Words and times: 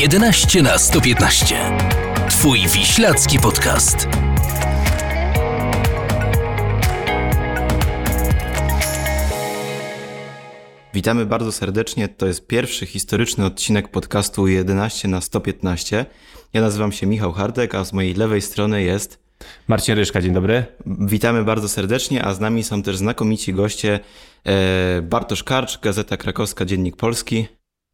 11 0.00 0.62
na 0.62 0.78
115. 0.78 1.56
Twój 2.28 2.58
wiślacki 2.68 3.38
podcast. 3.38 4.08
Witamy 10.94 11.26
bardzo 11.26 11.52
serdecznie. 11.52 12.08
To 12.08 12.26
jest 12.26 12.46
pierwszy 12.46 12.86
historyczny 12.86 13.44
odcinek 13.44 13.88
podcastu 13.88 14.46
11 14.46 15.08
na 15.08 15.20
115. 15.20 16.06
Ja 16.52 16.60
nazywam 16.60 16.92
się 16.92 17.06
Michał 17.06 17.32
Hardek, 17.32 17.74
a 17.74 17.84
z 17.84 17.92
mojej 17.92 18.14
lewej 18.14 18.42
strony 18.42 18.82
jest 18.82 19.22
Marcin 19.68 19.94
Ryszka, 19.94 20.20
dzień 20.20 20.32
dobry. 20.32 20.64
Witamy 20.86 21.44
bardzo 21.44 21.68
serdecznie, 21.68 22.24
a 22.24 22.34
z 22.34 22.40
nami 22.40 22.64
są 22.64 22.82
też 22.82 22.96
znakomici 22.96 23.54
goście 23.54 24.00
e, 24.44 25.02
Bartosz 25.02 25.44
Karcz, 25.44 25.80
Gazeta 25.80 26.16
Krakowska, 26.16 26.64
Dziennik 26.64 26.96
Polski. 26.96 27.46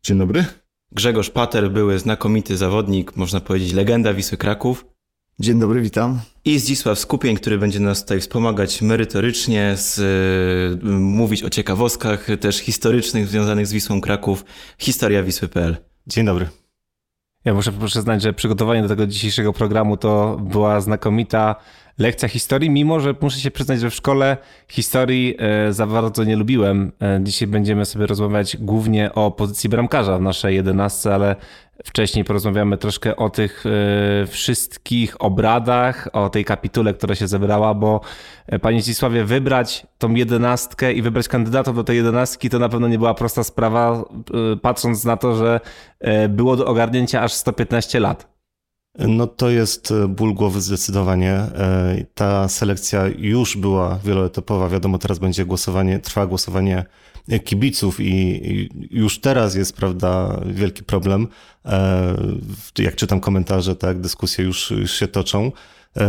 Dzień 0.03 0.19
dobry. 0.19 0.64
Grzegorz 0.95 1.31
Pater, 1.31 1.71
były 1.71 1.99
znakomity 1.99 2.57
zawodnik, 2.57 3.17
można 3.17 3.41
powiedzieć 3.41 3.73
legenda 3.73 4.15
Wisły 4.15 4.39
Kraków. 4.39 4.87
Dzień 5.41 5.61
dobry, 5.61 5.81
witam. 5.81 6.21
I 6.45 6.59
Zdzisław 6.59 6.99
Skupień, 6.99 7.37
który 7.37 7.59
będzie 7.59 7.81
nas 7.81 8.03
tutaj 8.03 8.21
wspomagać 8.21 8.83
merytorycznie, 8.83 9.75
z, 9.77 9.99
y, 10.85 10.87
mówić 10.87 11.43
o 11.43 11.51
ciekawostkach 11.51 12.27
też 12.41 12.59
historycznych 12.59 13.29
związanych 13.29 13.67
z 13.67 13.73
Wisłą 13.73 14.01
Kraków, 14.01 14.45
historia 14.79 15.23
Wisły.pl. 15.23 15.77
Dzień 16.07 16.27
dobry. 16.27 16.49
Ja 17.45 17.55
muszę 17.55 17.73
przyznać, 17.87 18.23
że 18.23 18.33
przygotowanie 18.33 18.83
do 18.83 18.89
tego 18.89 19.07
dzisiejszego 19.07 19.53
programu 19.53 19.97
to 19.97 20.37
była 20.43 20.81
znakomita 20.81 21.57
lekcja 21.99 22.29
historii, 22.29 22.71
mimo 22.71 23.01
że 23.01 23.15
muszę 23.21 23.41
się 23.41 23.51
przyznać, 23.51 23.81
że 23.81 23.91
w 23.91 23.95
szkole 23.95 24.37
historii 24.69 25.37
e, 25.39 25.73
za 25.73 25.87
bardzo 25.87 26.25
nie 26.25 26.37
lubiłem. 26.37 26.93
E, 27.03 27.21
dzisiaj 27.23 27.49
będziemy 27.49 27.85
sobie 27.85 28.07
rozmawiać 28.07 28.57
głównie 28.57 29.15
o 29.15 29.31
pozycji 29.31 29.71
bramkarza 29.71 30.19
w 30.19 30.23
naszej 30.23 30.57
jedenastce, 30.57 31.15
ale 31.15 31.37
wcześniej 31.85 32.25
porozmawiamy 32.25 32.79
troszkę 32.79 33.17
o 33.17 33.31
tych 33.31 33.65
e, 33.67 34.27
wszystkich 34.27 35.23
obradach, 35.23 36.09
o 36.13 36.29
tej 36.31 36.45
kapitule, 36.45 36.95
która 36.95 37.15
się 37.15 37.29
zebrała, 37.29 37.75
bo 37.75 38.01
panie 38.63 38.83
Zdzisławie, 38.83 39.25
wybrać 39.25 39.87
tą 39.99 40.15
jedenastkę 40.15 40.93
i 40.93 41.03
wybrać 41.03 41.29
kandydatów 41.29 41.77
do 41.77 41.85
tej 41.85 41.97
jedenastki 41.97 42.51
to 42.51 42.59
na 42.59 42.69
pewno 42.69 42.89
nie 42.89 42.99
była 42.99 43.15
prosta 43.15 43.45
sprawa, 43.45 44.05
patrząc 44.63 45.05
na 45.05 45.17
to, 45.17 45.37
że 45.37 45.61
było 46.29 46.57
do 46.57 46.67
ogarnięcia 46.67 47.23
aż 47.23 47.33
115 47.33 48.01
lat. 48.01 48.34
No 48.99 49.27
to 49.27 49.51
jest 49.51 49.91
e, 49.91 50.09
ból 50.09 50.35
głowy 50.35 50.61
zdecydowanie. 50.61 51.33
E, 51.33 52.05
ta 52.15 52.49
selekcja 52.49 53.05
już 53.19 53.57
była 53.57 53.99
wieloetapowa. 54.05 54.69
Wiadomo, 54.69 54.99
teraz 54.99 55.19
będzie 55.19 55.45
głosowanie, 55.45 55.99
trwa 55.99 56.27
głosowanie 56.27 56.85
kibiców 57.45 58.01
i 58.01 58.69
już 58.91 59.21
teraz 59.21 59.55
jest, 59.55 59.77
prawda, 59.77 60.41
wielki 60.47 60.83
problem. 60.83 61.29
E, 61.65 62.17
jak 62.79 62.97
czytam 62.97 63.21
komentarze, 63.21 63.77
tak, 63.77 64.01
dyskusje 64.01 64.45
już, 64.45 64.71
już 64.71 64.93
się 64.93 65.09
toczą. 65.09 65.53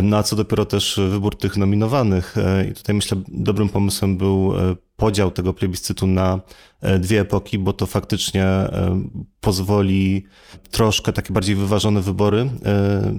No 0.03 0.17
a 0.17 0.23
co 0.23 0.35
dopiero 0.35 0.65
też 0.65 0.99
wybór 1.09 1.37
tych 1.37 1.57
nominowanych. 1.57 2.35
I 2.71 2.73
tutaj 2.73 2.95
myślę, 2.95 3.21
dobrym 3.27 3.69
pomysłem 3.69 4.17
był 4.17 4.53
podział 4.95 5.31
tego 5.31 5.53
plebiscytu 5.53 6.07
na 6.07 6.39
e, 6.81 6.99
dwie 6.99 7.21
epoki, 7.21 7.59
bo 7.59 7.73
to 7.73 7.85
faktycznie 7.85 8.43
e, 8.43 9.01
pozwoli 9.41 10.23
troszkę 10.71 11.13
takie 11.13 11.33
bardziej 11.33 11.55
wyważone 11.55 12.01
wybory 12.01 12.49
e, 12.65 13.13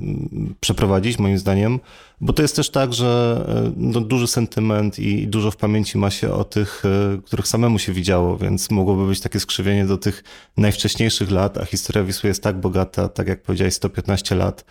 przeprowadzić, 0.61 1.19
moim 1.19 1.39
zdaniem, 1.39 1.81
bo 2.21 2.33
to 2.33 2.43
jest 2.43 2.57
też 2.57 2.71
tak, 2.71 2.93
że 2.93 3.41
no, 3.77 4.01
duży 4.01 4.27
sentyment 4.27 4.99
i 4.99 5.29
dużo 5.29 5.51
w 5.51 5.57
pamięci 5.57 5.99
ma 5.99 6.11
się 6.11 6.33
o 6.33 6.45
tych, 6.45 6.83
których 7.25 7.49
samemu 7.49 7.79
się 7.79 7.93
widziało, 7.93 8.39
więc 8.39 8.71
mogłoby 8.71 9.07
być 9.07 9.21
takie 9.21 9.41
skrzywienie 9.41 9.87
do 9.87 9.99
tych 9.99 10.25
najwcześniejszych 10.57 11.31
lat, 11.31 11.59
a 11.59 11.65
historia 11.65 12.05
Wisły 12.05 12.29
jest 12.29 12.43
tak 12.43 12.61
bogata, 12.61 13.09
tak 13.09 13.29
jak 13.29 13.43
powiedziałeś, 13.43 13.75
115 13.75 14.35
lat, 14.35 14.65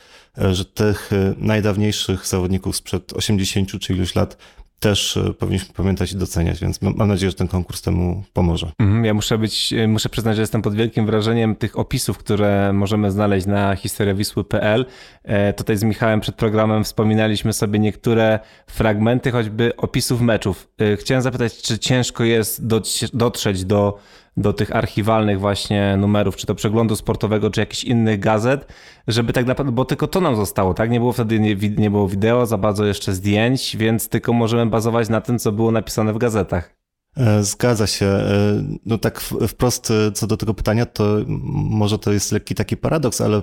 że 0.52 0.66
tych 0.66 1.12
najdawniejszych 1.38 2.28
zawodników 2.28 2.76
sprzed 2.76 3.14
80 3.14 3.80
czy 3.80 3.94
iluś 3.94 4.16
lat 4.16 4.38
też 4.86 5.18
e, 5.18 5.34
powinniśmy 5.34 5.74
pamiętać 5.74 6.12
i 6.12 6.16
doceniać, 6.16 6.60
więc 6.60 6.82
mam 6.82 7.08
nadzieję, 7.08 7.30
że 7.30 7.36
ten 7.36 7.48
konkurs 7.48 7.82
temu 7.82 8.24
pomoże. 8.34 8.72
Mhm, 8.80 9.06
ja 9.06 9.14
muszę 9.14 9.38
być, 9.38 9.74
e, 9.74 9.88
muszę 9.88 10.10
przyznać, 10.10 10.36
że 10.36 10.42
jestem 10.42 10.62
pod 10.62 10.76
wielkim 10.76 11.06
wrażeniem 11.06 11.56
tych 11.56 11.80
opisów, 11.80 12.18
które 12.18 12.74
możemy 12.74 13.12
znaleźć 13.12 13.48
na 13.48 13.76
historiawisły.pl. 13.76 14.86
E, 15.24 15.54
tutaj 15.54 15.78
z 15.78 15.84
Michałem 15.84 16.22
przed 16.22 16.36
programem 16.36 16.84
wspominaliśmy 16.84 17.54
sobie 17.54 17.80
niektóre 17.80 18.40
fragmenty, 18.68 19.32
choćby 19.32 19.76
opisów 19.78 20.22
meczów. 20.22 20.68
Chciałem 21.00 21.22
zapytać, 21.22 21.62
czy 21.62 21.80
ciężko 21.80 22.24
jest 22.24 22.68
dotrzeć 23.14 23.66
do 23.66 23.98
do 24.38 24.54
tych 24.54 24.76
archiwalnych 24.76 25.40
właśnie 25.40 25.98
numerów, 25.98 26.36
czy 26.36 26.48
to 26.48 26.56
przeglądu 26.56 26.96
sportowego, 26.96 27.50
czy 27.50 27.60
jakichś 27.60 27.84
innych 27.84 28.20
gazet, 28.20 28.74
żeby 29.08 29.34
tak 29.34 29.46
naprawdę, 29.46 29.72
bo 29.72 29.86
tylko 29.86 30.08
to 30.08 30.22
nam 30.22 30.36
zostało, 30.36 30.74
tak? 30.74 30.90
Nie 30.90 31.00
było 31.00 31.14
wtedy, 31.14 31.40
nie, 31.40 31.56
nie 31.56 31.92
było 31.92 32.08
wideo, 32.08 32.46
za 32.46 32.58
bardzo 32.58 32.86
jeszcze 32.86 33.14
zdjęć, 33.14 33.78
więc 33.78 34.10
tylko 34.10 34.34
możemy 34.34 34.66
bazować 34.66 35.10
na 35.10 35.22
tym, 35.22 35.40
co 35.40 35.52
było 35.52 35.72
napisane 35.72 36.14
w 36.14 36.18
gazetach. 36.18 36.76
E, 37.18 37.44
zgadza 37.44 37.88
się. 37.88 38.06
E, 38.06 38.64
no 38.86 38.98
tak 38.98 39.22
wprost 39.48 39.92
e, 39.92 40.12
co 40.12 40.28
do 40.28 40.38
tego 40.38 40.54
pytania, 40.54 40.86
to 40.86 41.18
może 41.54 42.00
to 42.00 42.12
jest 42.12 42.32
lekki 42.32 42.56
taki 42.56 42.78
paradoks, 42.78 43.22
ale 43.22 43.42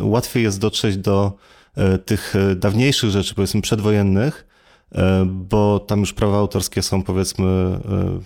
łatwiej 0.00 0.42
jest 0.42 0.60
dotrzeć 0.60 0.96
do 0.96 1.32
tych 2.04 2.34
dawniejszych 2.56 3.10
rzeczy, 3.10 3.34
powiedzmy 3.34 3.60
przedwojennych, 3.60 4.46
bo 5.26 5.80
tam 5.80 6.00
już 6.00 6.12
prawa 6.12 6.38
autorskie 6.38 6.82
są 6.82 7.02
powiedzmy, 7.02 7.46
e, 7.46 8.18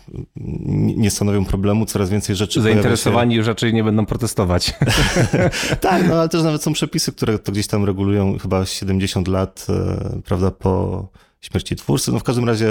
nie 0.96 1.10
stanowią 1.10 1.44
problemu, 1.44 1.86
coraz 1.86 2.10
więcej 2.10 2.36
rzeczy 2.36 2.62
Zainteresowani 2.62 3.34
już 3.34 3.46
raczej 3.46 3.74
nie 3.74 3.84
będą 3.84 4.06
protestować. 4.06 4.74
tak, 5.80 6.08
no 6.08 6.14
ale 6.14 6.28
też 6.28 6.42
nawet 6.42 6.62
są 6.62 6.72
przepisy, 6.72 7.12
które 7.12 7.38
to 7.38 7.52
gdzieś 7.52 7.66
tam 7.66 7.84
regulują 7.84 8.38
chyba 8.38 8.66
70 8.66 9.28
lat, 9.28 9.66
e, 9.68 10.20
prawda, 10.24 10.50
po 10.50 11.08
śmierci 11.40 11.76
twórcy. 11.76 12.12
No 12.12 12.18
w 12.18 12.22
każdym 12.22 12.44
razie 12.44 12.70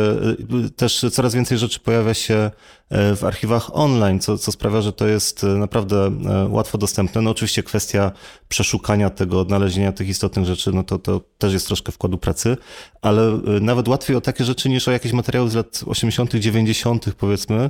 też 0.75 1.05
coraz 1.11 1.35
więcej 1.35 1.57
rzeczy 1.57 1.79
pojawia 1.79 2.13
się 2.13 2.51
E, 2.89 3.16
w 3.16 3.23
archiwach 3.23 3.75
online, 3.75 4.19
co, 4.19 4.38
co 4.38 4.51
sprawia, 4.51 4.81
że 4.81 4.94
to 4.94 5.07
jest 5.07 5.44
e, 5.44 5.47
naprawdę 5.47 6.05
e, 6.05 6.47
łatwo 6.50 6.77
dostępne. 6.77 7.22
No 7.22 7.31
oczywiście 7.31 7.63
kwestia 7.63 8.11
przeszukania 8.50 9.09
tego, 9.09 9.39
odnalezienia 9.39 9.91
tych 9.91 10.09
istotnych 10.09 10.45
rzeczy, 10.45 10.72
no 10.73 10.83
to, 10.83 11.00
to 11.00 11.22
też 11.38 11.53
jest 11.53 11.67
troszkę 11.67 11.91
wkładu 11.91 12.17
pracy, 12.17 12.57
ale 13.01 13.39
nawet 13.61 13.88
łatwiej 13.88 14.17
o 14.17 14.22
takie 14.22 14.44
rzeczy 14.44 14.69
niż 14.69 14.88
o 14.88 14.91
jakieś 14.91 15.13
materiały 15.13 15.50
z 15.50 15.56
lat 15.56 15.83
80., 15.85 16.35
90., 16.35 17.06
powiedzmy, 17.17 17.69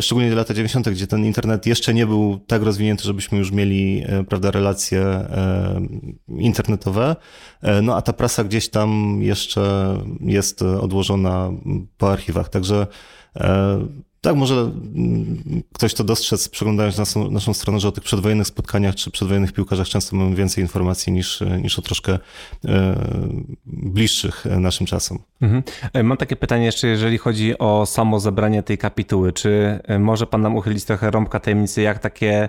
szczególnie 0.00 0.34
lata 0.34 0.54
90., 0.54 0.88
gdzie 0.88 1.06
ten 1.06 1.24
internet 1.24 1.66
jeszcze 1.66 1.94
nie 1.94 2.06
był 2.06 2.38
tak 2.46 2.62
rozwinięty, 2.62 3.04
żebyśmy 3.04 3.38
już 3.38 3.52
mieli, 3.52 4.04
prawda, 4.28 4.50
relacje 4.50 5.28
internetowe. 6.28 7.16
No 7.82 7.96
a 7.96 8.02
ta 8.02 8.12
prasa 8.12 8.44
gdzieś 8.44 8.68
tam 8.68 9.18
jeszcze 9.22 9.94
jest 10.20 10.62
odłożona 10.62 11.50
po 11.98 12.12
archiwach. 12.12 12.48
Także 12.48 12.86
tak, 14.26 14.36
może 14.36 14.54
mm, 14.54 15.62
ktoś 15.72 15.94
to 15.94 16.04
dostrzec, 16.04 16.48
przeglądając 16.48 16.98
naszą, 16.98 17.30
naszą 17.30 17.54
stronę, 17.54 17.80
że 17.80 17.88
o 17.88 17.92
tych 17.92 18.04
przedwojennych 18.04 18.46
spotkaniach 18.46 18.94
czy 18.94 19.10
przedwojennych 19.10 19.52
piłkarzach 19.52 19.88
często 19.88 20.16
mamy 20.16 20.36
więcej 20.36 20.64
informacji 20.64 21.12
niż, 21.12 21.42
niż 21.62 21.78
o 21.78 21.82
troszkę 21.82 22.18
e, 22.64 22.96
bliższych 23.66 24.44
naszym 24.44 24.86
czasom. 24.86 25.18
Mhm. 25.40 25.62
E, 25.92 26.02
mam 26.02 26.16
takie 26.16 26.36
pytanie 26.36 26.64
jeszcze, 26.64 26.86
jeżeli 26.88 27.18
chodzi 27.18 27.58
o 27.58 27.86
samo 27.86 28.20
zebranie 28.20 28.62
tej 28.62 28.78
kapituły. 28.78 29.32
Czy 29.32 29.80
e, 29.84 29.98
może 29.98 30.26
Pan 30.26 30.42
nam 30.42 30.56
uchylić 30.56 30.84
trochę 30.84 31.10
rąbka 31.10 31.40
tajemnicy, 31.40 31.82
jak 31.82 31.98
takie 31.98 32.32
e, 32.42 32.48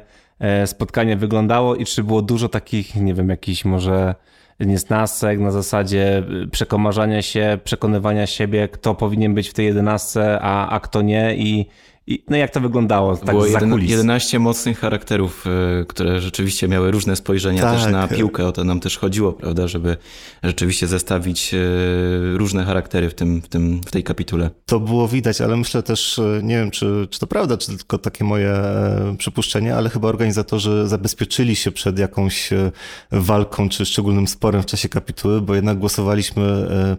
spotkanie 0.65 1.17
wyglądało 1.17 1.75
i 1.75 1.85
czy 1.85 2.03
było 2.03 2.21
dużo 2.21 2.49
takich, 2.49 2.95
nie 2.95 3.13
wiem, 3.13 3.29
jakichś 3.29 3.65
może 3.65 4.15
niesnasek 4.59 5.39
na 5.39 5.51
zasadzie 5.51 6.23
y, 6.43 6.47
przekomarzania 6.47 7.21
się, 7.21 7.57
przekonywania 7.63 8.27
siebie, 8.27 8.67
kto 8.67 8.95
powinien 8.95 9.33
być 9.33 9.49
w 9.49 9.53
tej 9.53 9.65
jedenastce, 9.65 10.39
a, 10.41 10.69
a 10.69 10.79
kto 10.79 11.01
nie 11.01 11.35
i 11.35 11.65
i, 12.07 12.23
no 12.29 12.37
jak 12.37 12.51
to 12.51 12.59
wyglądało 12.59 13.17
tak 13.17 13.29
Było 13.29 13.47
za 13.47 13.59
11 13.79 14.39
mocnych 14.39 14.79
charakterów, 14.79 15.45
y, 15.81 15.85
które 15.85 16.21
rzeczywiście 16.21 16.67
miały 16.67 16.91
różne 16.91 17.15
spojrzenia 17.15 17.61
tak. 17.61 17.75
też 17.75 17.91
na 17.91 18.07
piłkę. 18.07 18.47
O 18.47 18.51
to 18.51 18.63
nam 18.63 18.79
też 18.79 18.97
chodziło, 18.97 19.33
prawda, 19.33 19.67
żeby 19.67 19.97
rzeczywiście 20.43 20.87
zestawić 20.87 21.53
y, 21.53 22.37
różne 22.37 22.65
charaktery 22.65 23.09
w, 23.09 23.13
tym, 23.13 23.41
w, 23.41 23.47
tym, 23.47 23.81
w 23.81 23.91
tej 23.91 24.03
kapitule. 24.03 24.49
To 24.65 24.79
było 24.79 25.07
widać, 25.07 25.41
ale 25.41 25.57
myślę 25.57 25.83
też, 25.83 26.17
y, 26.17 26.41
nie 26.43 26.55
wiem, 26.55 26.71
czy, 26.71 27.07
czy 27.09 27.19
to 27.19 27.27
prawda, 27.27 27.57
czy 27.57 27.77
tylko 27.77 27.97
takie 27.97 28.23
moje 28.23 28.49
e, 28.49 29.15
przypuszczenie, 29.17 29.75
ale 29.75 29.89
chyba 29.89 30.07
organizatorzy 30.07 30.87
zabezpieczyli 30.87 31.55
się 31.55 31.71
przed 31.71 31.99
jakąś 31.99 32.53
e, 32.53 32.71
walką 33.11 33.69
czy 33.69 33.85
szczególnym 33.85 34.27
sporem 34.27 34.63
w 34.63 34.65
czasie 34.65 34.89
kapituły, 34.89 35.41
bo 35.41 35.55
jednak 35.55 35.79
głosowaliśmy 35.79 36.43
e, 36.43 36.97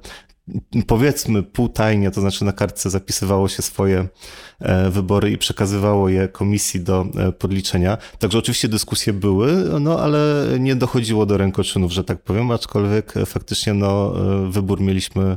powiedzmy 0.87 1.43
półtajnie, 1.43 2.11
to 2.11 2.21
znaczy 2.21 2.45
na 2.45 2.53
kartce 2.53 2.91
zapisywało 2.91 3.49
się 3.49 3.62
swoje 3.62 4.09
e, 4.61 4.91
wybory 4.91 5.31
i 5.31 5.39
przekazywało 5.39 6.09
je 6.09 6.29
komisji 6.29 6.81
do 6.81 7.06
e, 7.17 7.33
podliczenia. 7.33 7.99
Także 8.19 8.39
oczywiście 8.39 8.69
dyskusje 8.69 9.12
były, 9.12 9.81
no 9.81 10.00
ale 10.00 10.47
nie 10.61 10.77
dochodziło 10.77 11.27
do 11.27 11.37
rękoczynów, 11.37 11.93
że 11.93 12.05
tak 12.05 12.23
powiem, 12.23 12.50
aczkolwiek 12.50 13.15
faktycznie 13.27 13.75
no, 13.75 14.15
wybór 14.50 14.81
mieliśmy 14.81 15.37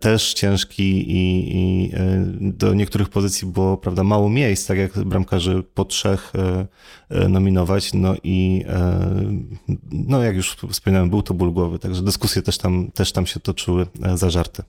też 0.00 0.34
ciężki 0.34 1.12
i, 1.12 1.56
i 1.56 1.92
do 2.40 2.74
niektórych 2.74 3.08
pozycji 3.08 3.48
było 3.48 3.76
prawda, 3.76 4.04
mało 4.04 4.30
miejsc, 4.30 4.66
tak 4.66 4.78
jak 4.78 4.98
bramkarzy 4.98 5.62
po 5.74 5.84
trzech 5.84 6.32
nominować, 7.28 7.94
no 7.94 8.14
i 8.22 8.64
no 9.92 10.22
jak 10.22 10.36
już 10.36 10.56
wspominałem, 10.70 11.10
był 11.10 11.22
to 11.22 11.34
ból 11.34 11.52
głowy, 11.52 11.78
także 11.78 12.02
dyskusje 12.02 12.42
też 12.42 12.58
tam, 12.58 12.90
też 12.94 13.12
tam 13.12 13.26
się 13.26 13.40
toczyły 13.40 13.86
zażarte. 14.14 14.62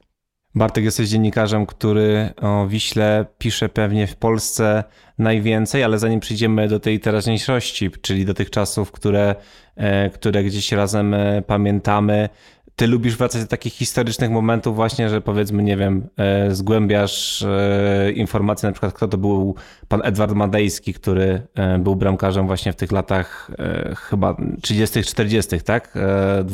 Bartek, 0.55 0.83
jesteś 0.83 1.09
dziennikarzem, 1.09 1.65
który 1.65 2.29
o 2.41 2.67
Wiśle 2.67 3.25
pisze 3.37 3.69
pewnie 3.69 4.07
w 4.07 4.15
Polsce 4.15 4.83
najwięcej, 5.17 5.83
ale 5.83 5.99
zanim 5.99 6.19
przyjdziemy 6.19 6.67
do 6.67 6.79
tej 6.79 6.99
teraźniejszości, 6.99 7.91
czyli 8.01 8.25
do 8.25 8.33
tych 8.33 8.49
czasów, 8.49 8.91
które, 8.91 9.35
e, 9.75 10.09
które 10.09 10.43
gdzieś 10.43 10.71
razem 10.71 11.13
e, 11.13 11.41
pamiętamy, 11.41 12.29
ty 12.79 12.87
lubisz 12.87 13.17
wracać 13.17 13.41
do 13.41 13.47
takich 13.47 13.73
historycznych 13.73 14.31
momentów 14.31 14.75
właśnie, 14.75 15.09
że 15.09 15.21
powiedzmy, 15.21 15.63
nie 15.63 15.77
wiem, 15.77 16.07
e, 16.17 16.55
zgłębiasz 16.55 17.41
e, 17.41 18.11
informacje 18.11 18.69
na 18.69 18.73
przykład, 18.73 18.93
kto 18.93 19.07
to 19.07 19.17
był 19.17 19.55
pan 19.87 20.01
Edward 20.03 20.33
Madejski, 20.33 20.93
który 20.93 21.41
e, 21.55 21.79
był 21.79 21.95
bramkarzem 21.95 22.47
właśnie 22.47 22.73
w 22.73 22.75
tych 22.75 22.91
latach 22.91 23.51
chyba 23.95 24.37
30 24.61 25.03
40 25.03 25.61
tak? 25.61 25.97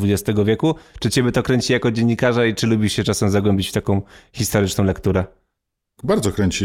XX 0.02 0.40
wieku. 0.44 0.74
Czy 1.00 1.10
ciebie 1.10 1.32
to 1.32 1.42
kręci 1.42 1.72
jako 1.72 1.90
dziennikarza 1.90 2.46
i 2.46 2.54
czy 2.54 2.66
lubisz 2.66 2.92
się 2.92 3.04
czasem 3.04 3.30
zagłębić 3.30 3.68
w 3.68 3.72
taką 3.72 4.02
historyczną 4.32 4.84
lekturę? 4.84 5.24
Bardzo 6.02 6.32
kręci. 6.32 6.64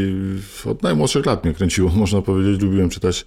Od 0.66 0.84
najmłodszych 0.84 1.25
lat 1.25 1.44
mnie 1.44 1.54
kręciło, 1.54 1.90
można 2.04 2.22
powiedzieć. 2.22 2.62
Lubiłem 2.62 2.90
czytać 2.90 3.25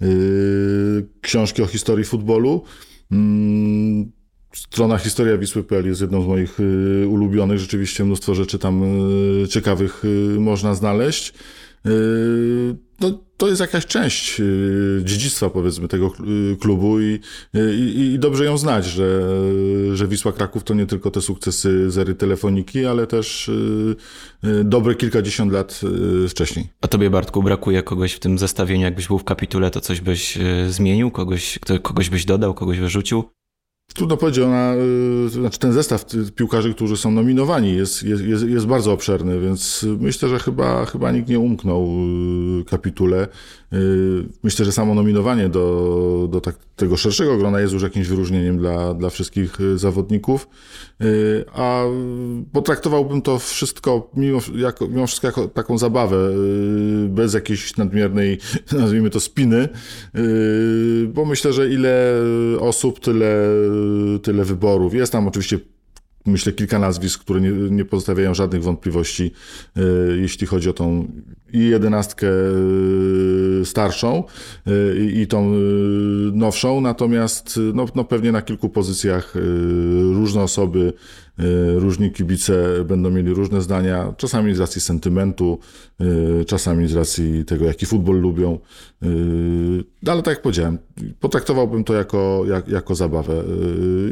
yy, 0.00 1.08
książki 1.20 1.62
o 1.62 1.66
historii 1.66 2.04
futbolu. 2.04 2.64
Yy, 3.10 4.21
Strona 4.52 4.98
Historia 4.98 5.38
Wisły.pl 5.38 5.86
jest 5.86 6.00
jedną 6.00 6.22
z 6.22 6.26
moich 6.26 6.60
y, 6.60 7.06
ulubionych. 7.08 7.58
Rzeczywiście 7.58 8.04
mnóstwo 8.04 8.34
rzeczy 8.34 8.58
tam 8.58 8.82
y, 9.44 9.48
ciekawych 9.48 10.04
y, 10.04 10.40
można 10.40 10.74
znaleźć. 10.74 11.34
No, 13.00 13.18
to 13.36 13.48
jest 13.48 13.60
jakaś 13.60 13.86
część 13.86 14.42
dziedzictwa, 15.04 15.50
powiedzmy, 15.50 15.88
tego 15.88 16.12
klubu 16.60 17.00
i, 17.00 17.20
i, 17.54 18.12
i, 18.14 18.18
dobrze 18.18 18.44
ją 18.44 18.58
znać, 18.58 18.84
że, 18.84 19.22
że 19.96 20.08
Wisła 20.08 20.32
Kraków 20.32 20.64
to 20.64 20.74
nie 20.74 20.86
tylko 20.86 21.10
te 21.10 21.20
sukcesy 21.20 21.90
z 21.90 21.98
ery 21.98 22.14
telefoniki, 22.14 22.86
ale 22.86 23.06
też 23.06 23.50
dobre 24.64 24.94
kilkadziesiąt 24.94 25.52
lat 25.52 25.80
wcześniej. 26.28 26.68
A 26.80 26.88
tobie, 26.88 27.10
Bartku, 27.10 27.42
brakuje 27.42 27.82
kogoś 27.82 28.12
w 28.12 28.18
tym 28.18 28.38
zestawieniu? 28.38 28.84
Jakbyś 28.84 29.06
był 29.06 29.18
w 29.18 29.24
kapitule, 29.24 29.70
to 29.70 29.80
coś 29.80 30.00
byś 30.00 30.38
zmienił? 30.68 31.10
Kogoś, 31.10 31.58
kogoś 31.82 32.10
byś 32.10 32.24
dodał, 32.24 32.54
kogoś 32.54 32.78
wyrzucił? 32.78 33.24
Trudno 33.94 34.16
powiedzieć, 34.16 34.44
ona, 34.44 34.74
y, 35.26 35.28
znaczy 35.28 35.58
ten 35.58 35.72
zestaw 35.72 36.04
piłkarzy, 36.36 36.74
którzy 36.74 36.96
są 36.96 37.10
nominowani 37.10 37.76
jest, 37.76 38.02
jest, 38.02 38.22
jest, 38.48 38.66
bardzo 38.66 38.92
obszerny, 38.92 39.40
więc 39.40 39.86
myślę, 40.00 40.28
że 40.28 40.38
chyba, 40.38 40.84
chyba 40.84 41.12
nikt 41.12 41.28
nie 41.28 41.38
umknął 41.38 41.88
y, 42.60 42.64
kapitule. 42.64 43.28
Y, 43.72 43.76
myślę, 44.42 44.64
że 44.64 44.72
samo 44.72 44.94
nominowanie 44.94 45.48
do, 45.48 46.28
do 46.30 46.40
tak, 46.40 46.56
tego 46.76 46.96
szerszego 46.96 47.38
grona 47.38 47.60
jest 47.60 47.72
już 47.72 47.82
jakimś 47.82 48.08
wyróżnieniem 48.08 48.58
dla, 48.58 48.94
dla 48.94 49.10
wszystkich 49.10 49.58
zawodników, 49.76 50.48
a 51.52 51.84
potraktowałbym 52.52 53.22
to 53.22 53.38
wszystko 53.38 54.10
mimo, 54.16 54.38
jako, 54.54 54.88
mimo 54.88 55.06
wszystko 55.06 55.26
jako 55.26 55.48
taką 55.48 55.78
zabawę, 55.78 56.16
bez 57.08 57.34
jakiejś 57.34 57.76
nadmiernej, 57.76 58.38
nazwijmy 58.80 59.10
to, 59.10 59.20
spiny, 59.20 59.68
bo 61.08 61.24
myślę, 61.24 61.52
że 61.52 61.68
ile 61.68 62.16
osób, 62.60 63.00
tyle 63.00 63.48
tyle 64.22 64.44
wyborów. 64.44 64.94
Jest 64.94 65.12
tam 65.12 65.28
oczywiście 65.28 65.58
myślę, 66.26 66.52
kilka 66.52 66.78
nazwisk, 66.78 67.20
które 67.20 67.40
nie, 67.40 67.50
nie 67.50 67.84
pozostawiają 67.84 68.34
żadnych 68.34 68.62
wątpliwości, 68.62 69.32
e, 69.76 69.80
jeśli 70.16 70.46
chodzi 70.46 70.70
o 70.70 70.72
tą 70.72 71.12
i 71.52 71.58
jedenastkę 71.58 72.26
e, 73.60 73.64
starszą 73.64 74.24
e, 74.66 74.70
i 75.04 75.26
tą 75.26 75.52
nowszą, 76.32 76.80
natomiast 76.80 77.60
no, 77.74 77.86
no 77.94 78.04
pewnie 78.04 78.32
na 78.32 78.42
kilku 78.42 78.68
pozycjach 78.68 79.34
różne 80.12 80.42
osoby 80.42 80.92
różni 81.76 82.12
kibice 82.12 82.84
będą 82.84 83.10
mieli 83.10 83.34
różne 83.34 83.62
zdania, 83.62 84.14
czasami 84.16 84.54
z 84.54 84.60
racji 84.60 84.80
sentymentu, 84.80 85.58
y, 86.40 86.44
czasami 86.44 86.88
z 86.88 86.94
racji 86.94 87.44
tego, 87.44 87.64
jaki 87.64 87.86
futbol 87.86 88.20
lubią. 88.20 88.58
Y, 89.02 89.06
no, 90.02 90.12
ale 90.12 90.22
tak 90.22 90.34
jak 90.34 90.42
powiedziałem, 90.42 90.78
potraktowałbym 91.20 91.84
to 91.84 91.94
jako, 91.94 92.44
jak, 92.48 92.68
jako 92.68 92.94
zabawę. 92.94 93.44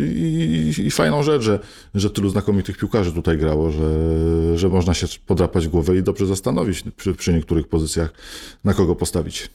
I, 0.00 0.72
i, 0.78 0.86
I, 0.86 0.90
fajną 0.90 1.22
rzecz, 1.22 1.42
że, 1.42 1.58
że 1.94 2.10
tylu 2.10 2.28
znakomitych 2.28 2.78
piłkarzy 2.78 3.12
tutaj 3.12 3.38
grało, 3.38 3.70
że, 3.70 4.58
że 4.58 4.68
można 4.68 4.94
się 4.94 5.06
podrapać 5.26 5.68
głowę 5.68 5.96
i 5.96 6.02
dobrze 6.02 6.26
zastanowić 6.26 6.84
przy, 6.96 7.14
przy 7.14 7.32
niektórych 7.32 7.68
pozycjach, 7.68 8.12
na 8.64 8.74
kogo 8.74 8.94
postawić. 8.96 9.50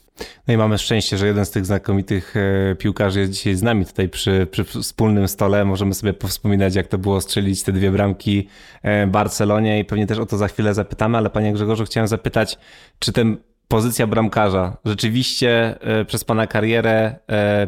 No 0.48 0.54
i 0.54 0.56
mamy 0.56 0.78
szczęście, 0.78 1.18
że 1.18 1.26
jeden 1.26 1.46
z 1.46 1.50
tych 1.50 1.66
znakomitych 1.66 2.34
e, 2.36 2.74
piłkarzy 2.74 3.20
jest 3.20 3.32
dzisiaj 3.32 3.54
z 3.54 3.62
nami 3.62 3.86
tutaj 3.86 4.08
przy, 4.08 4.46
przy 4.50 4.64
wspólnym 4.64 5.28
stole. 5.28 5.64
Możemy 5.64 5.94
sobie 5.94 6.12
powspominać, 6.12 6.74
jak 6.74 6.88
to 6.88 6.98
było 6.98 7.20
strzelić 7.20 7.55
te 7.62 7.72
dwie 7.72 7.90
bramki 7.90 8.48
e, 8.82 9.06
Barcelonie 9.06 9.80
i 9.80 9.84
pewnie 9.84 10.06
też 10.06 10.18
o 10.18 10.26
to 10.26 10.36
za 10.36 10.48
chwilę 10.48 10.74
zapytamy, 10.74 11.18
ale 11.18 11.30
panie 11.30 11.52
Grzegorzu 11.52 11.84
chciałem 11.84 12.08
zapytać, 12.08 12.58
czy 12.98 13.12
ten 13.12 13.36
pozycja 13.68 14.06
bramkarza 14.06 14.76
rzeczywiście 14.84 15.80
e, 15.80 16.04
przez 16.04 16.24
pana 16.24 16.46
karierę 16.46 17.16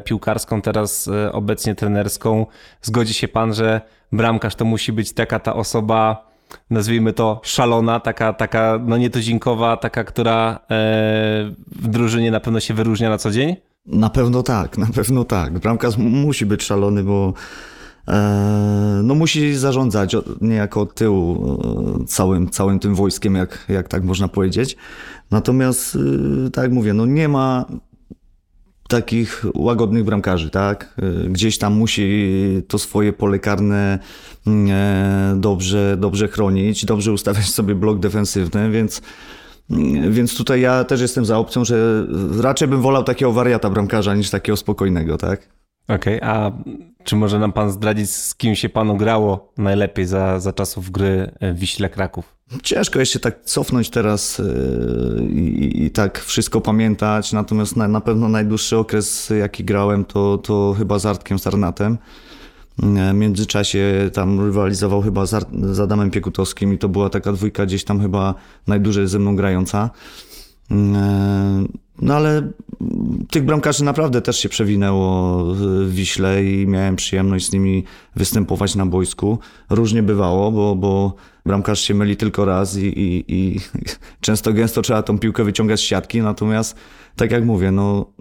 piłkarską, 0.05 0.63
teraz 0.63 1.11
obecnie 1.33 1.75
trenerską, 1.75 2.47
zgodzi 2.83 3.15
się 3.15 3.29
pan, 3.29 3.55
że 3.55 3.81
bramkarz 4.13 4.55
to 4.55 4.65
musi 4.65 4.93
być 4.93 5.13
taka 5.13 5.39
ta 5.39 5.55
osoba, 5.55 6.29
nazwijmy 6.71 7.13
to 7.13 7.41
szalona, 7.45 8.01
taka, 8.01 8.33
taka 8.33 8.81
no 8.87 8.97
nietuzinkowa, 8.97 9.77
taka, 9.77 10.05
która 10.05 10.55
e, 10.55 10.59
w 11.67 11.89
drużynie 11.89 12.31
na 12.31 12.41
pewno 12.41 12.61
się 12.61 12.75
wyróżnia 12.75 13.11
na 13.11 13.19
co 13.19 13.31
dzień? 13.31 13.57
Na 13.87 14.11
pewno 14.11 14.43
tak, 14.43 14.79
na 14.79 14.87
pewno 14.87 15.25
tak. 15.25 15.59
Bramkarz 15.59 15.97
musi 15.97 16.47
być 16.47 16.63
szalony, 16.63 17.03
bo 17.05 17.29
e, 17.29 17.33
no 19.03 19.15
musi 19.15 19.57
zarządzać 19.57 20.17
niejako 20.41 20.81
od 20.81 20.95
tyłu 20.95 21.59
e, 22.03 22.07
całym, 22.07 22.51
całym 22.51 22.79
tym 22.79 22.95
wojskiem, 22.95 23.35
jak, 23.35 23.65
jak 23.69 23.89
tak 23.89 24.05
można 24.05 24.29
powiedzieć. 24.29 24.77
Natomiast, 25.31 25.99
tak 26.53 26.63
jak 26.63 26.73
mówię, 26.73 26.95
no 26.95 27.07
nie 27.07 27.29
ma 27.29 27.67
takich 28.89 29.45
łagodnych 29.55 30.05
bramkarzy, 30.05 30.51
tak? 30.51 30.95
Gdzieś 31.29 31.59
tam 31.59 31.75
musi 31.75 32.33
to 32.69 32.79
swoje 32.79 33.13
pole 33.13 33.39
karne 33.39 33.99
mm, 34.47 34.69
e, 34.71 35.41
dobrze, 35.41 35.97
dobrze 36.01 36.29
chronić, 36.29 36.85
dobrze 36.85 37.13
ustawiać 37.13 37.51
sobie 37.51 37.75
blok 37.75 37.99
defensywny, 37.99 38.71
więc 38.71 39.03
mm, 39.71 40.13
więc 40.13 40.37
tutaj 40.37 40.61
ja 40.61 40.85
też 40.85 41.01
jestem 41.01 41.25
za 41.25 41.39
opcją, 41.39 41.65
że 41.65 42.07
raczej 42.41 42.69
bym 42.69 42.83
wolał 42.83 43.05
takiego 43.05 43.33
wariata 43.33 43.71
bramkarza 43.71 44.15
niż 44.15 44.31
takiego 44.31 44.57
spokojnego, 44.57 45.19
tak? 45.19 45.58
Okej, 45.89 46.17
okay, 46.17 46.31
a 46.31 46.53
czy 47.05 47.17
może 47.17 47.39
nam 47.39 47.53
pan 47.53 47.71
zdradzić, 47.71 48.11
z 48.11 48.35
kim 48.35 48.55
się 48.55 48.69
panu 48.69 48.97
grało 48.97 49.53
najlepiej 49.59 50.07
za, 50.07 50.41
za 50.41 50.53
czasów 50.53 50.91
gry 50.91 51.31
w 51.41 51.59
Wiśle 51.59 51.89
Kraków? 51.89 52.39
Ciężko 52.63 52.99
jest 53.01 53.13
się 53.13 53.19
tak 53.19 53.45
cofnąć 53.45 53.91
teraz 53.91 54.39
yy, 54.39 55.25
i, 55.31 55.85
i 55.85 55.91
tak 55.91 56.19
wszystko 56.19 56.61
pamiętać, 56.61 57.33
natomiast 57.33 57.77
na, 57.77 57.89
na, 57.89 58.01
pewno 58.01 58.29
najdłuższy 58.29 58.77
okres, 58.77 59.33
jaki 59.39 59.65
grałem, 59.65 60.05
to, 60.05 60.39
to 60.39 60.75
chyba 60.79 60.99
z 60.99 61.07
Artkiem 61.07 61.39
Sarnatem. 61.39 61.99
W 62.79 63.15
międzyczasie 63.15 64.11
tam 64.13 64.41
rywalizował 64.41 65.03
chyba 65.03 65.27
z, 65.27 65.47
z 65.73 65.81
Adamem 65.81 66.11
Piekutowskim 66.11 66.75
i 66.75 66.79
to 66.79 66.89
była 66.89 67.11
taka 67.11 67.33
dwójka 67.33 67.67
gdzieś 67.67 67.85
tam 67.85 68.01
chyba 68.01 68.35
najdłużej 68.67 69.09
ze 69.09 69.19
mną 69.19 69.37
grająca. 69.37 69.91
No 72.03 72.15
ale 72.15 72.51
tych 73.31 73.45
bramkarzy 73.45 73.85
naprawdę 73.85 74.23
też 74.23 74.39
się 74.39 74.49
przewinęło 74.49 75.45
w 75.55 75.91
Wiśle 75.91 76.45
i 76.45 76.67
miałem 76.67 76.97
przyjemność 76.97 77.47
z 77.47 77.53
nimi 77.53 77.85
występować 78.17 78.75
na 78.75 78.87
boisku. 78.87 79.39
Różnie 79.71 80.03
bywało, 80.03 80.53
bo, 80.53 80.77
bo 80.77 81.15
bramkarz 81.47 81.81
się 81.81 81.95
myli 81.95 82.17
tylko 82.17 82.45
raz 82.45 82.77
i, 82.77 82.87
i, 82.87 83.25
i 83.29 83.61
często 84.21 84.53
gęsto 84.53 84.83
trzeba 84.83 85.03
tą 85.03 85.19
piłkę 85.19 85.45
wyciągać 85.45 85.81
z 85.81 85.83
siatki, 85.83 86.23
natomiast 86.23 86.77
tak 87.17 87.31
jak 87.31 87.45
mówię, 87.45 87.71
no 87.71 88.13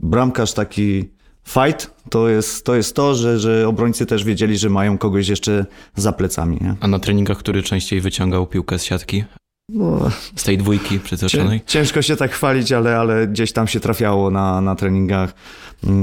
bramkarz 0.00 0.52
taki 0.52 1.10
fight 1.48 1.90
to 2.10 2.28
jest 2.28 2.64
to, 2.64 2.74
jest 2.76 2.96
to 2.96 3.14
że, 3.14 3.38
że 3.38 3.68
obrońcy 3.68 4.06
też 4.06 4.24
wiedzieli, 4.24 4.58
że 4.58 4.70
mają 4.70 4.98
kogoś 4.98 5.28
jeszcze 5.28 5.66
za 5.96 6.12
plecami. 6.12 6.58
Nie? 6.60 6.74
A 6.80 6.88
na 6.88 6.98
treningach, 6.98 7.38
który 7.38 7.62
częściej 7.62 8.00
wyciągał 8.00 8.46
piłkę 8.46 8.78
z 8.78 8.84
siatki? 8.84 9.24
No, 9.68 10.10
z 10.36 10.44
tej 10.44 10.58
dwójki 10.58 11.00
przytoczonej? 11.00 11.60
Ciężko 11.66 12.02
się 12.02 12.16
tak 12.16 12.30
chwalić, 12.30 12.72
ale, 12.72 12.96
ale 12.96 13.26
gdzieś 13.26 13.52
tam 13.52 13.68
się 13.68 13.80
trafiało 13.80 14.30
na, 14.30 14.60
na 14.60 14.74
treningach. 14.74 15.34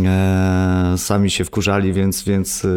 E, 0.06 0.94
sami 0.98 1.32
się 1.32 1.46
wkurzali, 1.46 1.94
więc, 1.94 2.24
więc 2.24 2.66
e, 2.66 2.70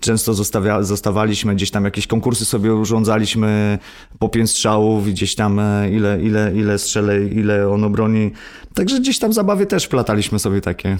często 0.00 0.34
zostawia, 0.34 0.82
zostawaliśmy, 0.82 1.54
gdzieś 1.54 1.70
tam 1.70 1.84
jakieś 1.84 2.06
konkursy 2.06 2.44
sobie 2.44 2.74
urządzaliśmy 2.74 3.78
po 4.18 4.28
pięć 4.28 4.50
strzałów, 4.50 5.08
gdzieś 5.08 5.34
tam 5.34 5.58
e, 5.58 5.90
ile, 5.90 6.22
ile, 6.22 6.52
ile 6.54 6.78
strzelę, 6.78 7.24
ile 7.24 7.68
on 7.68 7.84
obroni. 7.84 8.32
Także 8.74 9.00
gdzieś 9.00 9.18
tam 9.18 9.32
zabawy 9.32 9.66
też 9.66 9.84
wplataliśmy 9.84 10.38
sobie 10.38 10.60
takie 10.60 10.98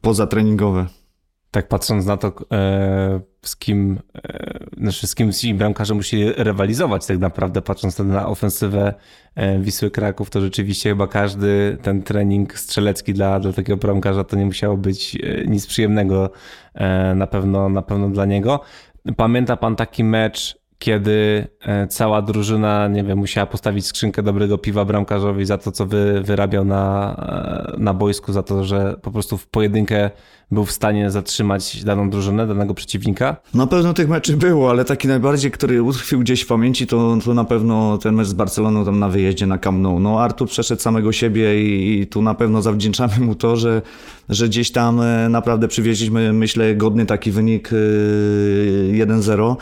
pozatreningowe. 0.00 0.86
Tak 1.50 1.68
patrząc 1.68 2.06
na 2.06 2.16
to, 2.16 2.32
e, 2.52 3.20
z 3.42 3.56
kim, 3.56 3.98
e, 4.24 4.58
znaczy 4.76 5.06
z 5.06 5.14
kim 5.14 5.58
bramkarze 5.58 5.94
musieli 5.94 6.32
rywalizować 6.36 7.06
tak 7.06 7.18
naprawdę, 7.18 7.62
patrząc 7.62 7.98
na 7.98 8.28
ofensywę 8.28 8.94
e, 9.34 9.58
Wisły 9.58 9.90
Kraków, 9.90 10.30
to 10.30 10.40
rzeczywiście 10.40 10.90
chyba 10.90 11.06
każdy 11.06 11.78
ten 11.82 12.02
trening 12.02 12.58
strzelecki 12.58 13.14
dla, 13.14 13.40
dla 13.40 13.52
takiego 13.52 13.76
bramkarza 13.76 14.24
to 14.24 14.36
nie 14.36 14.46
musiało 14.46 14.76
być 14.76 15.18
nic 15.46 15.66
przyjemnego 15.66 16.30
na 17.14 17.26
pewno, 17.26 17.68
na 17.68 17.82
pewno 17.82 18.08
dla 18.08 18.24
niego. 18.26 18.60
Pamięta 19.16 19.56
pan 19.56 19.76
taki 19.76 20.04
mecz 20.04 20.59
kiedy 20.80 21.46
e, 21.62 21.86
cała 21.86 22.22
drużyna, 22.22 22.88
nie 22.88 23.04
wiem, 23.04 23.18
musiała 23.18 23.46
postawić 23.46 23.86
skrzynkę 23.86 24.22
dobrego 24.22 24.58
piwa 24.58 24.84
bramkarzowi 24.84 25.44
za 25.44 25.58
to, 25.58 25.72
co 25.72 25.86
wy, 25.86 26.22
wyrabiał 26.24 26.64
na, 26.64 27.14
e, 27.76 27.80
na 27.80 27.94
boisku, 27.94 28.32
za 28.32 28.42
to, 28.42 28.64
że 28.64 28.96
po 29.02 29.10
prostu 29.10 29.38
w 29.38 29.46
pojedynkę 29.46 30.10
był 30.50 30.64
w 30.64 30.72
stanie 30.72 31.10
zatrzymać 31.10 31.84
daną 31.84 32.10
drużynę, 32.10 32.46
danego 32.46 32.74
przeciwnika? 32.74 33.36
Na 33.54 33.66
pewno 33.66 33.94
tych 33.94 34.08
meczy 34.08 34.36
było, 34.36 34.70
ale 34.70 34.84
taki 34.84 35.08
najbardziej, 35.08 35.50
który 35.50 35.82
utkwił 35.82 36.20
gdzieś 36.20 36.42
w 36.42 36.46
pamięci, 36.46 36.86
to, 36.86 37.18
to 37.24 37.34
na 37.34 37.44
pewno 37.44 37.98
ten 37.98 38.14
mecz 38.14 38.26
z 38.26 38.32
Barceloną 38.32 38.84
tam 38.84 38.98
na 38.98 39.08
wyjeździe 39.08 39.46
na 39.46 39.58
Camp 39.58 39.78
Nou. 39.78 40.00
No 40.00 40.20
Artur 40.20 40.48
przeszedł 40.48 40.82
samego 40.82 41.12
siebie 41.12 41.62
i, 41.62 42.00
i 42.00 42.06
tu 42.06 42.22
na 42.22 42.34
pewno 42.34 42.62
zawdzięczamy 42.62 43.18
mu 43.20 43.34
to, 43.34 43.56
że, 43.56 43.82
że 44.28 44.48
gdzieś 44.48 44.72
tam 44.72 45.00
e, 45.00 45.28
naprawdę 45.28 45.68
przywieźliśmy, 45.68 46.32
myślę, 46.32 46.74
godny 46.74 47.06
taki 47.06 47.30
wynik 47.30 47.70
1-0. 48.92 49.56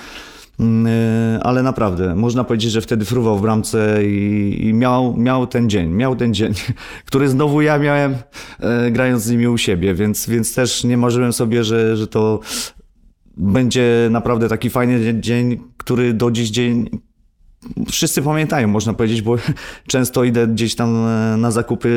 Mm, 0.60 0.86
y, 0.86 1.42
ale 1.42 1.62
naprawdę, 1.62 2.14
można 2.14 2.44
powiedzieć, 2.44 2.72
że 2.72 2.80
wtedy 2.80 3.04
fruwał 3.04 3.38
w 3.38 3.42
bramce 3.42 4.06
i, 4.06 4.58
i, 4.66 4.74
miał, 4.74 5.16
miał 5.16 5.46
ten 5.46 5.70
dzień, 5.70 5.90
miał 5.90 6.16
ten 6.16 6.34
dzień, 6.34 6.52
który 7.06 7.28
znowu 7.28 7.62
ja 7.62 7.78
miałem 7.78 8.16
e, 8.60 8.90
grając 8.90 9.22
z 9.22 9.30
nimi 9.30 9.48
u 9.48 9.58
siebie, 9.58 9.94
więc, 9.94 10.28
więc 10.28 10.54
też 10.54 10.84
nie 10.84 10.96
marzyłem 10.96 11.32
sobie, 11.32 11.64
że, 11.64 11.96
że 11.96 12.06
to 12.06 12.40
będzie 13.36 14.08
naprawdę 14.10 14.48
taki 14.48 14.70
fajny 14.70 15.20
dzień, 15.20 15.60
który 15.76 16.14
do 16.14 16.30
dziś 16.30 16.50
dzień 16.50 16.90
wszyscy 17.90 18.22
pamiętają, 18.22 18.68
można 18.68 18.94
powiedzieć, 18.94 19.22
bo 19.22 19.36
często 19.86 20.24
idę 20.24 20.46
gdzieś 20.46 20.74
tam 20.74 21.06
e, 21.06 21.36
na 21.36 21.50
zakupy 21.50 21.88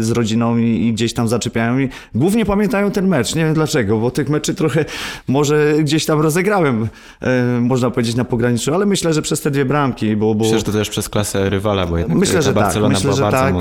z 0.00 0.10
rodziną 0.10 0.58
i, 0.58 0.92
gdzieś 0.92 1.14
tam 1.14 1.28
zaczepiają 1.28 1.78
i 1.78 1.88
głównie 2.14 2.44
pamiętają 2.44 2.90
ten 2.90 3.08
mecz. 3.08 3.34
Nie 3.34 3.44
wiem 3.44 3.54
dlaczego, 3.54 3.98
bo 3.98 4.10
tych 4.10 4.28
meczy 4.28 4.54
trochę 4.54 4.84
może 5.28 5.74
gdzieś 5.80 6.06
tam 6.06 6.20
rozegrałem, 6.20 6.88
e, 7.20 7.60
można 7.60 7.90
powiedzieć, 7.90 8.16
na 8.16 8.24
pograniczu, 8.24 8.74
ale 8.74 8.86
myślę, 8.86 9.12
że 9.12 9.22
przez 9.22 9.40
te 9.40 9.50
dwie 9.50 9.64
bramki, 9.64 10.16
bo... 10.16 10.34
bo... 10.34 10.44
Myślę, 10.44 10.58
że 10.58 10.64
to 10.64 10.72
też 10.72 10.90
przez 10.90 11.08
klasę 11.08 11.50
rywala, 11.50 11.86
bo 11.86 11.98
jednak 11.98 12.18
myślę, 12.18 12.42
że 12.42 12.52
Barcelona 12.52 12.94
tak, 12.94 13.04
myślę, 13.04 13.16
że 13.16 13.30
tak. 13.30 13.54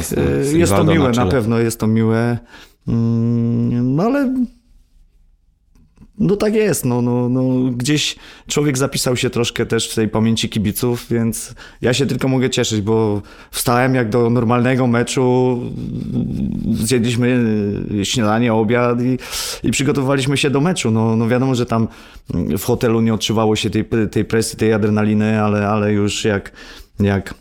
E, 0.53 0.57
jest 0.57 0.75
to 0.75 0.83
miłe, 0.83 1.09
na, 1.09 1.25
na 1.25 1.31
pewno 1.31 1.59
jest 1.59 1.79
to 1.79 1.87
miłe. 1.87 2.37
Mm, 2.87 3.95
no 3.95 4.03
ale 4.03 4.33
no 6.19 6.35
tak 6.35 6.53
jest, 6.53 6.85
no, 6.85 7.01
no, 7.01 7.29
no, 7.29 7.71
gdzieś 7.71 8.15
człowiek 8.47 8.77
zapisał 8.77 9.17
się 9.17 9.29
troszkę 9.29 9.65
też 9.65 9.89
w 9.89 9.95
tej 9.95 10.07
pamięci 10.07 10.49
kibiców, 10.49 11.05
więc 11.09 11.55
ja 11.81 11.93
się 11.93 12.05
tylko 12.05 12.27
mogę 12.27 12.49
cieszyć, 12.49 12.81
bo 12.81 13.21
wstałem 13.51 13.95
jak 13.95 14.09
do 14.09 14.29
normalnego 14.29 14.87
meczu, 14.87 15.59
zjedliśmy 16.71 17.45
śniadanie, 18.03 18.53
obiad 18.53 19.01
i, 19.01 19.17
i 19.63 19.71
przygotowaliśmy 19.71 20.37
się 20.37 20.49
do 20.49 20.61
meczu. 20.61 20.91
No, 20.91 21.15
no 21.15 21.27
wiadomo, 21.27 21.55
że 21.55 21.65
tam 21.65 21.87
w 22.33 22.63
hotelu 22.63 23.01
nie 23.01 23.13
odczuwało 23.13 23.55
się 23.55 23.69
tej, 23.69 23.85
tej 24.11 24.25
presji, 24.25 24.59
tej 24.59 24.73
adrenaliny, 24.73 25.41
ale, 25.41 25.67
ale 25.67 25.93
już 25.93 26.25
jak, 26.25 26.51
jak 26.99 27.33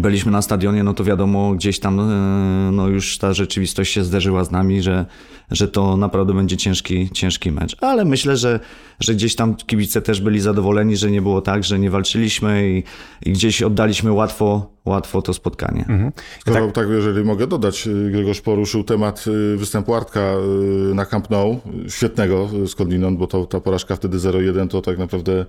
byliśmy 0.00 0.32
na 0.32 0.42
stadionie, 0.42 0.82
no 0.82 0.94
to 0.94 1.04
wiadomo, 1.04 1.54
gdzieś 1.54 1.80
tam 1.80 2.00
e, 2.00 2.70
no 2.72 2.88
już 2.88 3.18
ta 3.18 3.32
rzeczywistość 3.32 3.92
się 3.92 4.04
zderzyła 4.04 4.44
z 4.44 4.50
nami, 4.50 4.82
że, 4.82 5.06
że 5.54 5.68
to 5.68 5.96
naprawdę 5.96 6.34
będzie 6.34 6.56
ciężki, 6.56 7.10
ciężki 7.10 7.52
mecz. 7.52 7.76
Ale 7.80 8.04
myślę, 8.04 8.36
że, 8.36 8.60
że 9.00 9.14
gdzieś 9.14 9.34
tam 9.34 9.56
kibice 9.56 10.02
też 10.02 10.20
byli 10.20 10.40
zadowoleni, 10.40 10.96
że 10.96 11.10
nie 11.10 11.22
było 11.22 11.40
tak, 11.40 11.64
że 11.64 11.78
nie 11.78 11.90
walczyliśmy 11.90 12.70
i, 12.70 12.82
i 13.28 13.32
gdzieś 13.32 13.62
oddaliśmy 13.62 14.12
łatwo, 14.12 14.74
łatwo 14.84 15.22
to 15.22 15.34
spotkanie. 15.34 15.84
Mhm. 15.88 16.12
tak... 16.44 16.72
tak, 16.72 16.88
jeżeli 16.88 17.24
mogę 17.24 17.46
dodać, 17.46 17.86
y, 17.86 18.10
Grzegorz 18.10 18.40
poruszył 18.40 18.84
temat 18.84 19.24
y, 19.26 19.56
występu 19.56 19.94
Artka 19.94 20.34
y, 20.90 20.94
na 20.94 21.06
Camp 21.06 21.30
Nou, 21.30 21.60
świetnego 21.88 22.50
skądinąd, 22.66 23.18
bo 23.18 23.26
to, 23.26 23.46
ta 23.46 23.60
porażka 23.60 23.96
wtedy 23.96 24.18
0-1 24.18 24.68
to 24.68 24.82
tak 24.82 24.98
naprawdę 24.98 25.46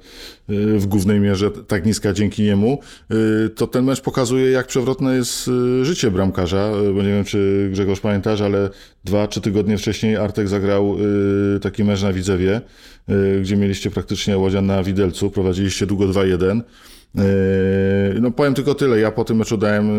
w 0.77 0.85
głównej 0.85 1.19
mierze 1.19 1.51
tak 1.51 1.85
niska 1.85 2.13
dzięki 2.13 2.43
niemu. 2.43 2.79
To 3.55 3.67
ten 3.67 3.85
mecz 3.85 4.01
pokazuje, 4.01 4.51
jak 4.51 4.67
przewrotne 4.67 5.15
jest 5.15 5.49
życie 5.81 6.11
bramkarza, 6.11 6.71
bo 6.95 7.01
nie 7.01 7.09
wiem, 7.09 7.23
czy 7.23 7.69
Grzegorz 7.71 7.99
pamiętasz, 7.99 8.41
ale 8.41 8.69
dwa, 9.03 9.27
trzy 9.27 9.41
tygodnie 9.41 9.77
wcześniej 9.77 9.94
Artek 10.03 10.47
zagrał 10.47 10.97
taki 11.61 11.83
mecz 11.83 12.03
na 12.03 12.13
Widzewie, 12.13 12.61
gdzie 13.41 13.57
mieliście 13.57 13.91
praktycznie 13.91 14.37
łodzian 14.37 14.65
na 14.65 14.83
widelcu, 14.83 15.31
prowadziliście 15.31 15.85
długo 15.85 16.05
2-1. 16.05 16.61
Yy, 17.15 18.21
no 18.21 18.31
powiem 18.31 18.53
tylko 18.53 18.75
tyle. 18.75 18.99
Ja 18.99 19.11
po 19.11 19.23
tym 19.25 19.37
meczu 19.37 19.57
dałem 19.57 19.89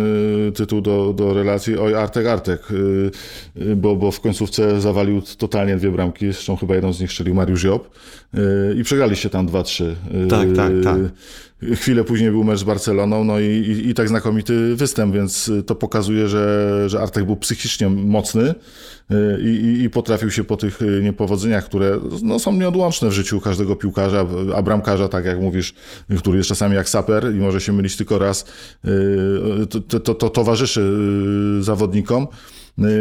yy, 0.44 0.52
tytuł 0.52 0.80
do, 0.80 1.12
do 1.12 1.34
relacji 1.34 1.78
Oj 1.78 1.94
Artek 1.94 2.26
Artek, 2.26 2.62
yy, 3.56 3.76
bo, 3.76 3.96
bo 3.96 4.10
w 4.10 4.20
końcówce 4.20 4.80
zawalił 4.80 5.22
totalnie 5.38 5.76
dwie 5.76 5.90
bramki, 5.90 6.32
zresztą 6.32 6.56
chyba 6.56 6.74
jedną 6.74 6.92
z 6.92 7.00
nich 7.00 7.10
strzelił 7.10 7.34
Mariusz 7.34 7.64
Job 7.64 7.90
i 8.76 8.82
przegraliście 8.82 9.30
tam 9.30 9.46
2-3. 9.46 9.84
Tak, 10.28 10.48
tak, 10.56 10.72
tak. 10.84 10.96
Chwilę 11.62 12.04
później 12.04 12.30
był 12.30 12.44
mecz 12.44 12.58
z 12.58 12.64
Barceloną, 12.64 13.24
no 13.24 13.40
i, 13.40 13.44
i, 13.44 13.88
i, 13.88 13.94
tak 13.94 14.08
znakomity 14.08 14.76
występ, 14.76 15.14
więc 15.14 15.50
to 15.66 15.74
pokazuje, 15.74 16.28
że, 16.28 16.84
że 16.86 17.00
Artek 17.00 17.24
był 17.24 17.36
psychicznie 17.36 17.88
mocny 17.88 18.54
y, 19.10 19.40
i, 19.40 19.82
i, 19.82 19.90
potrafił 19.90 20.30
się 20.30 20.44
po 20.44 20.56
tych 20.56 20.80
niepowodzeniach, 21.02 21.64
które 21.64 21.98
no, 22.22 22.38
są 22.38 22.52
nieodłączne 22.52 23.08
w 23.08 23.12
życiu 23.12 23.40
każdego 23.40 23.76
piłkarza, 23.76 24.26
a 24.56 24.62
bramkarza, 24.62 25.08
tak 25.08 25.24
jak 25.24 25.40
mówisz, 25.40 25.74
który 26.18 26.38
jest 26.38 26.48
czasami 26.48 26.74
jak 26.74 26.88
saper 26.88 27.34
i 27.34 27.38
może 27.38 27.60
się 27.60 27.72
mylić 27.72 27.96
tylko 27.96 28.18
raz, 28.18 28.44
y, 28.84 29.66
to, 29.66 30.00
to, 30.00 30.14
to 30.14 30.30
towarzyszy 30.30 30.80
y, 31.60 31.62
zawodnikom. 31.62 32.26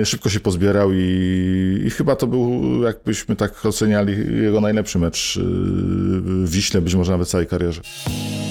Szybko 0.05 0.29
się 0.29 0.39
pozbierał 0.39 0.93
i, 0.93 1.83
i, 1.85 1.89
chyba 1.89 2.15
to 2.15 2.27
był, 2.27 2.83
jakbyśmy 2.83 3.35
tak 3.35 3.65
oceniali, 3.65 4.43
jego 4.43 4.61
najlepszy 4.61 4.99
mecz 4.99 5.39
w 5.41 6.49
Wiśle, 6.49 6.81
być 6.81 6.95
może 6.95 7.11
nawet 7.11 7.27
w 7.27 7.31
całej 7.31 7.47
karierze. 7.47 7.81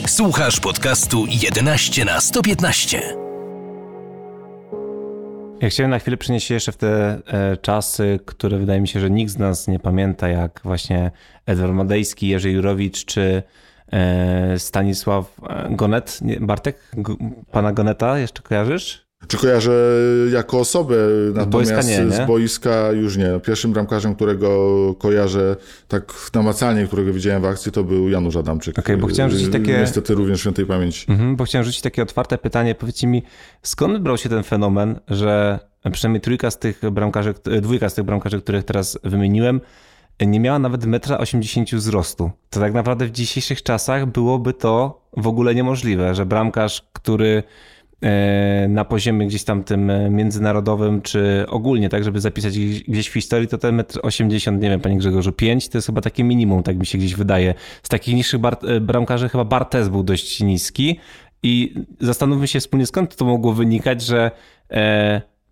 Słuchasz 0.07 0.61
podcastu 0.61 1.25
11 1.43 2.04
na 2.04 2.21
115. 2.21 3.02
Ja 5.61 5.69
chciałem 5.69 5.90
na 5.90 5.99
chwilę 5.99 6.16
przenieść 6.16 6.47
się 6.47 6.54
jeszcze 6.54 6.73
w 6.73 6.76
te 6.76 7.21
e, 7.26 7.57
czasy, 7.57 8.21
które 8.25 8.59
wydaje 8.59 8.81
mi 8.81 8.88
się, 8.88 9.00
że 9.00 9.11
nikt 9.11 9.33
z 9.33 9.38
nas 9.38 9.69
nie 9.69 9.78
pamięta, 9.78 10.28
jak 10.28 10.61
właśnie 10.64 11.11
Edward 11.47 11.73
Madejski, 11.73 12.28
Jerzy 12.28 12.50
Jurowicz 12.50 13.04
czy 13.04 13.43
e, 13.93 14.59
Stanisław 14.59 15.40
Gonet. 15.71 16.21
Bartek, 16.40 16.90
pana 17.50 17.73
Goneta 17.73 18.19
jeszcze 18.19 18.43
kojarzysz? 18.43 19.03
Czy 19.28 19.37
kojarzę 19.37 19.73
jako 20.33 20.59
osobę, 20.59 20.97
natomiast 21.35 21.71
z 21.71 21.75
boiska, 21.75 21.90
nie, 21.90 22.04
nie? 22.04 22.25
z 22.25 22.26
boiska 22.26 22.93
już 22.93 23.16
nie. 23.16 23.40
Pierwszym 23.40 23.73
bramkarzem, 23.73 24.14
którego 24.14 24.95
kojarzę 24.99 25.57
tak 25.88 26.14
namacalnie, 26.35 26.87
którego 26.87 27.12
widziałem 27.12 27.43
w 27.43 27.45
akcji, 27.45 27.73
to 27.73 27.85
był 27.85 28.09
Janusz 28.09 28.37
Adamczyk. 28.37 28.78
Okay, 28.78 28.97
bo 28.97 29.07
chciałem 29.07 29.33
rzucić 29.33 29.52
takie... 29.52 29.78
Niestety 29.78 30.14
również 30.14 30.40
świętej 30.40 30.66
pamięci. 30.66 31.11
Mhm, 31.11 31.37
bo 31.37 31.45
chciałem 31.45 31.64
rzucić 31.64 31.81
takie 31.81 32.02
otwarte 32.02 32.38
pytanie. 32.38 32.75
Powiedzcie 32.75 33.07
mi, 33.07 33.23
skąd 33.62 33.99
brał 33.99 34.16
się 34.16 34.28
ten 34.28 34.43
fenomen, 34.43 35.00
że 35.09 35.59
przynajmniej 35.93 36.21
trójka 36.21 36.50
z 36.50 36.59
tych 36.59 36.90
bramkarzy, 36.90 37.35
dwójka 37.62 37.88
z 37.88 37.95
tych 37.95 38.04
bramkarzy, 38.04 38.40
których 38.40 38.64
teraz 38.64 38.99
wymieniłem, 39.04 39.61
nie 40.21 40.40
miała 40.40 40.59
nawet 40.59 40.85
1,80 40.85 41.61
m 41.73 41.78
wzrostu. 41.78 42.31
To 42.50 42.61
tak 42.61 42.75
naprawdę 42.75 43.07
w 43.07 43.11
dzisiejszych 43.11 43.62
czasach 43.62 44.07
byłoby 44.07 44.52
to 44.52 45.04
w 45.16 45.26
ogóle 45.26 45.54
niemożliwe, 45.54 46.14
że 46.14 46.26
bramkarz, 46.26 46.83
który 46.93 47.43
E, 47.43 47.43
na 48.68 48.84
poziomie 48.84 49.26
gdzieś 49.26 49.44
tam 49.44 49.64
tym 49.64 49.90
e, 49.90 50.11
międzynarodowym, 50.11 51.02
czy 51.02 51.44
ogólnie, 51.49 51.88
tak, 51.88 52.04
żeby 52.04 52.20
zapisać 52.20 52.58
gdzieś 52.58 53.08
w 53.08 53.12
historii, 53.12 53.49
to 53.49 53.58
ten 53.58 53.75
metr 53.75 54.00
80, 54.02 54.62
nie 54.62 54.70
wiem, 54.70 54.80
panie 54.80 54.96
Grzegorzu, 54.96 55.32
5 55.32 55.68
to 55.68 55.78
jest 55.78 55.87
chyba 55.87 56.00
takie 56.00 56.25
minimum, 56.25 56.62
tak 56.62 56.76
mi 56.78 56.87
się 56.87 56.99
gdzieś 56.99 57.14
wydaje. 57.14 57.54
Z 57.82 57.88
takich 57.88 58.14
niższych 58.14 58.40
e, 58.44 58.80
bramkarzy 58.80 59.28
chyba 59.28 59.44
Bartes 59.44 59.88
był 59.88 60.02
dość 60.02 60.40
niski 60.40 60.99
i 61.42 61.75
zastanówmy 62.00 62.49
się 62.49 62.61
wspólnie, 62.61 62.87
skąd 62.87 63.16
to 63.16 63.25
mogło 63.25 63.52
wynikać, 63.52 64.02
że 64.02 64.30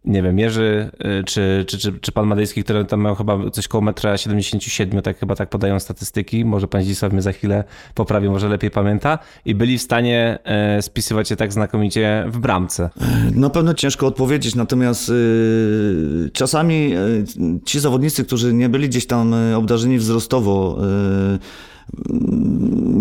nie 0.04 0.22
wiem, 0.22 0.38
Jerzy 0.38 0.90
y, 1.20 1.24
czy, 1.24 1.64
czy, 1.68 1.78
czy, 1.78 1.92
czy 2.00 2.12
pan 2.12 2.26
Madejski, 2.26 2.64
który 2.64 2.84
tam 2.84 3.02
miał 3.02 3.14
chyba 3.14 3.50
coś 3.50 3.68
koło 3.68 3.82
metra 3.82 4.18
77, 4.18 5.02
tak 5.02 5.18
chyba 5.18 5.36
tak 5.36 5.48
podają 5.48 5.80
statystyki, 5.80 6.44
może 6.44 6.68
pan 6.68 6.82
Zdzisław 6.82 7.12
mnie 7.12 7.22
za 7.22 7.32
chwilę 7.32 7.64
poprawi, 7.94 8.28
może 8.28 8.48
lepiej 8.48 8.70
pamięta, 8.70 9.18
i 9.44 9.54
byli 9.54 9.78
w 9.78 9.82
stanie 9.82 10.38
e, 10.44 10.82
spisywać 10.82 11.28
się 11.28 11.36
tak 11.36 11.52
znakomicie 11.52 12.24
w 12.28 12.38
bramce. 12.38 12.90
Na 13.34 13.50
pewno 13.50 13.74
ciężko 13.74 14.06
odpowiedzieć, 14.06 14.54
natomiast 14.54 15.08
y, 15.08 16.30
czasami 16.32 16.94
y, 16.96 17.60
ci 17.64 17.80
zawodnicy, 17.80 18.24
którzy 18.24 18.54
nie 18.54 18.68
byli 18.68 18.88
gdzieś 18.88 19.06
tam 19.06 19.34
obdarzeni 19.56 19.98
wzrostowo, 19.98 20.78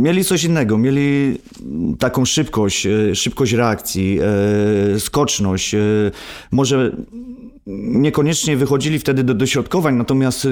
mieli 0.01 0.23
coś 0.23 0.43
innego, 0.43 0.77
mieli 0.77 1.37
taką 1.99 2.25
szybkość, 2.25 2.85
e, 2.85 3.15
szybkość 3.15 3.53
reakcji, 3.53 4.19
e, 4.95 4.99
skoczność. 4.99 5.75
E, 5.75 5.79
może 6.51 6.91
niekoniecznie 7.77 8.57
wychodzili 8.57 8.99
wtedy 8.99 9.23
do 9.23 9.33
dośrodkowań, 9.33 9.95
natomiast 9.95 10.47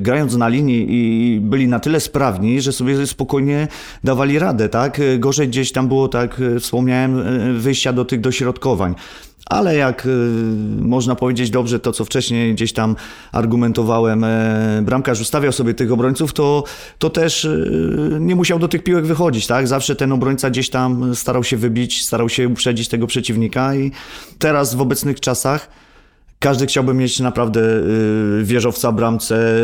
grając 0.00 0.36
na 0.36 0.48
linii 0.48 0.86
i 0.90 1.40
byli 1.40 1.68
na 1.68 1.80
tyle 1.80 2.00
sprawni, 2.00 2.60
że 2.60 2.72
sobie 2.72 3.06
spokojnie 3.06 3.68
dawali 4.04 4.38
radę, 4.38 4.68
tak? 4.68 5.00
Gorzej 5.18 5.48
gdzieś 5.48 5.72
tam 5.72 5.88
było, 5.88 6.08
tak 6.08 6.40
wspomniałem, 6.60 7.22
wyjścia 7.58 7.92
do 7.92 8.04
tych 8.04 8.20
dośrodkowań 8.20 8.94
ale 9.46 9.76
jak 9.76 10.06
y, 10.06 10.08
można 10.80 11.14
powiedzieć 11.14 11.50
dobrze 11.50 11.80
to, 11.80 11.92
co 11.92 12.04
wcześniej 12.04 12.54
gdzieś 12.54 12.72
tam 12.72 12.96
argumentowałem, 13.32 14.24
e, 14.24 14.82
bramkarz 14.82 15.20
ustawiał 15.20 15.52
sobie 15.52 15.74
tych 15.74 15.92
obrońców, 15.92 16.32
to, 16.32 16.64
to 16.98 17.10
też 17.10 17.44
y, 17.44 18.16
nie 18.20 18.36
musiał 18.36 18.58
do 18.58 18.68
tych 18.68 18.84
piłek 18.84 19.06
wychodzić, 19.06 19.46
tak? 19.46 19.68
Zawsze 19.68 19.96
ten 19.96 20.12
obrońca 20.12 20.50
gdzieś 20.50 20.70
tam 20.70 21.14
starał 21.14 21.44
się 21.44 21.56
wybić, 21.56 22.04
starał 22.04 22.28
się 22.28 22.48
uprzedzić 22.48 22.88
tego 22.88 23.06
przeciwnika 23.06 23.74
i 23.74 23.92
teraz 24.38 24.74
w 24.74 24.80
obecnych 24.80 25.20
czasach 25.20 25.68
każdy 26.38 26.66
chciałby 26.66 26.94
mieć 26.94 27.20
naprawdę 27.20 27.60
y, 27.60 28.44
wieżowca 28.44 28.92
bramce, 28.92 29.58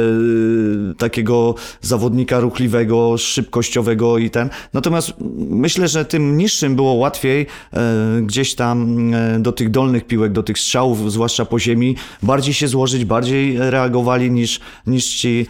y, 0.91 0.95
takiego 0.99 1.55
zawodnika 1.81 2.41
ruchliwego, 2.41 3.19
szybkościowego 3.19 4.19
i 4.19 4.31
ten. 4.31 4.51
Natomiast 4.73 5.13
myślę, 5.37 5.89
że 5.89 6.05
tym 6.05 6.37
niższym 6.37 6.77
było 6.77 6.93
łatwiej 6.93 7.43
y, 7.43 8.23
gdzieś 8.23 8.55
tam 8.55 8.95
do 9.39 9.53
tych 9.53 9.71
dolnych 9.71 10.07
piłek, 10.07 10.33
do 10.33 10.43
tych 10.43 10.59
strzałów, 10.59 11.13
zwłaszcza 11.13 11.45
po 11.45 11.59
ziemi, 11.59 11.97
bardziej 12.23 12.55
się 12.55 12.69
złożyć, 12.69 13.05
bardziej 13.05 13.57
reagowali 13.59 14.31
niż, 14.31 14.61
niż 14.87 15.07
ci 15.07 15.47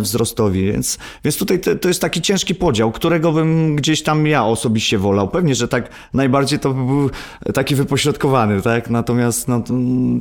wzrostowi. 0.00 0.72
Więc, 0.72 0.98
więc 1.24 1.36
tutaj 1.36 1.60
to, 1.80 1.88
jest 1.88 2.00
taki 2.00 2.22
ciężki 2.22 2.54
podział, 2.54 2.92
którego 2.92 3.32
bym 3.32 3.76
gdzieś 3.76 4.02
tam 4.02 4.26
ja 4.26 4.44
osobiście 4.44 4.98
wolał. 4.98 5.28
Pewnie, 5.28 5.54
że 5.54 5.68
tak 5.68 5.88
najbardziej 6.14 6.58
to 6.58 6.74
by 6.74 6.86
był 6.86 7.10
taki 7.54 7.74
wypośrodkowany, 7.74 8.62
tak? 8.62 8.90
Natomiast 8.90 9.48
no, 9.48 9.62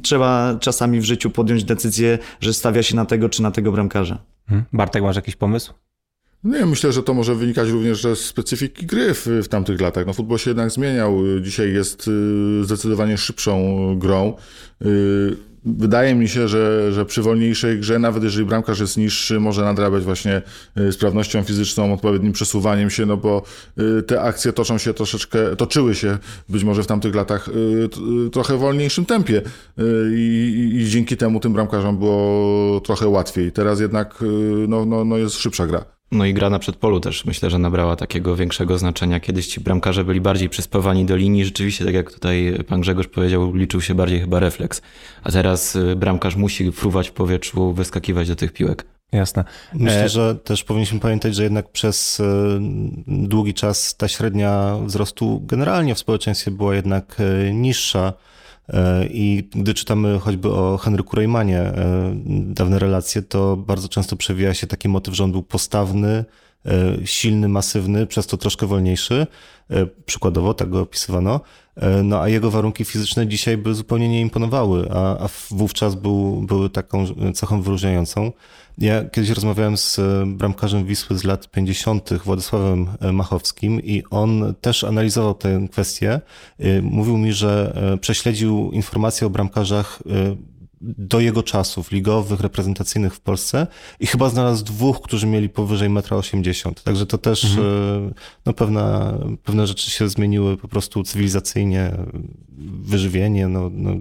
trzeba 0.03 0.32
czasami 0.59 0.99
w 0.99 1.03
życiu 1.03 1.29
podjąć 1.29 1.63
decyzję, 1.63 2.19
że 2.39 2.53
stawia 2.53 2.83
się 2.83 2.95
na 2.95 3.05
tego 3.05 3.29
czy 3.29 3.41
na 3.41 3.51
tego 3.51 3.71
bramkarza. 3.71 4.17
Hmm. 4.49 4.65
Bartek, 4.73 5.03
masz 5.03 5.15
jakiś 5.15 5.35
pomysł? 5.35 5.73
Nie, 6.43 6.65
myślę, 6.65 6.93
że 6.93 7.03
to 7.03 7.13
może 7.13 7.35
wynikać 7.35 7.69
również 7.69 8.01
ze 8.01 8.15
specyfiki 8.15 8.85
gry 8.85 9.13
w, 9.13 9.27
w 9.43 9.47
tamtych 9.47 9.81
latach. 9.81 10.05
No, 10.05 10.13
futbol 10.13 10.37
się 10.37 10.49
jednak 10.49 10.71
zmieniał. 10.71 11.17
Dzisiaj 11.41 11.73
jest 11.73 12.07
y, 12.07 12.63
zdecydowanie 12.63 13.17
szybszą 13.17 13.55
grą. 13.99 14.33
Wydaje 15.65 16.15
mi 16.15 16.29
się, 16.29 16.47
że, 16.47 16.93
że 16.93 17.05
przy 17.05 17.21
wolniejszej 17.21 17.79
grze, 17.79 17.99
nawet 17.99 18.23
jeżeli 18.23 18.45
bramkarz 18.45 18.79
jest 18.79 18.97
niższy, 18.97 19.39
może 19.39 19.61
nadrabiać 19.61 20.03
właśnie 20.03 20.41
y, 20.77 20.91
sprawnością 20.91 21.43
fizyczną, 21.43 21.93
odpowiednim 21.93 22.33
przesuwaniem 22.33 22.89
się, 22.89 23.05
no 23.05 23.17
bo 23.17 23.43
y, 23.99 24.03
te 24.03 24.21
akcje 24.21 24.53
toczą 24.53 24.77
się 24.77 24.93
troszeczkę, 24.93 25.55
toczyły 25.55 25.95
się 25.95 26.17
być 26.49 26.63
może 26.63 26.83
w 26.83 26.87
tamtych 26.87 27.15
latach 27.15 27.49
y, 28.27 28.29
trochę 28.29 28.57
wolniejszym 28.57 29.05
tempie 29.05 29.41
i, 30.15 30.71
i 30.73 30.89
dzięki 30.89 31.17
temu 31.17 31.39
tym 31.39 31.53
bramkarzom 31.53 31.97
było 31.97 32.81
trochę 32.81 33.07
łatwiej. 33.07 33.51
Teraz 33.51 33.79
jednak 33.79 34.23
no, 34.67 34.85
no, 34.85 35.05
no 35.05 35.17
jest 35.17 35.35
szybsza 35.35 35.67
gra. 35.67 35.92
No 36.13 36.25
i 36.25 36.33
gra 36.33 36.49
na 36.49 36.59
przedpolu 36.59 36.99
też 36.99 37.25
myślę, 37.25 37.49
że 37.49 37.59
nabrała 37.59 37.95
takiego 37.95 38.35
większego 38.35 38.77
znaczenia. 38.77 39.19
Kiedyś 39.19 39.47
ci 39.47 39.61
bramkarze 39.61 40.03
byli 40.03 40.21
bardziej 40.21 40.49
przyspawani 40.49 41.05
do 41.05 41.15
linii. 41.15 41.45
Rzeczywiście, 41.45 41.85
tak 41.85 41.93
jak 41.93 42.11
tutaj 42.11 42.59
pan 42.67 42.81
Grzegorz 42.81 43.07
powiedział, 43.07 43.55
liczył 43.55 43.81
się 43.81 43.95
bardziej 43.95 44.19
chyba 44.19 44.39
refleks. 44.39 44.81
A 45.23 45.31
teraz 45.31 45.75
y, 45.75 45.95
bramkarz 45.95 46.35
musi 46.35 46.71
fruwać 46.71 47.09
w 47.09 47.11
powietrzu, 47.11 47.73
wyskakiwać 47.73 48.27
do 48.27 48.35
tych 48.35 48.53
piłek. 48.53 48.85
Jasne. 49.11 49.43
Myślę, 49.73 50.03
e... 50.03 50.09
że 50.09 50.35
też 50.35 50.63
powinniśmy 50.63 50.99
pamiętać, 50.99 51.35
że 51.35 51.43
jednak 51.43 51.71
przez 51.71 52.19
y, 52.19 52.23
długi 53.07 53.53
czas 53.53 53.95
ta 53.97 54.07
średnia 54.07 54.77
wzrostu 54.85 55.41
generalnie 55.45 55.95
w 55.95 55.99
społeczeństwie 55.99 56.51
była 56.51 56.75
jednak 56.75 57.17
y, 57.19 57.53
niższa. 57.53 58.13
E, 58.69 59.07
I 59.11 59.49
gdy 59.51 59.73
czytamy 59.73 60.19
choćby 60.19 60.51
o 60.51 60.77
Henryku 60.77 61.15
Reymanie 61.15 61.59
e, 61.59 62.15
dawne 62.27 62.79
relacje, 62.79 63.21
to 63.21 63.57
bardzo 63.57 63.89
często 63.89 64.15
przewija 64.15 64.53
się 64.53 64.67
taki 64.67 64.89
motyw, 64.89 65.13
że 65.15 65.23
on 65.23 65.31
był 65.31 65.43
postawny, 65.43 66.25
e, 66.65 66.97
silny, 67.05 67.47
masywny, 67.47 68.07
przez 68.07 68.27
to 68.27 68.37
troszkę 68.37 68.67
wolniejszy. 68.67 69.27
Przykładowo 70.05 70.53
tak 70.53 70.69
go 70.69 70.81
opisywano. 70.81 71.39
No 72.03 72.21
a 72.21 72.29
jego 72.29 72.51
warunki 72.51 72.85
fizyczne 72.85 73.27
dzisiaj 73.27 73.57
by 73.57 73.75
zupełnie 73.75 74.09
nie 74.09 74.21
imponowały, 74.21 74.89
a, 74.91 75.25
a 75.25 75.29
wówczas 75.51 75.95
był, 75.95 76.41
były 76.41 76.69
taką 76.69 77.05
cechą 77.33 77.61
wyróżniającą. 77.61 78.31
Ja 78.77 79.03
kiedyś 79.03 79.29
rozmawiałem 79.29 79.77
z 79.77 79.99
e, 79.99 80.25
bramkarzem 80.27 80.85
Wisły 80.85 81.17
z 81.17 81.23
lat 81.23 81.51
50., 81.51 82.13
Władysławem 82.13 82.87
e, 82.99 83.11
Machowskim, 83.11 83.81
i 83.81 84.03
on 84.09 84.53
też 84.61 84.83
analizował 84.83 85.33
tę 85.33 85.67
kwestię. 85.71 86.21
E, 86.59 86.81
mówił 86.81 87.17
mi, 87.17 87.33
że 87.33 87.77
prześledził 88.01 88.71
informacje 88.71 89.27
o 89.27 89.29
bramkarzach 89.29 89.99
do 90.83 91.19
jego 91.19 91.43
czasów 91.43 91.91
ligowych, 91.91 92.39
reprezentacyjnych 92.39 93.15
w 93.15 93.19
Polsce 93.19 93.67
i 93.99 94.07
chyba 94.07 94.29
znalazł 94.29 94.65
dwóch, 94.65 95.01
którzy 95.01 95.27
mieli 95.27 95.49
powyżej 95.49 95.89
1,80 95.89 96.67
m. 96.67 96.73
Także 96.83 97.05
to 97.05 97.17
też 97.17 97.45
mhm. 97.45 98.13
no, 98.45 98.53
pewna, 98.53 99.17
pewne 99.43 99.67
rzeczy 99.67 99.91
się 99.91 100.09
zmieniły 100.09 100.57
po 100.57 100.67
prostu 100.67 101.03
cywilizacyjnie, 101.03 101.91
wyżywienie, 102.83 103.47
no, 103.47 103.69
no 103.73 103.95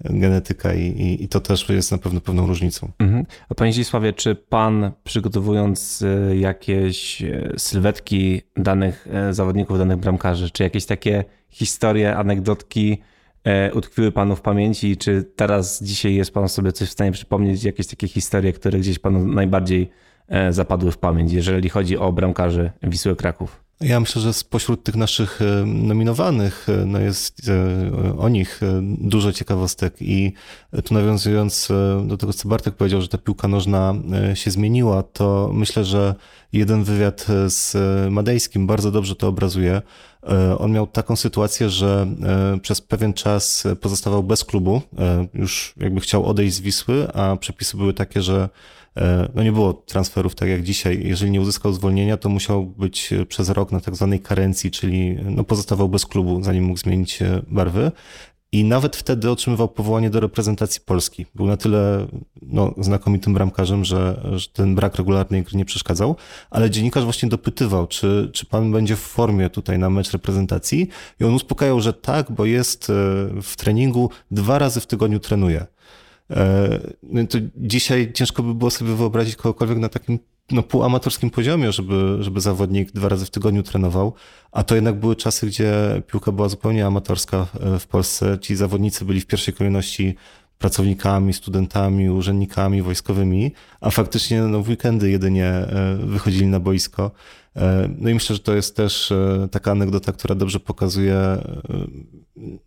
genetyka 0.00 0.74
i, 0.74 0.86
i, 0.86 1.24
i, 1.24 1.28
to 1.28 1.40
też 1.40 1.68
jest 1.68 1.92
na 1.92 1.98
pewno 1.98 2.20
pewną 2.20 2.46
różnicą. 2.46 2.92
Mhm. 2.98 3.26
A 3.48 3.54
panie 3.54 3.72
Zdzisławie, 3.72 4.12
czy 4.12 4.34
pan 4.34 4.92
przygotowując 5.04 6.02
e, 6.02 6.36
jakieś 6.36 7.22
e, 7.22 7.52
sylwetki 7.56 8.42
danych 8.56 9.08
e, 9.10 9.34
zawodników, 9.34 9.78
danych 9.78 9.96
bramkarzy, 9.96 10.50
czy 10.50 10.62
jakieś 10.62 10.86
takie 10.86 11.24
historie, 11.50 12.16
anegdotki 12.16 12.98
utkwiły 13.74 14.12
panu 14.12 14.36
w 14.36 14.40
pamięci? 14.40 14.96
Czy 14.96 15.24
teraz, 15.36 15.82
dzisiaj 15.82 16.14
jest 16.14 16.34
pan 16.34 16.48
sobie 16.48 16.72
coś 16.72 16.88
w 16.88 16.92
stanie 16.92 17.12
przypomnieć, 17.12 17.64
jakieś 17.64 17.86
takie 17.86 18.08
historie, 18.08 18.52
które 18.52 18.78
gdzieś 18.78 18.98
panu 18.98 19.26
najbardziej 19.26 19.90
zapadły 20.50 20.90
w 20.90 20.98
pamięć, 20.98 21.32
jeżeli 21.32 21.68
chodzi 21.68 21.98
o 21.98 22.12
bramkarzy 22.12 22.70
Wisły 22.82 23.16
Kraków? 23.16 23.64
Ja 23.80 24.00
myślę, 24.00 24.22
że 24.22 24.32
spośród 24.32 24.84
tych 24.84 24.96
naszych 24.96 25.42
e, 25.42 25.66
nominowanych 25.66 26.68
e, 26.68 26.86
no 26.86 27.00
jest 27.00 27.48
e, 27.48 28.18
o 28.18 28.28
nich 28.28 28.60
dużo 28.82 29.32
ciekawostek 29.32 29.94
i 30.00 30.32
tu 30.84 30.94
nawiązując 30.94 31.68
do 32.04 32.16
tego, 32.16 32.32
co 32.32 32.48
Bartek 32.48 32.74
powiedział, 32.74 33.02
że 33.02 33.08
ta 33.08 33.18
piłka 33.18 33.48
nożna 33.48 33.94
się 34.34 34.50
zmieniła, 34.50 35.02
to 35.02 35.50
myślę, 35.52 35.84
że 35.84 36.14
jeden 36.52 36.84
wywiad 36.84 37.26
z 37.46 37.76
Madejskim 38.10 38.66
bardzo 38.66 38.90
dobrze 38.90 39.16
to 39.16 39.28
obrazuje. 39.28 39.82
On 40.58 40.72
miał 40.72 40.86
taką 40.86 41.16
sytuację, 41.16 41.70
że 41.70 42.06
przez 42.62 42.80
pewien 42.80 43.12
czas 43.12 43.64
pozostawał 43.80 44.22
bez 44.22 44.44
klubu, 44.44 44.82
już 45.34 45.74
jakby 45.76 46.00
chciał 46.00 46.26
odejść 46.26 46.54
z 46.54 46.60
Wisły, 46.60 47.12
a 47.12 47.36
przepisy 47.36 47.76
były 47.76 47.94
takie, 47.94 48.22
że 48.22 48.48
no 49.34 49.42
nie 49.42 49.52
było 49.52 49.72
transferów 49.72 50.34
tak 50.34 50.48
jak 50.48 50.62
dzisiaj. 50.62 51.02
Jeżeli 51.04 51.30
nie 51.30 51.40
uzyskał 51.40 51.72
zwolnienia, 51.72 52.16
to 52.16 52.28
musiał 52.28 52.66
być 52.66 53.10
przez 53.28 53.48
rok 53.48 53.72
na 53.72 53.80
tak 53.80 53.96
zwanej 53.96 54.20
karencji, 54.20 54.70
czyli 54.70 55.16
no 55.24 55.44
pozostawał 55.44 55.88
bez 55.88 56.06
klubu, 56.06 56.42
zanim 56.42 56.64
mógł 56.64 56.78
zmienić 56.78 57.18
barwy. 57.48 57.92
I 58.54 58.64
nawet 58.64 58.96
wtedy 58.96 59.30
otrzymywał 59.30 59.68
powołanie 59.68 60.10
do 60.10 60.20
reprezentacji 60.20 60.80
Polski. 60.80 61.26
Był 61.34 61.46
na 61.46 61.56
tyle 61.56 62.06
no, 62.42 62.74
znakomitym 62.78 63.34
bramkarzem, 63.34 63.84
że, 63.84 64.30
że 64.32 64.48
ten 64.48 64.74
brak 64.74 64.96
regularnej 64.96 65.42
gry 65.42 65.58
nie 65.58 65.64
przeszkadzał, 65.64 66.16
ale 66.50 66.70
dziennikarz 66.70 67.04
właśnie 67.04 67.28
dopytywał, 67.28 67.86
czy, 67.86 68.30
czy 68.32 68.46
pan 68.46 68.72
będzie 68.72 68.96
w 68.96 69.00
formie 69.00 69.50
tutaj 69.50 69.78
na 69.78 69.90
mecz 69.90 70.12
reprezentacji 70.12 70.88
i 71.20 71.24
on 71.24 71.34
uspokajał, 71.34 71.80
że 71.80 71.92
tak, 71.92 72.32
bo 72.32 72.44
jest 72.44 72.90
e, 72.90 72.92
w 73.42 73.56
treningu, 73.56 74.10
dwa 74.30 74.58
razy 74.58 74.80
w 74.80 74.86
tygodniu 74.86 75.20
trenuje. 75.20 75.66
E, 76.32 76.80
no 77.02 77.26
to 77.26 77.38
dzisiaj 77.56 78.12
ciężko 78.12 78.42
by 78.42 78.54
było 78.54 78.70
sobie 78.70 78.94
wyobrazić 78.94 79.36
kogokolwiek 79.36 79.78
na 79.78 79.88
takim 79.88 80.18
no, 80.50 80.62
półamatorskim 80.62 81.30
poziomie, 81.30 81.72
żeby, 81.72 82.16
żeby 82.20 82.40
zawodnik 82.40 82.92
dwa 82.92 83.08
razy 83.08 83.26
w 83.26 83.30
tygodniu 83.30 83.62
trenował, 83.62 84.14
a 84.52 84.62
to 84.62 84.74
jednak 84.74 85.00
były 85.00 85.16
czasy, 85.16 85.46
gdzie 85.46 86.02
piłka 86.06 86.32
była 86.32 86.48
zupełnie 86.48 86.86
amatorska 86.86 87.46
w 87.80 87.86
Polsce. 87.86 88.38
Ci 88.40 88.56
zawodnicy 88.56 89.04
byli 89.04 89.20
w 89.20 89.26
pierwszej 89.26 89.54
kolejności 89.54 90.14
pracownikami, 90.62 91.32
studentami, 91.32 92.10
urzędnikami 92.10 92.82
wojskowymi, 92.82 93.52
a 93.80 93.90
faktycznie 93.90 94.42
no, 94.42 94.62
w 94.62 94.68
weekendy 94.68 95.10
jedynie 95.10 95.52
wychodzili 95.98 96.46
na 96.46 96.60
boisko. 96.60 97.10
No 97.98 98.10
i 98.10 98.14
myślę, 98.14 98.36
że 98.36 98.42
to 98.42 98.54
jest 98.54 98.76
też 98.76 99.12
taka 99.50 99.70
anegdota, 99.70 100.12
która 100.12 100.34
dobrze 100.34 100.60
pokazuje, 100.60 101.18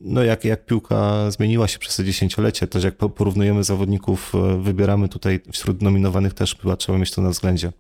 no 0.01 0.23
jak, 0.23 0.45
jak 0.45 0.65
piłka 0.65 1.31
zmieniła 1.31 1.67
się 1.67 1.79
przez 1.79 1.95
te 1.95 2.03
dziesięciolecie. 2.03 2.67
Też 2.67 2.83
jak 2.83 2.95
porównujemy 2.95 3.63
zawodników, 3.63 4.33
wybieramy 4.59 5.09
tutaj 5.09 5.39
wśród 5.51 5.81
nominowanych 5.81 6.33
też 6.33 6.55
chyba 6.55 6.75
trzeba 6.75 6.97
mieć 6.97 7.11
to 7.11 7.21
na 7.21 7.29
względzie. 7.29 7.71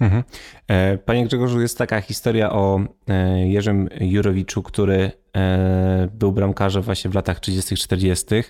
Mhm. 0.00 0.22
E, 0.68 0.98
panie 0.98 1.26
Grzegorzu, 1.26 1.60
jest 1.60 1.78
taka 1.78 2.00
historia 2.00 2.52
o 2.52 2.80
e, 3.08 3.48
Jerzym 3.48 3.88
Jurowiczu, 4.00 4.62
który 4.62 5.12
e, 5.36 6.08
był 6.14 6.32
bramkarzem 6.32 6.82
właśnie 6.82 7.10
w 7.10 7.14
latach 7.14 7.40
30-40 7.40 8.44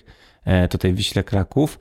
tutaj 0.69 0.93
w 0.93 0.95
Wiśle 0.95 1.23
Kraków. 1.23 1.79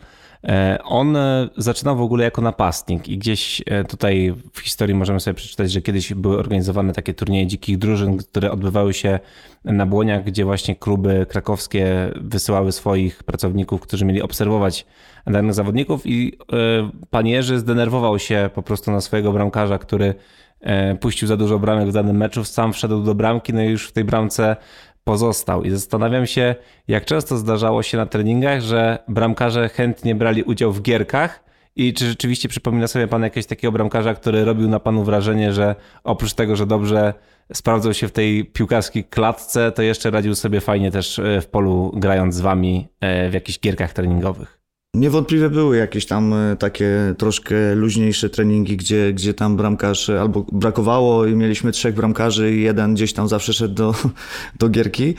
On 0.84 1.16
zaczynał 1.56 1.96
w 1.96 2.00
ogóle 2.00 2.24
jako 2.24 2.42
napastnik 2.42 3.08
i 3.08 3.18
gdzieś 3.18 3.62
tutaj 3.88 4.34
w 4.52 4.60
historii 4.60 4.94
możemy 4.94 5.20
sobie 5.20 5.34
przeczytać, 5.34 5.72
że 5.72 5.82
kiedyś 5.82 6.14
były 6.14 6.38
organizowane 6.38 6.92
takie 6.92 7.14
turnieje 7.14 7.46
dzikich 7.46 7.78
drużyn, 7.78 8.16
które 8.16 8.50
odbywały 8.50 8.94
się 8.94 9.18
na 9.64 9.86
Błoniach, 9.86 10.24
gdzie 10.24 10.44
właśnie 10.44 10.76
kluby 10.76 11.26
krakowskie 11.28 12.12
wysyłały 12.20 12.72
swoich 12.72 13.22
pracowników, 13.22 13.80
którzy 13.80 14.04
mieli 14.04 14.22
obserwować 14.22 14.86
danych 15.26 15.54
zawodników 15.54 16.06
i 16.06 16.38
e, 16.52 16.90
pan 17.10 17.26
Jerzy 17.26 17.58
zdenerwował 17.58 18.18
się 18.18 18.50
po 18.54 18.62
prostu 18.62 18.90
na 18.90 19.00
swojego 19.00 19.32
bramkarza, 19.32 19.78
który 19.78 20.14
e, 20.60 20.94
puścił 20.94 21.28
za 21.28 21.36
dużo 21.36 21.58
bramek 21.58 21.88
w 21.88 21.92
danym 21.92 22.16
meczu, 22.16 22.44
sam 22.44 22.72
wszedł 22.72 23.02
do 23.02 23.14
bramki, 23.14 23.54
no 23.54 23.62
i 23.62 23.66
już 23.66 23.88
w 23.88 23.92
tej 23.92 24.04
bramce 24.04 24.56
pozostał. 25.04 25.62
I 25.62 25.70
zastanawiam 25.70 26.26
się, 26.26 26.54
jak 26.88 27.04
często 27.04 27.36
zdarzało 27.36 27.82
się 27.82 27.96
na 27.96 28.06
treningach, 28.06 28.60
że 28.60 28.98
bramkarze 29.08 29.68
chętnie 29.68 30.14
brali 30.14 30.42
udział 30.42 30.72
w 30.72 30.82
gierkach 30.82 31.44
i 31.76 31.94
czy 31.94 32.08
rzeczywiście 32.08 32.48
przypomina 32.48 32.88
sobie 32.88 33.08
pan 33.08 33.22
jakiegoś 33.22 33.46
takiego 33.46 33.72
bramkarza, 33.72 34.14
który 34.14 34.44
robił 34.44 34.68
na 34.68 34.80
panu 34.80 35.04
wrażenie, 35.04 35.52
że 35.52 35.74
oprócz 36.04 36.34
tego, 36.34 36.56
że 36.56 36.66
dobrze 36.66 37.14
sprawdzał 37.52 37.94
się 37.94 38.08
w 38.08 38.12
tej 38.12 38.44
piłkarskiej 38.44 39.04
klatce, 39.04 39.72
to 39.72 39.82
jeszcze 39.82 40.10
radził 40.10 40.34
sobie 40.34 40.60
fajnie 40.60 40.90
też 40.90 41.18
e, 41.18 41.40
w 41.40 41.46
polu 41.46 41.92
grając 41.94 42.34
z 42.34 42.40
wami 42.40 42.88
w 43.30 43.34
jakichś 43.34 43.60
gierkach 43.60 43.92
treningowych? 43.92 44.59
Niewątpliwie 44.94 45.50
były 45.50 45.76
jakieś 45.76 46.06
tam 46.06 46.34
e, 46.34 46.56
takie 46.56 47.14
troszkę 47.18 47.74
luźniejsze 47.74 48.30
treningi, 48.30 48.76
gdzie, 48.76 49.12
gdzie 49.12 49.34
tam 49.34 49.56
bramkarz 49.56 50.10
albo 50.10 50.46
brakowało 50.52 51.26
i 51.26 51.34
mieliśmy 51.34 51.72
trzech 51.72 51.94
bramkarzy 51.94 52.54
i 52.54 52.62
jeden 52.62 52.94
gdzieś 52.94 53.12
tam 53.12 53.28
zawsze 53.28 53.52
szedł 53.52 53.74
do, 53.74 53.94
do 54.60 54.68
gierki. 54.68 55.14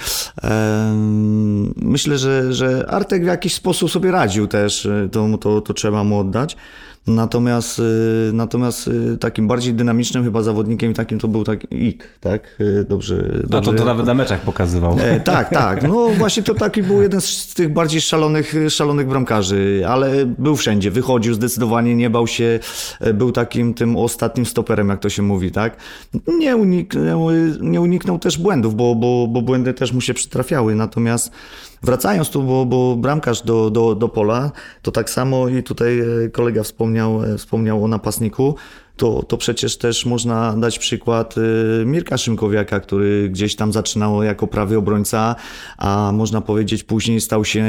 Myślę, 1.76 2.18
że, 2.18 2.54
że 2.54 2.86
Artek 2.90 3.24
w 3.24 3.28
jakiś 3.28 3.54
sposób 3.54 3.92
sobie 3.92 4.12
radził 4.12 4.48
też, 4.48 4.86
e, 4.86 5.10
to, 5.12 5.38
to, 5.38 5.62
to 5.62 5.74
trzeba 5.74 6.04
mu 6.04 6.20
oddać. 6.20 6.58
Natomiast, 7.08 7.80
y, 7.80 7.84
natomiast 8.34 8.88
y, 8.88 9.18
takim 9.18 9.48
bardziej 9.48 9.74
dynamicznym 9.74 10.24
chyba 10.24 10.42
zawodnikiem 10.44 10.94
takim 10.94 11.20
to 11.20 11.28
był 11.28 11.44
tak 11.44 11.72
Ik, 11.72 12.08
tak? 12.20 12.56
Y, 12.62 12.86
dobrze. 12.90 13.16
dobrze. 13.44 13.58
A 13.58 13.62
to, 13.62 13.74
to 13.74 13.86
nawet 13.86 14.06
na 14.06 14.14
meczach 14.14 14.42
pokazywał. 14.42 14.98
E, 15.00 15.20
tak, 15.20 15.50
tak. 15.50 15.84
No 15.84 16.10
właśnie 16.18 16.44
to 16.44 16.54
taki 16.54 16.84
był 16.84 17.02
jeden 17.02 17.22
z 17.22 17.54
tych 17.54 17.74
bardziej 17.74 18.02
szalonych, 18.02 18.54
szalonych 18.70 19.08
bramkarzy, 19.08 19.84
ale 19.88 20.26
był 20.26 20.56
wszędzie, 20.56 20.92
wychodził 20.92 21.34
zdecydowanie, 21.34 21.96
nie 21.96 22.10
bał 22.10 22.28
się, 22.28 22.60
e, 23.00 23.14
był 23.14 23.32
takim 23.32 23.74
tym 23.74 23.98
ostatnim 23.98 24.46
stoperem, 24.46 24.90
jak 24.90 25.00
to 25.00 25.10
się 25.10 25.22
mówi, 25.22 25.52
tak? 25.52 25.76
Nie 26.28 26.56
uniknął, 26.56 27.28
nie 27.62 27.82
uniknął 27.82 28.20
też 28.20 28.38
błędów, 28.38 28.76
bo, 28.76 28.96
bo, 28.96 29.28
bo 29.28 29.42
błędy 29.42 29.74
też 29.74 29.94
mu 29.94 30.02
się 30.02 30.14
przytrafiały, 30.14 30.76
natomiast 30.76 31.32
Wracając 31.84 32.30
tu, 32.30 32.44
bo, 32.44 32.66
bo 32.66 32.96
bramkarz 32.96 33.42
do, 33.42 33.70
do, 33.70 33.96
do 33.96 34.10
pola, 34.10 34.52
to 34.82 34.92
tak 34.92 35.10
samo 35.10 35.48
i 35.48 35.64
tutaj 35.64 36.00
e, 36.00 36.30
kolega 36.30 36.64
wspomniał, 36.64 37.24
e, 37.24 37.38
wspomniał 37.38 37.84
o 37.84 37.88
napastniku. 37.88 38.56
To, 38.98 39.24
to 39.24 39.38
przecież 39.38 39.78
też 39.78 40.06
można 40.06 40.56
dać 40.58 40.80
przykład 40.80 41.36
y, 41.38 41.86
Mirka 41.86 42.18
Szymkowiaka, 42.18 42.80
który 42.80 43.30
gdzieś 43.30 43.56
tam 43.56 43.74
zaczynał 43.74 44.24
jako 44.24 44.48
prawy 44.48 44.78
obrońca, 44.78 45.36
a 45.78 46.12
można 46.14 46.42
powiedzieć 46.42 46.84
później 46.84 47.22
stał 47.22 47.46
się 47.46 47.60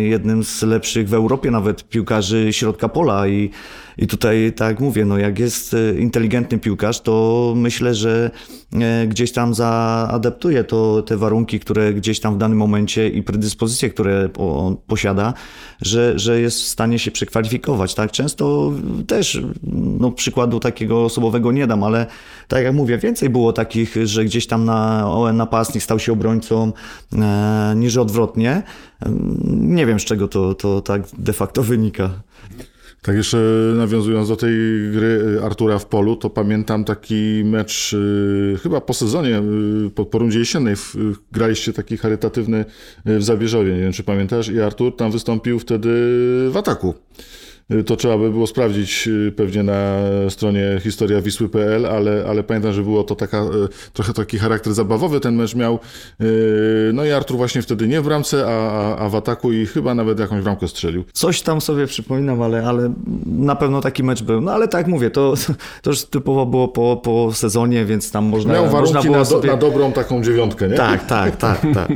jednym 0.00 0.44
z 0.44 0.62
lepszych 0.62 1.08
w 1.08 1.14
Europie 1.14 1.50
nawet 1.50 1.88
piłkarzy 1.88 2.52
środka 2.52 2.88
pola 2.88 3.28
i, 3.28 3.50
i 3.98 4.06
tutaj 4.06 4.52
tak 4.56 4.80
mówię, 4.80 5.04
no 5.04 5.18
jak 5.18 5.38
jest 5.38 5.74
y, 5.74 5.96
inteligentny 5.98 6.58
piłkarz, 6.58 7.00
to 7.00 7.52
myślę, 7.56 7.94
że 7.94 8.30
e, 8.72 9.06
gdzieś 9.06 9.32
tam 9.32 9.54
zaadaptuje 9.54 10.64
to 10.64 11.02
te 11.02 11.16
warunki, 11.16 11.60
które 11.60 11.94
gdzieś 11.94 12.20
tam 12.20 12.34
w 12.34 12.38
danym 12.38 12.58
momencie 12.58 13.08
i 13.08 13.22
predyspozycje, 13.22 13.90
które 13.90 14.28
on 14.38 14.76
posiada, 14.86 15.34
że, 15.82 16.18
że 16.18 16.40
jest 16.40 16.60
w 16.60 16.64
stanie 16.64 16.98
się 16.98 17.10
przekwalifikować. 17.10 17.94
Tak? 17.94 18.10
Często 18.10 18.72
też 19.06 19.42
no, 19.72 20.10
przykładu 20.10 20.60
takiego 20.60 21.04
osobowego 21.04 21.52
nie 21.52 21.66
dam, 21.66 21.82
ale 21.82 22.06
tak 22.48 22.64
jak 22.64 22.74
mówię, 22.74 22.98
więcej 22.98 23.30
było 23.30 23.52
takich, 23.52 23.96
że 24.04 24.24
gdzieś 24.24 24.46
tam 24.46 24.64
na 24.64 25.08
napastnik 25.32 25.82
stał 25.82 25.98
się 25.98 26.12
obrońcą 26.12 26.72
e, 27.12 27.72
niż 27.76 27.96
odwrotnie. 27.96 28.62
Nie 29.46 29.86
wiem 29.86 30.00
z 30.00 30.04
czego 30.04 30.28
to, 30.28 30.54
to 30.54 30.80
tak 30.80 31.02
de 31.18 31.32
facto 31.32 31.62
wynika. 31.62 32.10
Tak 33.02 33.16
jeszcze 33.16 33.38
nawiązując 33.76 34.28
do 34.28 34.36
tej 34.36 34.52
gry 34.92 35.40
Artura 35.44 35.78
w 35.78 35.86
polu, 35.86 36.16
to 36.16 36.30
pamiętam 36.30 36.84
taki 36.84 37.42
mecz 37.44 37.92
y, 37.92 38.56
chyba 38.62 38.80
po 38.80 38.94
sezonie, 38.94 39.42
y, 39.86 39.90
po, 39.90 40.06
po 40.06 40.18
rundzie 40.18 40.38
jesiennej 40.38 40.74
graliście 41.32 41.72
taki 41.72 41.96
charytatywny 41.96 42.64
y, 43.08 43.18
w 43.18 43.24
Zabierzowie, 43.24 43.72
nie 43.72 43.80
wiem 43.80 43.92
czy 43.92 44.02
pamiętasz, 44.02 44.48
i 44.48 44.60
Artur 44.60 44.96
tam 44.96 45.10
wystąpił 45.10 45.58
wtedy 45.58 45.88
w 46.50 46.56
ataku. 46.56 46.94
Y, 47.72 47.84
to 47.84 47.96
trzeba 47.96 48.18
by 48.18 48.30
było 48.30 48.46
sprawdzić 48.46 49.08
y, 49.08 49.32
pewnie 49.36 49.62
na 49.62 49.96
stronie 50.28 50.80
historia 50.82 51.20
Wisły.pl, 51.20 51.86
ale, 51.86 52.24
ale 52.28 52.42
pamiętam, 52.42 52.72
że 52.72 52.82
było 52.82 53.04
to 53.04 53.14
taka, 53.14 53.42
y, 53.42 53.92
trochę 53.92 54.12
taki 54.12 54.38
charakter 54.38 54.74
zabawowy 54.74 55.20
ten 55.20 55.36
mecz 55.36 55.54
miał. 55.54 55.78
No 56.92 57.04
i 57.04 57.10
Artur 57.10 57.36
właśnie 57.36 57.62
wtedy 57.62 57.88
nie 57.88 58.00
w 58.00 58.04
bramce, 58.04 58.44
a, 58.48 58.96
a 58.96 59.08
w 59.08 59.14
ataku 59.14 59.52
i 59.52 59.66
chyba 59.66 59.94
nawet 59.94 60.18
jakąś 60.18 60.42
bramkę 60.42 60.68
strzelił. 60.68 61.04
Coś 61.12 61.42
tam 61.42 61.60
sobie 61.60 61.86
przypominam, 61.86 62.42
ale, 62.42 62.66
ale 62.66 62.94
na 63.26 63.56
pewno 63.56 63.80
taki 63.80 64.02
mecz 64.02 64.22
był. 64.22 64.40
No 64.40 64.52
ale 64.52 64.68
tak 64.68 64.78
jak 64.78 64.86
mówię, 64.86 65.10
to, 65.10 65.34
to 65.82 65.90
już 65.90 66.04
typowo 66.04 66.46
było 66.46 66.68
po, 66.68 66.96
po 66.96 67.32
sezonie, 67.32 67.84
więc 67.84 68.10
tam 68.10 68.24
można 68.24 68.52
Miał 68.52 68.70
warunki 68.70 68.94
można 68.94 69.02
było 69.02 69.16
na, 69.16 69.24
sobie... 69.24 69.50
na 69.50 69.56
dobrą 69.56 69.92
taką 69.92 70.22
dziewiątkę, 70.22 70.68
nie? 70.68 70.76
Tak, 70.76 71.06
tak, 71.06 71.36
tak, 71.36 71.60
tak. 71.74 71.90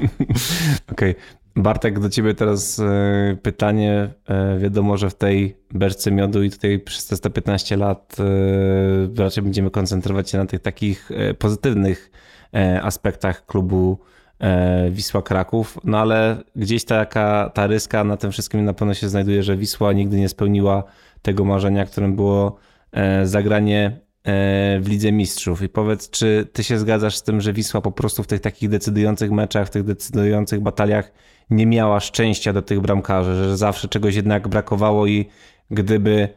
Okej. 0.92 1.11
Okay. 1.11 1.41
Bartek, 1.56 2.00
do 2.00 2.08
ciebie 2.08 2.34
teraz 2.34 2.78
e, 2.78 3.36
pytanie. 3.42 4.08
E, 4.28 4.58
wiadomo, 4.58 4.96
że 4.96 5.10
w 5.10 5.14
tej 5.14 5.56
beczce 5.70 6.10
miodu 6.10 6.42
i 6.42 6.50
tutaj 6.50 6.78
przez 6.78 7.06
te 7.06 7.16
115 7.16 7.76
lat 7.76 8.16
e, 8.20 9.22
raczej 9.22 9.44
będziemy 9.44 9.70
koncentrować 9.70 10.30
się 10.30 10.38
na 10.38 10.46
tych 10.46 10.60
takich 10.60 11.10
pozytywnych 11.38 12.10
aspektach 12.82 13.46
klubu 13.46 13.98
Wisła 14.90 15.22
Kraków, 15.22 15.78
no 15.84 15.98
ale 15.98 16.36
gdzieś 16.56 16.84
taka 16.84 17.50
ta 17.54 17.66
ryska 17.66 18.04
na 18.04 18.16
tym 18.16 18.32
wszystkim 18.32 18.64
na 18.64 18.74
pewno 18.74 18.94
się 18.94 19.08
znajduje, 19.08 19.42
że 19.42 19.56
Wisła 19.56 19.92
nigdy 19.92 20.16
nie 20.16 20.28
spełniła 20.28 20.84
tego 21.22 21.44
marzenia, 21.44 21.86
którym 21.86 22.16
było 22.16 22.56
zagranie 23.24 24.00
w 24.24 24.85
Lidze 24.88 25.12
Mistrzów. 25.12 25.62
I 25.62 25.68
powiedz, 25.68 26.11
czy 26.11 26.48
ty 26.52 26.64
się 26.64 26.78
zgadzasz 26.78 27.16
z 27.16 27.22
tym, 27.22 27.40
że 27.40 27.52
Wisła 27.52 27.80
po 27.80 27.92
prostu 27.92 28.22
w 28.22 28.26
tych 28.26 28.40
takich 28.40 28.68
decydujących 28.68 29.30
meczach, 29.30 29.66
w 29.66 29.70
tych 29.70 29.85
decydujących 29.85 30.61
bataliach 30.61 31.12
nie 31.50 31.66
miała 31.66 32.00
szczęścia 32.00 32.52
do 32.52 32.62
tych 32.62 32.80
bramkarzy, 32.80 33.35
że 33.35 33.56
zawsze 33.56 33.88
czegoś 33.88 34.14
jednak 34.14 34.48
brakowało 34.48 35.06
i 35.06 35.28
gdyby 35.70 36.28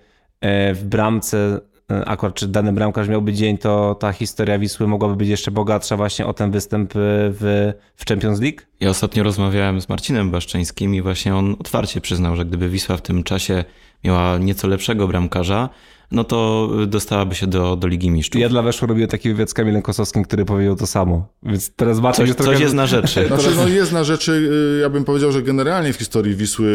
e, 0.41 0.73
w 0.73 0.83
bramce 0.83 1.59
e, 1.91 2.05
akurat 2.05 2.35
czy 2.35 2.47
dany 2.47 2.73
bramkarz 2.73 3.07
miałby 3.07 3.33
dzień, 3.33 3.57
to 3.57 3.95
ta 3.95 4.11
historia 4.11 4.59
Wisły 4.59 4.87
mogłaby 4.87 5.15
być 5.15 5.29
jeszcze 5.29 5.51
bogatsza 5.51 5.97
właśnie 5.97 6.25
o 6.25 6.33
ten 6.33 6.51
występ 6.51 6.91
w, 6.95 7.73
w 7.95 8.05
Champions 8.05 8.41
League? 8.41 8.61
Ja 8.79 8.89
ostatnio 8.89 9.23
rozmawiałem 9.23 9.81
z 9.81 9.89
Marcinem 9.89 10.31
Baszczeńskim 10.31 10.95
i 10.95 11.01
właśnie 11.01 11.35
on 11.35 11.55
otwarcie 11.59 12.01
przyznał, 12.01 12.35
że 12.35 12.45
gdyby 12.45 12.69
Wisła 12.69 12.97
w 12.97 13.01
tym 13.01 13.23
czasie 13.23 13.63
miała 14.03 14.37
nieco 14.37 14.67
lepszego 14.67 15.07
bramkarza, 15.07 15.69
no 16.11 16.23
to 16.23 16.69
dostałaby 16.87 17.35
się 17.35 17.47
do, 17.47 17.75
do 17.75 17.87
Ligi 17.87 18.11
Mistrzów. 18.11 18.41
Ja 18.41 18.49
dla 18.49 18.61
Weszło 18.61 18.87
robię 18.87 19.07
taki 19.07 19.29
wywiad 19.29 19.49
z 19.49 19.53
Kamilem 19.53 19.81
Kosowskim, 19.81 20.23
który 20.23 20.45
powiedział 20.45 20.75
to 20.75 20.87
samo. 20.87 21.27
Więc 21.43 21.71
teraz 21.75 21.99
Maciek 21.99 22.17
coś, 22.17 22.27
jest 22.27 22.37
trochę... 22.37 22.53
Coś 22.53 22.61
jest 22.61 22.75
na 22.75 22.87
rzeczy. 22.87 23.27
Znaczy, 23.27 23.49
no 23.55 23.67
jest 23.67 23.91
na 23.91 24.03
rzeczy, 24.03 24.31
y, 24.31 24.79
ja 24.81 24.89
bym 24.89 25.03
powiedział, 25.03 25.31
że 25.31 25.41
generalnie 25.41 25.93
w 25.93 25.95
historii 25.95 26.35
Wisły 26.35 26.71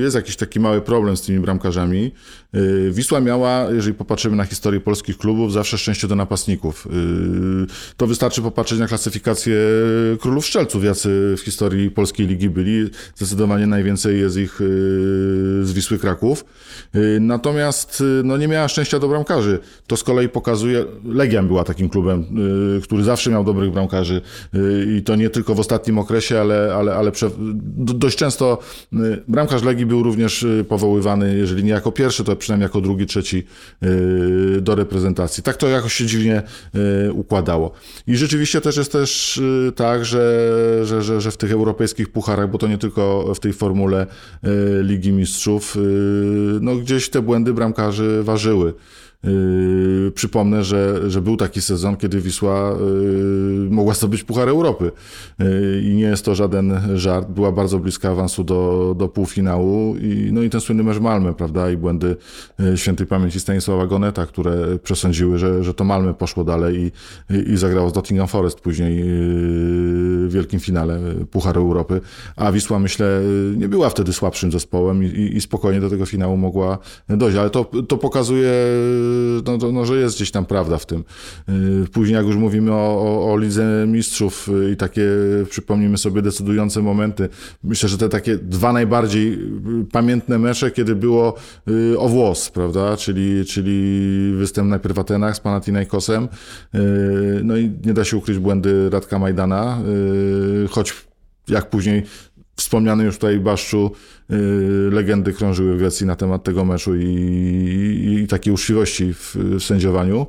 jest 0.00 0.16
jakiś 0.16 0.36
taki 0.36 0.60
mały 0.60 0.80
problem 0.80 1.16
z 1.16 1.22
tymi 1.22 1.40
bramkarzami. 1.40 2.12
Y, 2.54 2.90
Wisła 2.92 3.20
miała, 3.20 3.66
jeżeli 3.70 3.94
popatrzymy 3.94 4.36
na 4.36 4.44
historię 4.44 4.80
polskich 4.80 5.18
klubów, 5.18 5.52
zawsze 5.52 5.78
szczęście 5.78 6.08
do 6.08 6.16
napastników. 6.16 6.86
Y, 6.86 7.96
to 7.96 8.06
wystarczy 8.06 8.42
popatrzeć 8.42 8.78
na 8.78 8.88
klasyfikację 8.88 9.56
królów 10.20 10.46
szczelców, 10.46 10.84
jacy 10.84 11.34
w 11.38 11.40
historii 11.40 11.90
polskiej 11.90 12.26
ligi 12.26 12.50
byli. 12.50 12.90
Zdecydowanie 13.14 13.66
najwięcej 13.66 14.20
jest 14.20 14.36
ich 14.36 14.56
z 15.62 15.72
Wisły 15.72 15.98
Kraków. 15.98 16.44
Natomiast 17.20 18.02
no 18.24 18.36
nie 18.36 18.48
miała 18.52 18.68
szczęścia 18.68 18.98
do 18.98 19.08
bramkarzy. 19.08 19.58
To 19.86 19.96
z 19.96 20.04
kolei 20.04 20.28
pokazuje, 20.28 20.84
Legia 21.04 21.42
była 21.42 21.64
takim 21.64 21.88
klubem, 21.88 22.24
który 22.82 23.04
zawsze 23.04 23.30
miał 23.30 23.44
dobrych 23.44 23.70
bramkarzy 23.70 24.20
i 24.96 25.02
to 25.02 25.16
nie 25.16 25.30
tylko 25.30 25.54
w 25.54 25.60
ostatnim 25.60 25.98
okresie, 25.98 26.40
ale, 26.40 26.74
ale, 26.74 26.94
ale 26.94 27.12
dość 27.76 28.16
często 28.18 28.58
bramkarz 29.28 29.62
Legii 29.62 29.86
był 29.86 30.02
również 30.02 30.46
powoływany, 30.68 31.36
jeżeli 31.36 31.64
nie 31.64 31.70
jako 31.70 31.92
pierwszy, 31.92 32.24
to 32.24 32.36
przynajmniej 32.36 32.64
jako 32.64 32.80
drugi, 32.80 33.06
trzeci 33.06 33.46
do 34.60 34.74
reprezentacji. 34.74 35.42
Tak 35.42 35.56
to 35.56 35.68
jakoś 35.68 35.92
się 35.92 36.06
dziwnie 36.06 36.42
układało. 37.12 37.72
I 38.06 38.16
rzeczywiście 38.16 38.60
też 38.60 38.76
jest 38.76 38.92
też 38.92 39.40
tak, 39.76 40.04
że, 40.04 40.50
że, 40.84 41.02
że, 41.02 41.20
że 41.20 41.30
w 41.30 41.36
tych 41.36 41.52
europejskich 41.52 42.12
pucharach, 42.12 42.50
bo 42.50 42.58
to 42.58 42.68
nie 42.68 42.78
tylko 42.78 43.34
w 43.34 43.40
tej 43.40 43.52
formule 43.52 44.06
Ligi 44.82 45.12
Mistrzów, 45.12 45.78
no 46.60 46.76
gdzieś 46.76 47.08
te 47.08 47.22
błędy 47.22 47.52
bramkarzy 47.52 48.22
ważyły. 48.22 48.41
пажилы 48.42 48.76
Yy, 49.24 50.12
przypomnę, 50.14 50.64
że, 50.64 51.10
że 51.10 51.22
był 51.22 51.36
taki 51.36 51.62
sezon, 51.62 51.96
kiedy 51.96 52.20
Wisła 52.20 52.76
yy, 52.80 53.70
mogła 53.70 53.94
zdobyć 53.94 54.24
Puchar 54.24 54.48
Europy. 54.48 54.90
Yy, 55.38 55.82
I 55.82 55.94
nie 55.94 56.02
jest 56.02 56.24
to 56.24 56.34
żaden 56.34 56.80
żart. 56.94 57.28
Była 57.28 57.52
bardzo 57.52 57.78
bliska 57.78 58.10
awansu 58.10 58.44
do, 58.44 58.94
do 58.98 59.08
półfinału. 59.08 59.96
I, 59.96 60.30
no 60.32 60.42
i 60.42 60.50
ten 60.50 60.60
słynny 60.60 60.82
mecz 60.82 61.00
Malmy, 61.00 61.34
prawda? 61.34 61.70
I 61.70 61.76
błędy 61.76 62.16
świętej 62.76 63.06
pamięci 63.06 63.40
Stanisława 63.40 63.86
Goneta, 63.86 64.26
które 64.26 64.78
przesądziły, 64.78 65.38
że, 65.38 65.64
że 65.64 65.74
to 65.74 65.84
Malmy 65.84 66.14
poszło 66.14 66.44
dalej 66.44 66.76
i, 66.76 66.92
i, 67.34 67.52
i 67.52 67.56
zagrało 67.56 67.90
z 67.90 67.94
Nottingham 67.94 68.28
Forest 68.28 68.60
później 68.60 69.02
w 69.04 70.28
wielkim 70.30 70.60
finale 70.60 71.00
Pucharu 71.30 71.60
Europy. 71.60 72.00
A 72.36 72.52
Wisła, 72.52 72.78
myślę, 72.78 73.20
nie 73.56 73.68
była 73.68 73.88
wtedy 73.88 74.12
słabszym 74.12 74.52
zespołem 74.52 75.04
i, 75.04 75.36
i 75.36 75.40
spokojnie 75.40 75.80
do 75.80 75.90
tego 75.90 76.06
finału 76.06 76.36
mogła 76.36 76.78
dojść. 77.08 77.36
Ale 77.36 77.50
to, 77.50 77.64
to 77.64 77.96
pokazuje 77.96 78.52
no, 79.46 79.56
no, 79.56 79.72
no, 79.72 79.86
że 79.86 79.96
jest 79.96 80.16
gdzieś 80.16 80.30
tam 80.30 80.46
prawda 80.46 80.78
w 80.78 80.86
tym. 80.86 81.04
Y, 81.84 81.88
później, 81.92 82.16
jak 82.16 82.26
już 82.26 82.36
mówimy 82.36 82.72
o, 82.72 83.02
o, 83.02 83.32
o 83.32 83.38
Lidze 83.38 83.84
Mistrzów 83.86 84.48
y, 84.48 84.70
i 84.70 84.76
takie, 84.76 85.08
przypomnijmy 85.50 85.98
sobie, 85.98 86.22
decydujące 86.22 86.82
momenty, 86.82 87.28
myślę, 87.64 87.88
że 87.88 87.98
te 87.98 88.08
takie 88.08 88.38
dwa 88.38 88.72
najbardziej 88.72 89.32
y, 89.32 89.38
pamiętne 89.92 90.38
mecze, 90.38 90.70
kiedy 90.70 90.94
było 90.94 91.36
o 91.98 92.08
włos, 92.08 92.50
prawda, 92.50 92.96
czyli, 92.96 93.44
czyli 93.44 94.32
występ 94.36 94.68
najpierw 94.68 94.96
w 94.96 94.98
Atenach 94.98 95.36
z 95.36 95.40
Panathinaikosem, 95.40 96.28
no 97.44 97.56
i 97.56 97.70
nie 97.84 97.94
da 97.94 98.04
się 98.04 98.16
ukryć 98.16 98.38
błędy 98.38 98.90
Radka 98.90 99.18
Majdana, 99.18 99.78
choć 100.70 100.94
jak 101.48 101.70
później 101.70 102.02
wspomniany 102.56 103.04
już 103.04 103.14
tutaj 103.14 103.40
Baszczu, 103.40 103.90
yy, 104.28 104.38
legendy 104.92 105.32
krążyły 105.32 105.74
w 105.74 105.78
Grecji 105.78 106.06
na 106.06 106.16
temat 106.16 106.44
tego 106.44 106.64
meczu 106.64 106.96
i, 106.96 107.04
i, 107.04 108.22
i 108.22 108.26
takiej 108.26 108.52
uczciwości 108.52 109.14
w, 109.14 109.36
w 109.36 109.62
sędziowaniu. 109.62 110.26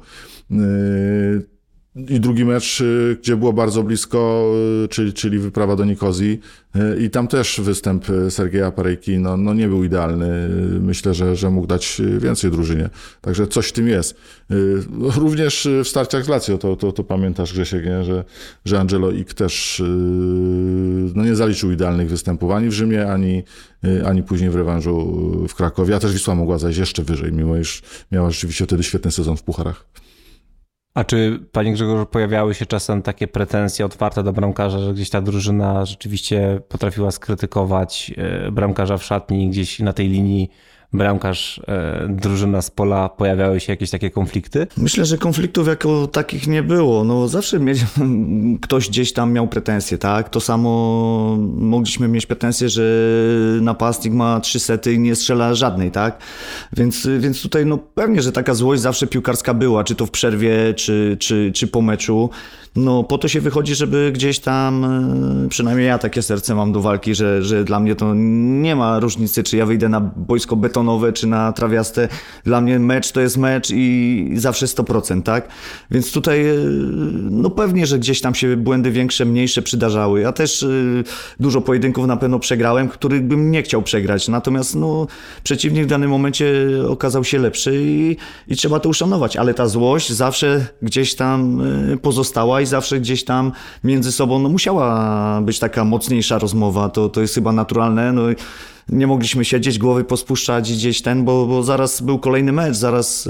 Yy, 0.50 1.53
i 1.96 2.20
drugi 2.20 2.46
mecz, 2.46 2.82
y, 2.82 3.18
gdzie 3.22 3.38
było 3.38 3.54
bardzo 3.54 3.84
blisko, 3.84 4.52
y, 4.86 4.88
czyli, 4.88 5.14
czyli 5.14 5.40
wyprawa 5.40 5.76
do 5.76 5.86
Nikozji 5.86 6.40
y, 6.76 7.04
i 7.04 7.10
tam 7.10 7.28
też 7.28 7.62
występ 7.64 8.06
Sergeja 8.30 8.72
Parejki 8.72 9.18
no, 9.18 9.38
no 9.38 9.54
nie 9.54 9.68
był 9.68 9.84
idealny. 9.84 10.50
Myślę, 10.82 11.14
że, 11.14 11.36
że 11.36 11.50
mógł 11.50 11.68
dać 11.68 12.02
więcej 12.20 12.52
drużynie. 12.52 12.90
Także 13.22 13.48
coś 13.48 13.68
w 13.68 13.72
tym 13.72 13.88
jest. 13.88 14.16
Również 15.16 15.68
w 15.84 15.88
starciach 15.88 16.26
z 16.26 16.28
Lazio, 16.28 16.58
to, 16.58 16.76
to, 16.76 16.92
to 16.92 17.04
pamiętasz 17.04 17.54
Grzesiek, 17.54 17.86
nie? 17.86 18.04
Że, 18.04 18.24
że 18.66 18.80
Angelo 18.80 19.12
Ik 19.12 19.34
też 19.34 19.84
no 21.16 21.24
nie 21.26 21.36
zaliczył 21.36 21.72
idealnych 21.72 22.10
występów 22.10 22.52
ani 22.52 22.70
w 22.70 22.74
Rzymie, 22.74 23.12
ani, 23.12 23.44
ani 24.06 24.24
później 24.24 24.50
w 24.50 24.56
rewanżu 24.56 25.18
w 25.50 25.56
Krakowie. 25.56 25.96
A 25.96 26.00
też 26.00 26.14
Wisła 26.14 26.36
mogła 26.36 26.58
zajść 26.58 26.80
jeszcze 26.80 27.04
wyżej, 27.04 27.32
mimo 27.32 27.58
iż 27.58 27.82
miała 28.12 28.32
rzeczywiście 28.32 28.66
wtedy 28.66 28.84
świetny 28.84 29.12
sezon 29.12 29.38
w 29.38 29.44
pucharach. 29.44 29.86
A 30.94 31.04
czy, 31.04 31.40
panie 31.52 31.74
Grzegorzu, 31.74 32.06
pojawiały 32.06 32.54
się 32.54 32.66
czasem 32.66 33.02
takie 33.02 33.28
pretensje 33.28 33.86
otwarte 33.86 34.24
do 34.24 34.34
bramkarza, 34.34 34.80
że 34.80 34.94
gdzieś 34.94 35.10
ta 35.10 35.22
drużyna 35.22 35.86
rzeczywiście 35.86 36.62
potrafiła 36.70 37.12
skrytykować 37.12 38.14
e, 38.18 38.52
bramkarza 38.52 38.98
w 38.98 39.04
szatni, 39.04 39.50
gdzieś 39.50 39.80
na 39.80 39.94
tej 39.94 40.10
linii 40.10 40.50
bramkarz, 40.94 41.62
e, 41.68 42.08
drużyna 42.10 42.62
z 42.62 42.72
pola, 42.72 43.10
pojawiały 43.10 43.60
się 43.60 43.74
jakieś 43.74 43.90
takie 43.90 44.10
konflikty? 44.10 44.68
Myślę, 44.78 45.06
że 45.06 45.18
konfliktów 45.18 45.68
jako 45.68 46.08
takich 46.08 46.48
nie 46.48 46.64
było. 46.64 47.04
No 47.04 47.28
zawsze 47.28 47.60
mieć, 47.60 47.80
ktoś 48.62 48.90
gdzieś 48.90 49.14
tam 49.14 49.34
miał 49.34 49.48
pretensje, 49.48 49.98
tak? 49.98 50.30
To 50.30 50.40
samo 50.40 51.38
mogliśmy 51.56 52.08
mieć 52.08 52.26
pretensje, 52.26 52.70
że 52.70 52.84
napastnik 53.62 54.14
ma 54.14 54.40
trzy 54.40 54.60
sety 54.60 54.94
i 54.94 55.00
nie 55.00 55.16
strzela 55.16 55.56
żadnej, 55.56 55.92
tak? 55.92 56.18
Więc, 56.78 57.08
więc 57.20 57.42
tutaj 57.42 57.66
no 57.66 57.78
pewnie, 57.78 58.22
że 58.22 58.32
taka 58.32 58.54
złość 58.54 58.82
zawsze 58.82 59.08
piłkarska 59.08 59.54
była, 59.54 59.84
czy 59.84 59.96
to 59.96 60.06
w 60.06 60.12
przerwie, 60.12 60.74
czy, 60.74 61.18
czy, 61.20 61.52
czy 61.56 61.68
po 61.68 61.82
meczu. 61.82 62.30
No 62.76 63.04
po 63.04 63.18
to 63.18 63.28
się 63.28 63.42
wychodzi, 63.42 63.76
żeby 63.76 64.12
gdzieś 64.14 64.40
tam, 64.40 64.86
e, 65.46 65.50
przynajmniej 65.50 65.88
ja 65.88 65.98
takie 65.98 66.22
serce 66.22 66.56
mam 66.56 66.72
do 66.72 66.82
walki, 66.82 67.16
że, 67.16 67.44
że 67.44 67.64
dla 67.64 67.80
mnie 67.80 67.96
to 67.96 68.14
nie 68.16 68.76
ma 68.76 69.00
różnicy, 69.00 69.44
czy 69.44 69.58
ja 69.58 69.66
wyjdę 69.66 69.90
na 69.90 70.02
boisko 70.02 70.56
betonowe, 70.84 71.14
czy 71.14 71.28
na 71.28 71.52
trawiaste. 71.52 72.08
Dla 72.44 72.62
mnie 72.62 72.80
mecz 72.80 73.12
to 73.12 73.22
jest 73.22 73.38
mecz 73.38 73.72
i 73.72 74.30
zawsze 74.36 74.66
100%, 74.66 75.24
tak? 75.24 75.48
Więc 75.92 76.12
tutaj, 76.12 76.48
e, 76.48 76.54
no 77.30 77.50
pewnie, 77.50 77.88
że 77.88 78.00
gdzieś 78.00 78.22
tam 78.22 78.36
się 78.36 78.58
błędy 78.58 78.92
większe, 78.92 79.26
mniejsze 79.26 79.62
przydarzały. 79.62 80.22
Ja 80.22 80.32
też 80.32 80.64
e, 80.64 80.68
dużo 81.40 81.62
pojedynków 81.62 82.08
na 82.08 82.18
pewno 82.18 82.40
przegrałem, 82.40 82.90
których 82.90 83.24
bym 83.24 83.52
nie 83.52 83.64
chciał 83.64 83.82
przegrać. 83.82 84.28
Natomiast, 84.28 84.76
no, 84.76 85.08
przeciwnik 85.44 85.84
w 85.84 85.88
danym 85.88 86.10
momencie 86.10 86.54
okazał 86.90 87.24
się 87.24 87.40
lepszy 87.40 87.72
i, 87.76 88.18
i 88.48 88.56
trzeba 88.56 88.80
to 88.80 88.90
uszanować. 88.90 89.38
Ale 89.38 89.54
ta 89.54 89.68
złość 89.68 90.12
zawsze 90.12 90.66
gdzieś 90.82 91.16
tam 91.16 91.62
pozostała 92.02 92.62
i 92.62 92.66
zawsze 92.66 93.00
gdzieś 93.00 93.24
tam 93.24 93.52
między 93.84 94.12
sobą 94.12 94.40
no, 94.40 94.50
musiała 94.50 95.42
być 95.42 95.60
taka 95.60 95.84
mocniejsza 95.84 96.40
rozmowa, 96.40 96.90
to, 96.90 97.10
to 97.10 97.22
jest 97.22 97.36
chyba 97.36 97.52
naturalne. 97.52 98.14
No, 98.14 98.22
nie 98.90 99.08
mogliśmy 99.08 99.46
siedzieć, 99.46 99.80
głowy 99.80 100.04
pospuszczać 100.04 100.74
gdzieś 100.74 101.02
ten, 101.02 101.26
bo, 101.26 101.46
bo 101.46 101.64
zaraz 101.64 102.02
był 102.02 102.20
kolejny 102.20 102.52
mecz, 102.52 102.76
zaraz 102.76 103.30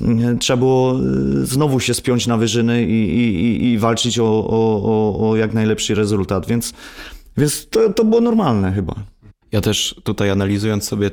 yy, 0.00 0.36
trzeba 0.40 0.56
było 0.56 1.00
y, 1.42 1.46
znowu 1.46 1.80
się 1.80 1.94
spiąć 1.94 2.26
na 2.26 2.36
wyżyny 2.36 2.84
i, 2.84 3.18
i, 3.18 3.64
i 3.72 3.78
walczyć 3.78 4.18
o, 4.18 4.24
o, 4.48 5.30
o, 5.30 5.36
jak 5.36 5.54
najlepszy 5.54 5.94
rezultat, 5.94 6.46
więc, 6.46 6.72
więc 7.36 7.68
to, 7.68 7.92
to 7.92 8.04
było 8.04 8.20
normalne 8.20 8.72
chyba. 8.72 8.94
Ja 9.54 9.60
też 9.60 9.94
tutaj 10.04 10.30
analizując 10.30 10.84
sobie 10.84 11.10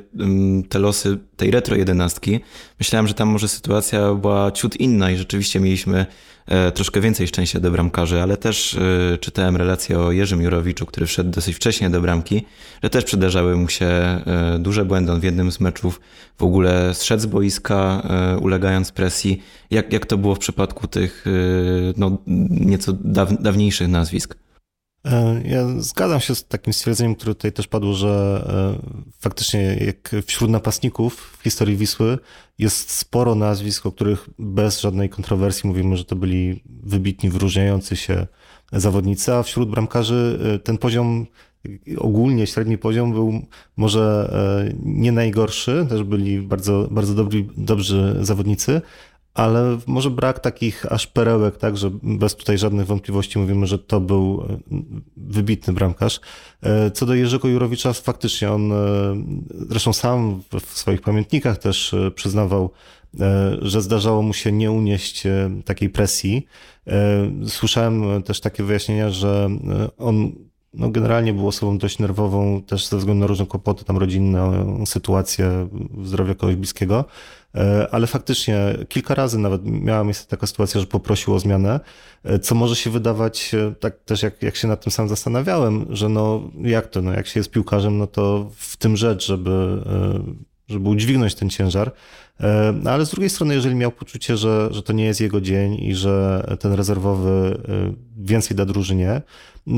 te 0.70 0.80
losy 0.80 1.18
tej 1.38 1.52
retro 1.52 1.76
jedenastki, 1.76 2.40
myślałem, 2.80 3.08
że 3.08 3.14
tam 3.14 3.30
może 3.30 3.48
sytuacja 3.48 4.14
była 4.14 4.52
ciut 4.52 4.76
inna 4.76 5.12
i 5.12 5.18
rzeczywiście 5.18 5.60
mieliśmy 5.60 6.06
e, 6.46 6.72
troszkę 6.72 7.02
więcej 7.02 7.28
szczęścia 7.28 7.60
do 7.60 7.72
bramkarzy, 7.72 8.22
ale 8.22 8.38
też 8.38 8.76
e, 8.76 9.18
czytałem 9.18 9.58
relację 9.58 10.00
o 10.00 10.12
Jerzym 10.12 10.42
Jurowiczu, 10.42 10.86
który 10.86 11.06
wszedł 11.06 11.30
dosyć 11.30 11.56
wcześnie 11.56 11.90
do 11.90 12.02
bramki, 12.02 12.46
że 12.84 12.90
też 12.90 13.04
przydarzały 13.06 13.56
mu 13.56 13.70
się 13.70 13.86
e, 13.86 14.22
duże 14.60 14.86
błędy. 14.86 15.12
On 15.12 15.20
w 15.20 15.24
jednym 15.24 15.52
z 15.52 15.60
meczów 15.60 16.02
w 16.38 16.44
ogóle 16.44 16.94
zszedł 16.94 17.24
z 17.24 17.26
boiska, 17.26 18.08
ulegając 18.42 18.92
presji. 18.92 19.42
Jak, 19.72 19.94
jak 19.94 20.06
to 20.06 20.18
było 20.18 20.36
w 20.36 20.40
przypadku 20.40 20.88
tych 20.88 21.26
no, 21.98 22.18
nieco 22.50 22.94
dawniejszych 23.40 23.88
nazwisk? 23.88 24.36
E, 25.06 25.42
ja 25.46 25.68
zgadzam 25.78 26.20
się 26.20 26.36
z 26.36 26.46
takim 26.48 26.74
stwierdzeniem, 26.74 27.16
które 27.16 27.36
tutaj 27.36 27.52
też 27.52 27.68
padło, 27.68 27.94
że 27.94 28.44
e, 28.80 29.12
faktycznie 29.20 29.62
jak 29.86 30.16
wśród 30.26 30.52
napastników 30.52 31.38
w 31.40 31.44
historii 31.44 31.78
Wisły 31.78 32.18
jest 32.58 32.92
sporo 32.92 33.36
nazwisk, 33.36 33.86
o 33.86 33.92
których 33.92 34.30
bez 34.40 34.82
żadnej 34.82 35.10
kontrowersji 35.10 35.68
mówimy, 35.68 35.98
że 35.98 36.06
to 36.06 36.16
byli 36.16 36.64
wybitni, 36.66 37.30
wyróżniający 37.30 37.96
się 37.96 38.28
zawodnicy, 38.74 39.34
a 39.34 39.44
wśród 39.44 39.70
bramkarzy 39.70 40.40
e, 40.56 40.60
ten 40.60 40.78
poziom 40.78 41.28
ogólnie 41.98 42.48
średni 42.48 42.78
poziom 42.78 43.12
był 43.12 43.42
może 43.78 44.34
nie 44.84 45.12
najgorszy, 45.12 45.86
też 45.90 46.04
byli 46.04 46.40
bardzo, 46.40 46.88
bardzo 46.92 47.14
dobrzy, 47.14 47.46
dobrzy 47.58 48.16
zawodnicy, 48.22 48.82
ale 49.34 49.78
może 49.88 50.10
brak 50.10 50.40
takich 50.40 50.92
aż 50.92 51.08
perełek, 51.08 51.58
tak, 51.58 51.78
że 51.78 51.92
bez 52.04 52.36
tutaj 52.36 52.58
żadnych 52.58 52.86
wątpliwości 52.86 53.40
mówimy, 53.40 53.68
że 53.68 53.80
to 53.80 54.00
był 54.00 54.46
e, 54.50 54.58
wybitny 55.18 55.74
bramkarz. 55.74 56.20
E, 56.64 56.92
co 56.92 57.06
do 57.06 57.14
Jerzego 57.14 57.48
Jurowicza, 57.48 57.94
faktycznie 57.94 58.52
on, 58.52 58.72
e, 58.72 58.76
zresztą 59.52 59.94
sam 59.94 60.42
w 60.66 60.78
swoich 60.78 61.02
pamiętnikach 61.02 61.58
też 61.58 61.96
przyznawał, 62.16 62.72
że 63.62 63.82
zdarzało 63.82 64.22
mu 64.22 64.34
się 64.34 64.52
nie 64.52 64.72
unieść 64.72 65.24
takiej 65.66 65.90
presji. 65.90 66.46
Słyszałem 67.48 68.24
też 68.24 68.42
takie 68.42 68.64
wyjaśnienia, 68.64 69.10
że 69.10 69.50
on 69.98 70.32
no 70.74 70.90
generalnie 70.90 71.34
był 71.34 71.48
osobą 71.48 71.78
dość 71.78 72.00
nerwową, 72.00 72.62
też 72.62 72.88
ze 72.88 72.98
względu 72.98 73.22
na 73.22 73.28
różne 73.28 73.46
kłopoty 73.46 73.86
tam 73.86 73.98
rodzinne, 73.98 74.66
sytuację 74.86 75.68
zdrowia 76.04 76.36
kogoś 76.36 76.56
bliskiego. 76.56 77.06
E, 77.56 77.88
ale 77.92 78.08
faktycznie 78.08 78.78
kilka 78.90 79.16
razy 79.16 79.40
nawet 79.40 79.62
miała 79.66 80.04
miejsce 80.04 80.28
taka 80.28 80.48
sytuacja, 80.48 80.82
że 80.82 80.88
poprosił 80.88 81.34
o 81.34 81.40
zmianę, 81.40 81.80
e, 82.24 82.40
co 82.40 82.56
może 82.56 82.76
się 82.76 82.90
wydawać, 82.90 83.54
e, 83.54 83.76
tak 83.80 84.00
też 84.00 84.24
jak, 84.24 84.42
jak 84.42 84.56
się 84.56 84.68
nad 84.68 84.84
tym 84.84 84.92
sam 84.92 85.10
zastanawiałem, 85.10 85.86
że 85.90 86.10
no 86.10 86.52
jak 86.62 86.88
to, 86.88 87.02
no 87.02 87.14
jak 87.14 87.28
się 87.28 87.40
jest 87.40 87.52
piłkarzem, 87.52 87.98
no 87.98 88.08
to 88.08 88.52
w 88.56 88.78
tym 88.78 88.98
rzecz, 88.98 89.26
żeby 89.26 89.84
żeby 90.72 90.90
udźwignąć 90.90 91.36
ten 91.36 91.50
ciężar. 91.50 91.92
No, 92.84 92.92
ale 92.92 93.06
z 93.06 93.10
drugiej 93.10 93.30
strony, 93.30 93.54
jeżeli 93.54 93.76
miał 93.76 93.92
poczucie, 93.92 94.38
że, 94.38 94.68
że 94.72 94.84
to 94.84 94.94
nie 94.94 95.06
jest 95.06 95.22
jego 95.22 95.42
dzień 95.42 95.76
i 95.84 95.96
że 95.96 96.46
ten 96.60 96.74
rezerwowy 96.74 97.62
więcej 98.18 98.58
da 98.58 98.66
drużynie, 98.66 99.22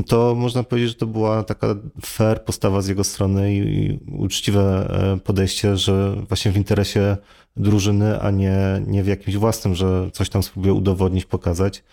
to 0.06 0.34
można 0.34 0.62
powiedzieć, 0.62 0.90
że 0.90 0.96
to 0.96 1.06
była 1.06 1.42
taka 1.42 1.74
fair 2.06 2.44
postawa 2.44 2.82
z 2.82 2.88
jego 2.88 3.04
strony 3.04 3.54
i 3.54 3.98
uczciwe 4.18 4.88
podejście, 5.24 5.76
że 5.76 6.16
właśnie 6.28 6.52
w 6.52 6.56
interesie 6.56 7.16
drużyny, 7.56 8.20
a 8.20 8.30
nie, 8.30 8.82
nie 8.86 9.02
w 9.02 9.06
jakimś 9.06 9.36
własnym, 9.36 9.74
że 9.74 10.10
coś 10.12 10.28
tam 10.28 10.42
spróbuje 10.42 10.74
udowodnić, 10.74 11.24
pokazać, 11.24 11.84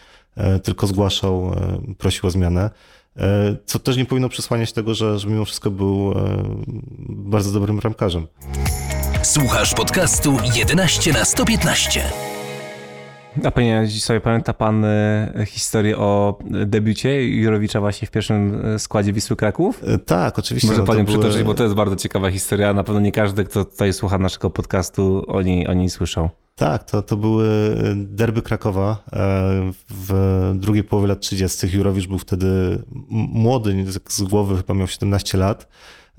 tylko 0.64 0.88
zgłaszał, 0.88 1.56
prosił 1.98 2.28
o 2.28 2.32
zmianę. 2.32 2.70
E, 3.18 3.56
co 3.66 3.80
też 3.80 3.98
nie 3.98 4.06
powinno 4.06 4.30
przesłaniać 4.30 4.74
tego, 4.74 4.96
że, 4.96 5.20
że 5.20 5.28
mimo 5.28 5.46
wszystko 5.46 5.72
był 5.72 6.12
e, 6.12 6.44
bardzo 7.10 7.52
dobrym 7.52 7.80
ramkarzem. 7.80 8.28
Słuchasz 9.32 9.74
podcastu 9.74 10.38
11 10.56 11.14
na 11.14 11.26
115. 11.26 12.04
A 13.44 13.52
panie, 13.52 13.88
sobie 14.00 14.22
pamięta 14.22 14.54
pan 14.54 14.86
e, 14.86 15.46
historię 15.48 15.98
o 15.98 16.40
debiucie 16.66 17.28
Jurowicza 17.28 17.80
właśnie 17.80 18.08
w 18.08 18.12
pierwszym 18.12 18.64
składzie 18.78 19.14
Wisły 19.14 19.36
Kraków? 19.36 19.82
Tak, 20.06 20.40
oczywiście. 20.40 20.68
Może 20.68 20.80
no, 20.80 20.88
pan 20.88 20.96
były... 20.96 21.08
przytoczyć, 21.08 21.44
bo 21.44 21.54
to 21.54 21.64
jest 21.64 21.76
bardzo 21.76 21.96
ciekawa 21.96 22.32
historia. 22.32 22.74
Na 22.74 22.84
pewno 22.84 23.02
nie 23.02 23.12
każdy, 23.12 23.46
kto 23.46 23.66
tutaj 23.66 23.94
słucha 23.94 24.18
naszego 24.18 24.50
podcastu, 24.50 25.24
o 25.28 25.42
niej, 25.42 25.68
o 25.68 25.74
niej 25.74 25.90
słyszał. 25.90 26.30
Tak, 26.56 26.84
to, 26.84 27.02
to 27.02 27.18
były 27.18 27.48
derby 27.96 28.42
Krakowa 28.42 29.04
e, 29.14 29.72
w 29.90 30.52
drugiej 30.56 30.84
połowie 30.84 31.08
lat 31.08 31.20
30. 31.20 31.68
Jurowicz 31.78 32.08
był 32.08 32.20
wtedy 32.20 32.82
młody, 33.10 33.86
z 34.10 34.22
głowy 34.22 34.58
chyba 34.58 34.74
miał 34.74 34.88
17 34.88 35.38
lat. 35.38 35.68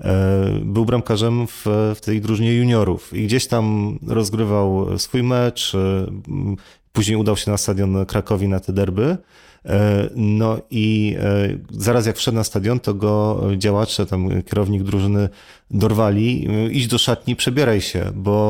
E, 0.01 0.59
był 0.61 0.85
bramkarzem 0.85 1.47
w, 1.47 1.65
w 1.95 2.01
tej 2.01 2.21
drużynie 2.21 2.53
juniorów 2.53 3.13
i 3.13 3.25
gdzieś 3.25 3.47
tam 3.47 3.97
rozgrywał 4.07 4.99
swój 4.99 5.23
mecz. 5.23 5.73
Później 6.93 7.17
udał 7.17 7.37
się 7.37 7.51
na 7.51 7.57
stadion 7.57 8.05
Krakowi 8.05 8.47
na 8.47 8.59
te 8.59 8.73
derby. 8.73 9.17
E, 9.65 10.09
no 10.15 10.57
i 10.71 11.15
e, 11.19 11.57
zaraz 11.69 12.05
jak 12.05 12.17
wszedł 12.17 12.35
na 12.35 12.43
stadion, 12.43 12.79
to 12.79 12.93
go 12.93 13.41
działacze, 13.57 14.05
tam 14.05 14.41
kierownik 14.41 14.83
drużyny 14.83 15.29
dorwali, 15.71 16.47
e, 16.49 16.71
idź 16.71 16.87
do 16.87 16.97
szatni, 16.97 17.35
przebieraj 17.35 17.81
się, 17.81 18.11
bo 18.15 18.43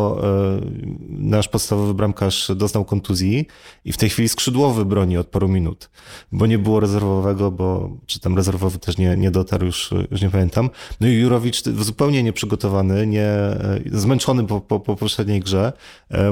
nasz 1.10 1.48
podstawowy 1.48 1.94
bramkarz 1.94 2.52
doznał 2.56 2.86
kontuzji 2.86 3.48
i 3.86 3.92
w 3.92 3.98
tej 3.98 4.10
chwili 4.10 4.30
skrzydłowy 4.30 4.86
broni 4.86 5.18
od 5.18 5.28
paru 5.28 5.48
minut, 5.48 5.90
bo 6.32 6.46
nie 6.46 6.58
było 6.58 6.80
rezerwowego, 6.80 7.52
bo 7.52 7.98
czy 8.06 8.20
tam 8.20 8.36
rezerwowy 8.36 8.80
też 8.80 8.98
nie, 8.98 9.18
nie 9.18 9.32
dotarł, 9.32 9.66
już, 9.66 9.94
już 10.12 10.22
nie 10.22 10.30
pamiętam. 10.30 10.70
No 11.02 11.08
i 11.08 11.14
Jurowicz 11.14 11.64
zupełnie 11.64 12.24
nieprzygotowany, 12.24 13.08
nie, 13.08 13.28
zmęczony 13.92 14.48
po, 14.48 14.62
po, 14.62 14.80
po 14.80 14.96
poprzedniej 14.96 15.40
grze, 15.40 15.74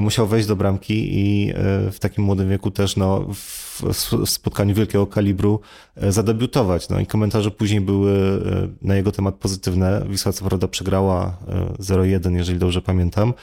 musiał 0.02 0.28
wejść 0.28 0.48
do 0.48 0.56
bramki 0.56 1.08
i 1.12 1.54
w 1.92 1.98
takim 2.02 2.24
młodym 2.24 2.50
wieku 2.50 2.72
też 2.72 2.96
no, 2.96 3.26
w, 3.34 3.82
w 3.84 4.30
spotkaniu 4.30 4.76
wielkiego 4.76 5.08
kalibru 5.08 5.62
e, 5.96 6.12
zadebiutować. 6.12 6.90
No 6.90 7.00
i 7.00 7.06
komentarze 7.06 7.52
później 7.52 7.82
były 7.82 8.12
e, 8.82 8.88
na 8.88 8.96
jego 8.96 9.12
temat 9.12 9.36
pozytywne. 9.36 10.06
Wisła 10.10 10.34
co 10.34 10.46
prawda 10.46 10.68
przegrała 10.68 11.38
0-1, 11.80 12.36
e, 12.36 12.38
jeżeli 12.38 12.60
dobrze 12.60 12.82
pamiętam, 12.82 13.34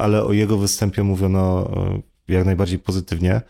ale 0.00 0.24
o 0.24 0.32
jego 0.32 0.58
występie 0.58 1.02
mówiono 1.02 1.70
jak 2.28 2.44
najbardziej 2.44 2.78
pozytywnie. 2.78 3.40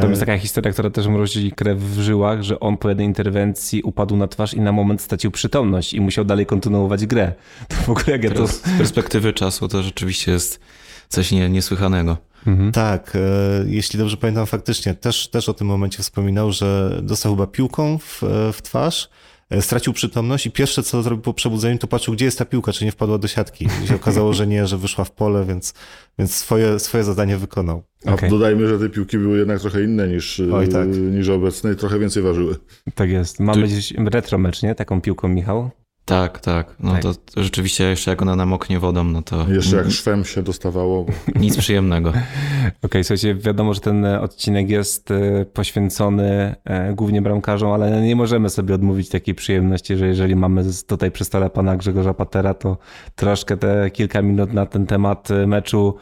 To 0.00 0.08
jest 0.08 0.20
taka 0.20 0.38
historia, 0.38 0.72
która 0.72 0.90
też 0.90 1.06
mrozi 1.06 1.52
krew 1.52 1.78
w 1.78 2.00
żyłach, 2.00 2.42
że 2.42 2.60
on 2.60 2.76
po 2.76 2.88
jednej 2.88 3.06
interwencji 3.06 3.82
upadł 3.82 4.16
na 4.16 4.28
twarz 4.28 4.54
i 4.54 4.60
na 4.60 4.72
moment 4.72 5.00
stracił 5.00 5.30
przytomność 5.30 5.94
i 5.94 6.00
musiał 6.00 6.24
dalej 6.24 6.46
kontynuować 6.46 7.06
grę. 7.06 7.32
To 7.68 7.74
w 7.74 7.88
ogóle 7.88 8.06
jak 8.08 8.24
ja 8.24 8.30
to... 8.30 8.46
Z 8.46 8.60
perspektywy 8.78 9.32
czasu 9.32 9.68
to 9.68 9.82
rzeczywiście 9.82 10.32
jest 10.32 10.60
coś 11.08 11.32
nie, 11.32 11.50
niesłychanego. 11.50 12.16
Mhm. 12.46 12.72
Tak, 12.72 13.12
e, 13.16 13.18
jeśli 13.66 13.98
dobrze 13.98 14.16
pamiętam, 14.16 14.46
faktycznie 14.46 14.94
też, 14.94 15.28
też 15.28 15.48
o 15.48 15.54
tym 15.54 15.66
momencie 15.66 16.02
wspominał, 16.02 16.52
że 16.52 17.00
dostał 17.02 17.32
chyba 17.32 17.46
piłką 17.46 17.98
w, 17.98 18.22
e, 18.22 18.52
w 18.52 18.62
twarz, 18.62 19.08
e, 19.50 19.62
stracił 19.62 19.92
przytomność 19.92 20.46
i 20.46 20.50
pierwsze 20.50 20.82
co 20.82 21.02
zrobił 21.02 21.22
po 21.22 21.34
przebudzeniu, 21.34 21.78
to 21.78 21.86
patrzył, 21.86 22.14
gdzie 22.14 22.24
jest 22.24 22.38
ta 22.38 22.44
piłka, 22.44 22.72
czy 22.72 22.84
nie 22.84 22.92
wpadła 22.92 23.18
do 23.18 23.28
siatki. 23.28 23.68
I 23.84 23.86
się 23.86 23.94
okazało, 23.94 24.32
że 24.32 24.46
nie, 24.46 24.66
że 24.66 24.78
wyszła 24.78 25.04
w 25.04 25.10
pole, 25.10 25.44
więc, 25.44 25.74
więc 26.18 26.34
swoje, 26.34 26.78
swoje 26.78 27.04
zadanie 27.04 27.36
wykonał. 27.36 27.82
A 28.06 28.12
okay. 28.12 28.30
dodajmy, 28.30 28.68
że 28.68 28.78
te 28.78 28.88
piłki 28.88 29.18
były 29.18 29.38
jednak 29.38 29.60
trochę 29.60 29.82
inne 29.82 30.08
niż, 30.08 30.40
Oj, 30.52 30.68
tak. 30.68 30.88
niż 30.88 31.28
obecne 31.28 31.72
i 31.72 31.76
trochę 31.76 31.98
więcej 31.98 32.22
ważyły. 32.22 32.56
Tak 32.94 33.10
jest. 33.10 33.40
Mamy 33.40 33.66
gdzieś 33.66 33.94
retro 33.96 34.38
mecz, 34.38 34.62
nie? 34.62 34.74
Taką 34.74 35.00
piłką, 35.00 35.28
Michał? 35.28 35.70
Tak, 36.08 36.40
tak. 36.40 36.74
No 36.80 36.92
tak. 36.92 37.02
To, 37.02 37.14
to, 37.14 37.42
rzeczywiście 37.42 37.84
jeszcze 37.84 38.10
jak 38.10 38.22
ona 38.22 38.36
namoknie 38.36 38.78
wodą, 38.78 39.04
no 39.04 39.22
to... 39.22 39.48
Jeszcze 39.48 39.76
jak 39.76 39.90
szwem 39.90 40.24
się 40.24 40.42
dostawało. 40.42 41.06
Nic 41.40 41.56
przyjemnego. 41.56 42.08
Okej, 42.08 42.72
okay, 42.82 43.04
słuchajcie, 43.04 43.34
wiadomo, 43.34 43.74
że 43.74 43.80
ten 43.80 44.04
odcinek 44.04 44.70
jest 44.70 45.10
e, 45.10 45.44
poświęcony 45.44 46.54
e, 46.64 46.92
głównie 46.92 47.22
bramkarzom, 47.22 47.72
ale 47.72 48.02
nie 48.02 48.16
możemy 48.16 48.50
sobie 48.50 48.74
odmówić 48.74 49.08
takiej 49.08 49.34
przyjemności, 49.34 49.96
że 49.96 50.06
jeżeli 50.06 50.36
mamy 50.36 50.64
tutaj 50.86 51.10
przy 51.10 51.24
stole 51.24 51.50
pana 51.50 51.76
Grzegorza 51.76 52.14
Patera, 52.14 52.54
to 52.54 52.78
troszkę 53.14 53.56
te 53.56 53.90
kilka 53.90 54.22
minut 54.22 54.52
na 54.52 54.66
ten 54.66 54.86
temat 54.86 55.30
e, 55.30 55.46
meczu 55.46 55.94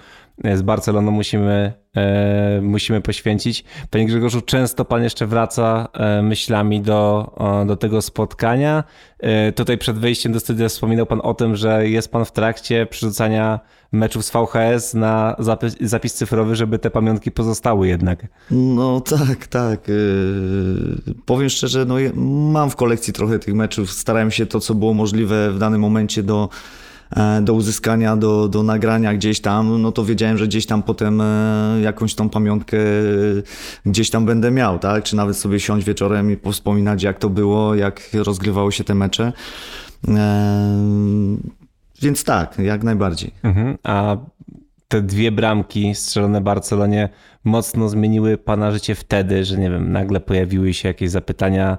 z 0.55 0.63
Barceloną 0.63 1.11
musimy, 1.11 1.73
e, 1.97 2.61
musimy 2.63 3.01
poświęcić. 3.01 3.65
Panie 3.91 4.07
Grzegorzu, 4.07 4.41
często 4.41 4.85
pan 4.85 5.03
jeszcze 5.03 5.27
wraca 5.27 5.89
e, 5.93 6.23
myślami 6.23 6.81
do, 6.81 7.35
do 7.67 7.77
tego 7.77 8.03
spotkania. 8.03 8.85
E, 9.19 9.53
tutaj 9.53 9.79
przed 9.79 9.99
wejściem 9.99 10.33
do 10.33 10.41
studia 10.41 10.69
wspominał 10.69 11.07
pan 11.07 11.21
o 11.23 11.35
tym, 11.35 11.57
że 11.57 11.89
jest 11.89 12.13
pan 12.13 12.25
w 12.25 12.33
trakcie 12.33 12.87
przerzucania 12.87 13.61
meczów 13.93 14.25
z 14.25 14.31
VHS 14.31 14.95
na 14.95 15.37
zapis, 15.39 15.77
zapis 15.81 16.15
cyfrowy, 16.15 16.57
żeby 16.57 16.79
te 16.79 16.91
pamiątki 16.91 17.31
pozostały 17.31 17.89
jednak. 17.89 18.27
No 18.51 19.01
tak, 19.01 19.47
tak. 19.47 19.81
Powiem 21.27 21.49
szczerze, 21.49 21.85
no, 21.85 21.95
mam 22.53 22.71
w 22.71 22.77
kolekcji 22.77 23.13
trochę 23.13 23.39
tych 23.39 23.55
meczów. 23.55 23.91
Starałem 23.91 24.31
się 24.31 24.47
to, 24.47 24.61
co 24.61 24.75
było 24.75 24.95
możliwe 24.95 25.53
w 25.53 25.59
danym 25.59 25.81
momencie 25.81 26.23
do 26.23 26.49
do 27.43 27.55
uzyskania, 27.55 28.17
do, 28.17 28.49
do 28.49 28.63
nagrania 28.63 29.15
gdzieś 29.15 29.41
tam, 29.41 29.83
no 29.83 29.93
to 29.93 30.05
wiedziałem, 30.05 30.39
że 30.39 30.47
gdzieś 30.47 30.67
tam 30.67 30.83
potem 30.83 31.21
e, 31.21 31.79
jakąś 31.83 32.15
tą 32.15 32.29
pamiątkę 32.29 32.79
e, 32.79 32.83
gdzieś 33.87 34.11
tam 34.11 34.27
będę 34.27 34.51
miał, 34.51 34.79
tak? 34.79 35.05
Czy 35.05 35.17
nawet 35.17 35.37
sobie 35.37 35.61
siąść 35.61 35.87
wieczorem 35.87 36.33
i 36.33 36.53
wspominać, 36.53 37.03
jak 37.03 37.19
to 37.19 37.31
było, 37.31 37.75
jak 37.75 38.11
rozgrywały 38.15 38.73
się 38.73 38.85
te 38.85 38.95
mecze. 38.95 39.33
Więc 42.03 42.25
tak, 42.25 42.59
jak 42.59 42.83
najbardziej. 42.83 43.31
Mhm. 43.43 43.79
A 43.83 44.17
te 44.89 45.03
dwie 45.03 45.33
bramki 45.33 45.95
strzelone 45.95 46.41
Barcelonie 46.41 47.09
mocno 47.45 47.89
zmieniły 47.89 48.39
pana 48.39 48.71
życie 48.71 48.95
wtedy, 48.95 49.45
że 49.45 49.57
nie 49.57 49.71
wiem, 49.71 49.93
nagle 49.93 50.21
pojawiły 50.21 50.75
się 50.75 50.89
jakieś 50.89 51.11
zapytania 51.11 51.79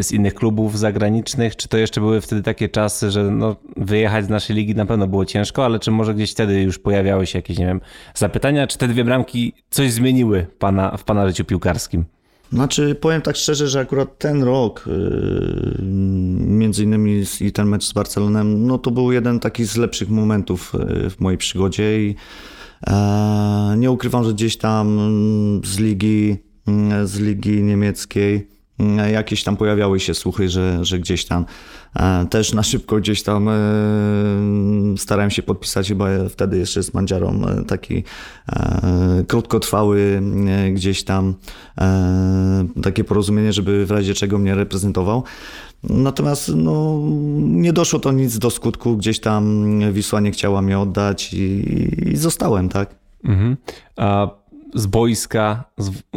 z 0.00 0.12
innych 0.12 0.34
klubów 0.34 0.78
zagranicznych? 0.78 1.56
Czy 1.56 1.68
to 1.68 1.76
jeszcze 1.76 2.00
były 2.00 2.20
wtedy 2.20 2.42
takie 2.42 2.68
czasy, 2.68 3.10
że 3.10 3.24
no, 3.24 3.56
wyjechać 3.76 4.24
z 4.24 4.28
naszej 4.28 4.56
ligi 4.56 4.74
na 4.74 4.86
pewno 4.86 5.06
było 5.06 5.24
ciężko, 5.24 5.64
ale 5.64 5.78
czy 5.78 5.90
może 5.90 6.14
gdzieś 6.14 6.30
wtedy 6.32 6.62
już 6.62 6.78
pojawiały 6.78 7.26
się 7.26 7.38
jakieś, 7.38 7.58
nie 7.58 7.66
wiem, 7.66 7.80
zapytania, 8.14 8.66
czy 8.66 8.78
te 8.78 8.88
dwie 8.88 9.04
bramki 9.04 9.52
coś 9.70 9.92
zmieniły 9.92 10.46
pana, 10.58 10.96
w 10.96 11.04
pana 11.04 11.28
życiu 11.28 11.44
piłkarskim? 11.44 12.04
Znaczy, 12.52 12.94
powiem 12.94 13.22
tak 13.22 13.36
szczerze, 13.36 13.68
że 13.68 13.80
akurat 13.80 14.18
ten 14.18 14.42
rok, 14.42 14.84
yy, 14.86 15.82
między 16.46 16.84
innymi 16.84 17.24
i 17.40 17.52
ten 17.52 17.68
mecz 17.68 17.84
z 17.84 17.92
Barcelonem, 17.92 18.66
no 18.66 18.78
to 18.78 18.90
był 18.90 19.12
jeden 19.12 19.40
taki 19.40 19.64
z 19.64 19.76
lepszych 19.76 20.08
momentów 20.08 20.72
yy, 20.78 21.10
w 21.10 21.20
mojej 21.20 21.38
przygodzie 21.38 22.02
i 22.02 22.14
e, 22.86 23.74
nie 23.78 23.90
ukrywam, 23.90 24.24
że 24.24 24.32
gdzieś 24.32 24.56
tam 24.56 24.98
z 25.64 25.78
ligi, 25.78 26.36
z 27.04 27.18
ligi 27.18 27.62
niemieckiej 27.62 28.36
E, 28.36 28.61
jakieś 29.12 29.44
tam 29.44 29.56
pojawiały 29.56 30.00
się 30.00 30.14
słuchy, 30.14 30.48
że, 30.48 30.84
że 30.84 30.98
gdzieś 30.98 31.24
tam 31.24 31.44
e, 31.96 32.26
też 32.30 32.52
na 32.52 32.62
szybko 32.62 32.96
gdzieś 32.96 33.22
tam 33.22 33.48
e, 33.48 33.52
starałem 34.96 35.30
się 35.30 35.42
podpisać 35.42 35.88
chyba 35.88 36.06
wtedy 36.28 36.58
jeszcze 36.58 36.82
z 36.82 36.94
Mandziarą 36.94 37.42
taki 37.66 38.04
krótkotrwały 39.28 40.22
gdzieś 40.74 41.04
tam 41.04 41.34
takie 42.82 43.04
porozumienie, 43.04 43.52
żeby 43.52 43.86
w 43.86 43.90
razie 43.90 44.14
czego 44.14 44.38
mnie 44.38 44.54
reprezentował. 44.54 45.24
Natomiast 45.82 46.52
no, 46.56 47.00
nie 47.38 47.72
doszło 47.72 48.00
to 48.00 48.12
nic 48.12 48.38
do 48.38 48.50
skutku, 48.50 48.96
gdzieś 48.96 49.20
tam 49.20 49.80
Wisła 49.92 50.20
nie 50.20 50.30
chciała 50.30 50.62
mnie 50.62 50.78
oddać 50.78 51.34
i, 51.34 51.64
i 52.12 52.16
zostałem, 52.16 52.68
tak? 52.68 52.94
Mhm. 53.24 53.56
A 53.96 54.41
z 54.74 54.86
boiska, 54.86 55.64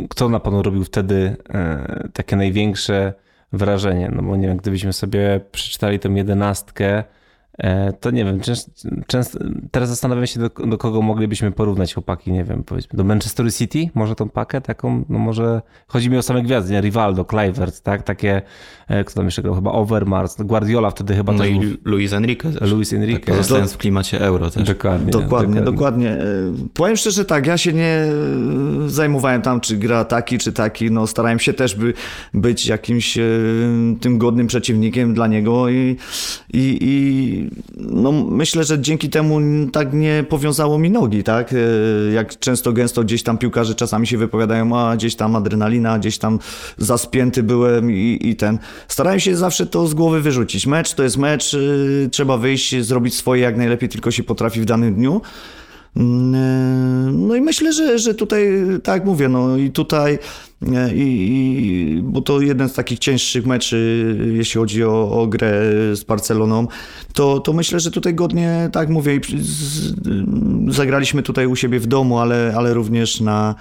kto 0.09 0.29
na 0.29 0.39
panu 0.39 0.63
robił 0.63 0.83
wtedy 0.83 1.35
e, 1.49 2.09
takie 2.13 2.35
największe 2.35 3.13
wrażenie? 3.53 4.11
No 4.15 4.23
bo 4.23 4.35
nie 4.35 4.47
wiem, 4.47 4.57
gdybyśmy 4.57 4.93
sobie 4.93 5.41
przeczytali 5.51 5.99
tę 5.99 6.09
jedenastkę 6.09 7.03
to 7.99 8.11
nie 8.11 8.25
wiem, 8.25 8.39
często, 9.07 9.39
teraz 9.71 9.89
zastanawiam 9.89 10.27
się, 10.27 10.39
do, 10.39 10.49
do, 10.49 10.77
kogo 10.77 11.01
moglibyśmy 11.01 11.51
porównać 11.51 11.93
chłopaki, 11.93 12.31
nie 12.31 12.43
wiem, 12.43 12.63
powiedzmy, 12.63 12.97
do 12.97 13.03
Manchester 13.03 13.53
City, 13.53 13.89
może 13.95 14.15
tą 14.15 14.29
pakę 14.29 14.61
taką, 14.61 15.05
no 15.09 15.19
może, 15.19 15.61
chodzi 15.87 16.09
mi 16.09 16.17
o 16.17 16.21
same 16.21 16.43
gwiazdy, 16.43 16.73
nie? 16.73 16.81
Rivaldo, 16.81 17.25
Kluivert, 17.25 17.81
tak, 17.81 18.03
takie, 18.03 18.41
e, 18.87 19.03
kto 19.03 19.15
tam 19.15 19.25
jeszcze 19.25 19.41
grał, 19.41 19.55
chyba 19.55 19.71
Overmars, 19.71 20.41
Guardiola 20.41 20.89
wtedy 20.89 21.15
chyba 21.15 21.33
no 21.33 21.39
też 21.39 21.49
i 21.49 21.59
był... 21.59 21.69
Luis 21.85 22.13
Enrique 22.13 22.51
też. 22.51 22.71
Luis 22.71 22.93
Enrique. 22.93 23.25
Tak, 23.25 23.35
pozostając 23.35 23.73
w 23.73 23.77
klimacie 23.77 24.21
euro 24.21 24.51
też. 24.51 24.63
Dokładnie, 24.63 25.11
dokładnie. 25.11 25.61
Dokładnie, 25.61 25.61
dokładnie. 25.61 26.17
Powiem 26.73 26.95
szczerze 26.95 27.25
tak, 27.25 27.47
ja 27.47 27.57
się 27.57 27.73
nie 27.73 28.05
zajmowałem 28.87 29.41
tam, 29.41 29.61
czy 29.61 29.77
gra 29.77 30.05
taki, 30.05 30.37
czy 30.37 30.53
taki, 30.53 30.91
no 30.91 31.07
starałem 31.07 31.39
się 31.39 31.53
też 31.53 31.75
by 31.75 31.93
być 32.33 32.67
jakimś 32.67 33.17
tym 34.01 34.17
godnym 34.17 34.47
przeciwnikiem 34.47 35.13
dla 35.13 35.27
niego 35.27 35.69
i, 35.69 35.97
i, 36.53 36.77
i 36.81 37.44
no 37.77 38.11
myślę, 38.11 38.63
że 38.63 38.79
dzięki 38.79 39.09
temu 39.09 39.39
tak 39.71 39.93
nie 39.93 40.25
powiązało 40.29 40.77
mi 40.77 40.91
nogi, 40.91 41.23
tak? 41.23 41.53
E, 41.53 41.57
jak 42.13 42.39
często, 42.39 42.73
gęsto 42.73 43.03
gdzieś 43.03 43.23
tam 43.23 43.37
piłkarze 43.37 43.75
czasami 43.75 44.07
się 44.07 44.17
wypowiadają, 44.17 44.79
a 44.79 44.95
gdzieś 44.95 45.15
tam 45.15 45.35
adrenalina, 45.35 45.99
gdzieś 45.99 46.17
tam 46.17 46.39
zaspięty 46.77 47.43
byłem 47.43 47.91
i, 47.91 48.19
i 48.21 48.35
ten. 48.35 48.59
Starałem 48.87 49.19
się 49.19 49.35
zawsze 49.35 49.65
to 49.65 49.87
z 49.87 49.93
głowy 49.93 50.21
wyrzucić. 50.21 50.67
Mecz 50.67 50.93
to 50.93 51.03
jest 51.03 51.17
mecz, 51.17 51.53
e, 51.53 52.09
trzeba 52.09 52.37
wyjść, 52.37 52.85
zrobić 52.85 53.15
swoje 53.15 53.41
jak 53.41 53.57
najlepiej 53.57 53.89
tylko 53.89 54.11
się 54.11 54.23
potrafi 54.23 54.61
w 54.61 54.65
danym 54.65 54.95
dniu. 54.95 55.21
Mm, 55.95 56.35
e, 56.35 57.11
no 57.11 57.35
i 57.35 57.41
myślę, 57.41 57.73
że, 57.73 57.99
że 57.99 58.13
tutaj, 58.13 58.47
tak 58.83 59.05
mówię, 59.05 59.29
no 59.29 59.57
i 59.57 59.71
tutaj, 59.71 60.19
i, 60.95 61.01
i, 61.01 62.01
bo 62.03 62.21
to 62.21 62.41
jeden 62.41 62.69
z 62.69 62.73
takich 62.73 62.99
cięższych 62.99 63.45
meczy, 63.45 64.15
jeśli 64.33 64.59
chodzi 64.59 64.83
o, 64.83 65.21
o 65.21 65.27
grę 65.27 65.61
z 65.93 66.03
Barceloną, 66.03 66.67
to, 67.13 67.39
to 67.39 67.53
myślę, 67.53 67.79
że 67.79 67.91
tutaj 67.91 68.15
godnie, 68.15 68.69
tak 68.71 68.89
mówię, 68.89 69.19
zagraliśmy 70.67 71.23
tutaj 71.23 71.47
u 71.47 71.55
siebie 71.55 71.79
w 71.79 71.87
domu, 71.87 72.19
ale, 72.19 72.53
ale 72.57 72.73
również 72.73 73.21
na, 73.21 73.55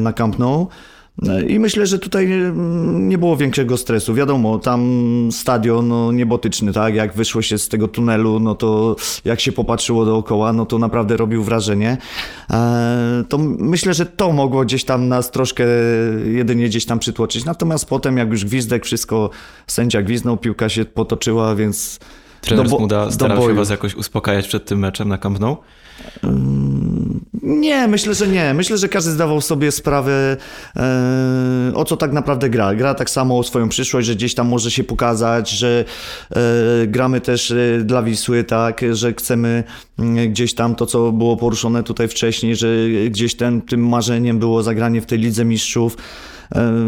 na 0.00 0.12
Camp 0.12 0.38
Nou. 0.38 0.68
I 1.48 1.58
myślę, 1.58 1.86
że 1.86 1.98
tutaj 1.98 2.28
nie 2.92 3.18
było 3.18 3.36
większego 3.36 3.76
stresu. 3.76 4.14
Wiadomo, 4.14 4.58
tam 4.58 5.28
stadion 5.32 5.88
no, 5.88 6.12
niebotyczny, 6.12 6.72
tak? 6.72 6.94
Jak 6.94 7.14
wyszło 7.14 7.42
się 7.42 7.58
z 7.58 7.68
tego 7.68 7.88
tunelu, 7.88 8.40
no 8.40 8.54
to 8.54 8.96
jak 9.24 9.40
się 9.40 9.52
popatrzyło 9.52 10.04
dookoła, 10.04 10.52
no 10.52 10.66
to 10.66 10.78
naprawdę 10.78 11.16
robił 11.16 11.42
wrażenie. 11.42 11.98
E, 12.50 13.24
to 13.28 13.38
myślę, 13.58 13.94
że 13.94 14.06
to 14.06 14.32
mogło 14.32 14.64
gdzieś 14.64 14.84
tam 14.84 15.08
nas 15.08 15.30
troszkę 15.30 15.64
jedynie 16.24 16.66
gdzieś 16.66 16.86
tam 16.86 16.98
przytłoczyć. 16.98 17.44
Natomiast 17.44 17.88
potem, 17.88 18.16
jak 18.16 18.30
już 18.30 18.44
gwizdek, 18.44 18.84
wszystko 18.84 19.30
sędzia 19.66 20.02
gwiznął, 20.02 20.36
piłka 20.36 20.68
się 20.68 20.84
potoczyła, 20.84 21.54
więc. 21.54 21.98
Trener 22.40 22.68
do, 22.68 22.76
Smuda 22.76 23.10
starał 23.10 23.48
się 23.48 23.54
was 23.54 23.70
jakoś 23.70 23.94
uspokajać 23.94 24.48
przed 24.48 24.64
tym 24.64 24.78
meczem 24.78 25.08
na 25.08 25.18
Camp 25.18 25.40
Nou? 25.40 25.56
Nie, 27.50 27.88
myślę, 27.88 28.14
że 28.14 28.28
nie. 28.28 28.54
Myślę, 28.54 28.78
że 28.78 28.88
każdy 28.88 29.10
zdawał 29.10 29.40
sobie 29.40 29.72
sprawę, 29.72 30.36
e, 30.76 31.72
o 31.74 31.84
co 31.84 31.96
tak 31.96 32.12
naprawdę 32.12 32.50
gra. 32.50 32.74
Gra 32.74 32.94
tak 32.94 33.10
samo 33.10 33.38
o 33.38 33.42
swoją 33.42 33.68
przyszłość, 33.68 34.06
że 34.06 34.14
gdzieś 34.14 34.34
tam 34.34 34.48
może 34.48 34.70
się 34.70 34.84
pokazać, 34.84 35.50
że 35.50 35.84
e, 36.30 36.86
gramy 36.86 37.20
też 37.20 37.50
e, 37.50 37.56
dla 37.84 38.02
Wisły, 38.02 38.44
tak, 38.44 38.80
że 38.92 39.12
chcemy 39.12 39.64
mm, 39.98 40.30
gdzieś 40.30 40.54
tam 40.54 40.74
to, 40.74 40.86
co 40.86 41.12
było 41.12 41.36
poruszone 41.36 41.82
tutaj 41.82 42.08
wcześniej, 42.08 42.56
że 42.56 42.68
gdzieś 43.10 43.34
ten, 43.34 43.62
tym 43.62 43.88
marzeniem 43.88 44.38
było 44.38 44.62
zagranie 44.62 45.00
w 45.00 45.06
tej 45.06 45.18
Lidze 45.18 45.44
Mistrzów. 45.44 45.96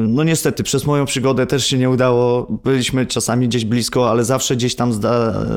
No 0.08 0.24
niestety, 0.24 0.62
przez 0.62 0.86
moją 0.86 1.04
przygodę 1.04 1.46
też 1.46 1.66
się 1.66 1.78
nie 1.78 1.90
udało. 1.90 2.46
Byliśmy 2.64 3.06
czasami 3.06 3.48
gdzieś 3.48 3.64
blisko, 3.64 4.10
ale 4.10 4.24
zawsze 4.24 4.56
gdzieś 4.56 4.74
tam 4.74 4.92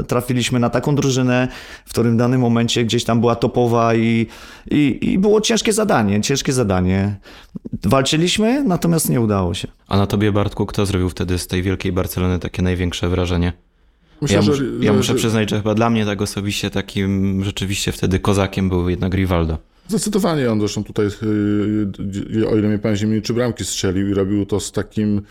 trafiliśmy 0.08 0.60
na 0.60 0.70
taką 0.70 0.95
drużynę, 0.95 1.47
w 1.86 1.89
którym 1.89 2.16
w 2.16 2.18
danym 2.18 2.41
momencie 2.41 2.86
gdzieś 2.86 3.03
tam 3.03 3.20
była 3.20 3.36
topowa 3.36 3.95
i, 3.95 4.28
i, 4.72 4.99
i 5.01 5.18
było 5.18 5.41
ciężkie 5.41 5.74
zadanie, 5.74 6.22
ciężkie 6.22 6.53
zadanie. 6.53 7.16
Walczyliśmy, 7.84 8.64
natomiast 8.64 9.10
nie 9.10 9.22
udało 9.22 9.53
się. 9.53 9.68
A 9.88 9.97
na 9.97 10.08
tobie, 10.08 10.32
Bartku, 10.32 10.66
kto 10.66 10.86
zrobił 10.86 11.10
wtedy 11.10 11.38
z 11.38 11.47
tej 11.47 11.64
wielkiej 11.64 11.91
Barcelony 11.91 12.39
takie 12.39 12.62
największe 12.62 13.10
wrażenie? 13.10 13.53
Myślę, 14.22 14.36
ja, 14.36 14.41
że, 14.41 14.64
ja 14.80 14.93
muszę 14.93 15.14
że... 15.14 15.20
przyznać, 15.20 15.49
że 15.49 15.58
chyba 15.58 15.76
dla 15.76 15.89
mnie 15.89 16.06
tak 16.06 16.22
osobiście 16.22 16.70
takim 16.70 17.43
rzeczywiście 17.43 17.91
wtedy 17.91 18.20
kozakiem 18.20 18.70
był 18.70 18.89
jednak 18.89 19.14
Rivaldo. 19.14 19.58
Zdecydowanie 19.88 20.52
on 20.52 20.60
zresztą 20.60 20.84
tutaj, 20.84 21.06
y, 22.36 22.48
o 22.50 22.58
ile 22.58 22.68
mnie 22.68 22.80
pamięć 22.80 23.04
nie 23.04 23.22
trzy 23.22 23.34
bramki 23.34 23.66
strzelił 23.66 24.10
i 24.10 24.14
robił 24.14 24.46
to 24.46 24.60
z 24.60 24.72
takim 24.72 25.22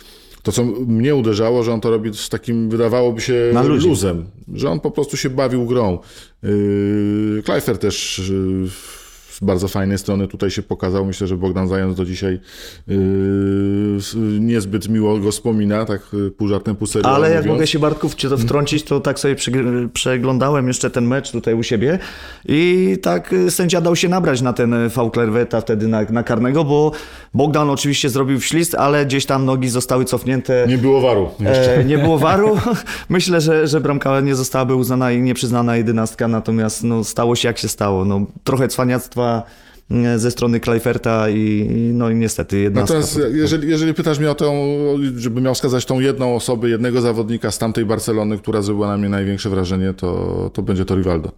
to, 0.42 0.52
co 0.52 0.64
mnie 0.64 1.14
uderzało, 1.14 1.62
że 1.62 1.72
on 1.72 1.80
to 1.80 1.90
robi 1.90 2.14
z 2.14 2.28
takim, 2.28 2.70
wydawałoby 2.70 3.20
się, 3.20 3.52
luzem, 3.88 4.24
że 4.54 4.70
on 4.70 4.80
po 4.80 4.90
prostu 4.90 5.16
się 5.16 5.30
bawił 5.30 5.66
grą. 5.66 5.98
Yy, 6.42 7.42
Kleifer 7.44 7.78
też 7.78 8.22
z 9.34 9.40
bardzo 9.40 9.68
fajnej 9.68 9.98
strony 9.98 10.28
tutaj 10.28 10.50
się 10.50 10.62
pokazał. 10.62 11.04
Myślę, 11.06 11.26
że 11.26 11.36
Bogdan 11.36 11.68
Zając 11.68 11.96
do 11.96 12.04
dzisiaj 12.04 12.40
yy, 12.86 12.96
niezbyt 14.40 14.88
miło 14.88 15.18
go 15.18 15.30
wspomina, 15.30 15.84
tak 15.84 16.00
yy, 16.12 16.30
pół 16.30 16.48
żartem, 16.48 16.76
pół 16.76 16.86
serio. 16.86 17.08
Ale 17.08 17.30
jak 17.30 17.46
mogę 17.46 17.66
się 17.66 17.78
Bartków 17.78 18.14
cię 18.14 18.28
to 18.28 18.38
wtrącić, 18.38 18.82
to 18.82 19.00
tak 19.00 19.18
sobie 19.18 19.36
przeglądałem 19.92 20.68
jeszcze 20.68 20.90
ten 20.90 21.06
mecz 21.06 21.30
tutaj 21.30 21.54
u 21.54 21.62
siebie 21.62 21.98
i 22.44 22.96
tak 23.02 23.32
yy, 23.32 23.50
sędzia 23.50 23.80
dał 23.80 23.96
się 23.96 24.08
nabrać 24.08 24.42
na 24.42 24.52
ten 24.52 24.90
Faulklerweta 24.90 25.60
wtedy 25.60 25.88
na, 25.88 26.02
na 26.02 26.22
karnego, 26.22 26.64
bo 26.64 26.92
Bogdan 27.34 27.70
oczywiście 27.70 28.10
zrobił 28.10 28.40
ślist, 28.40 28.74
ale 28.74 29.06
gdzieś 29.06 29.26
tam 29.26 29.44
nogi 29.44 29.68
zostały 29.68 30.04
cofnięte. 30.04 30.66
Nie 30.68 30.78
było 30.78 31.00
waru. 31.00 31.30
E, 31.44 31.84
nie 31.90 31.98
było 31.98 32.18
waru. 32.18 32.58
Myślę, 33.08 33.40
że, 33.40 33.66
że 33.66 33.80
bramka 33.80 34.20
nie 34.20 34.34
zostałaby 34.34 34.74
uznana 34.74 35.12
i 35.12 35.22
nieprzyznana 35.22 35.76
jedenastka, 35.76 36.28
natomiast 36.28 36.84
no, 36.84 37.04
stało 37.04 37.36
się 37.36 37.48
jak 37.48 37.58
się 37.58 37.68
stało. 37.68 38.04
No, 38.04 38.26
trochę 38.44 38.68
cwaniactwa 38.68 39.23
E, 39.90 40.18
ze 40.18 40.30
strony 40.30 40.60
Kleiferta 40.60 41.28
i 41.30 41.68
no 41.94 42.10
i 42.10 42.14
niestety 42.14 42.58
jedna 42.58 42.80
Natomiast 42.80 43.20
jeżeli, 43.32 43.68
jeżeli 43.68 43.94
pytasz 43.94 44.18
mnie 44.18 44.30
o 44.30 44.34
to, 44.34 44.52
żeby 45.16 45.40
miał 45.40 45.54
wskazać 45.54 45.84
tą 45.86 46.00
jedną 46.00 46.34
osobę, 46.34 46.68
jednego 46.68 47.00
zawodnika 47.00 47.50
z 47.50 47.58
tamtej 47.58 47.84
Barcelony, 47.84 48.38
która 48.38 48.62
zrobiła 48.62 48.88
na 48.88 48.96
mnie 48.96 49.08
największe 49.08 49.50
wrażenie, 49.50 49.94
to, 49.94 50.50
to 50.54 50.62
będzie 50.62 50.84
to 50.84 50.94
Rivaldo. 50.94 51.28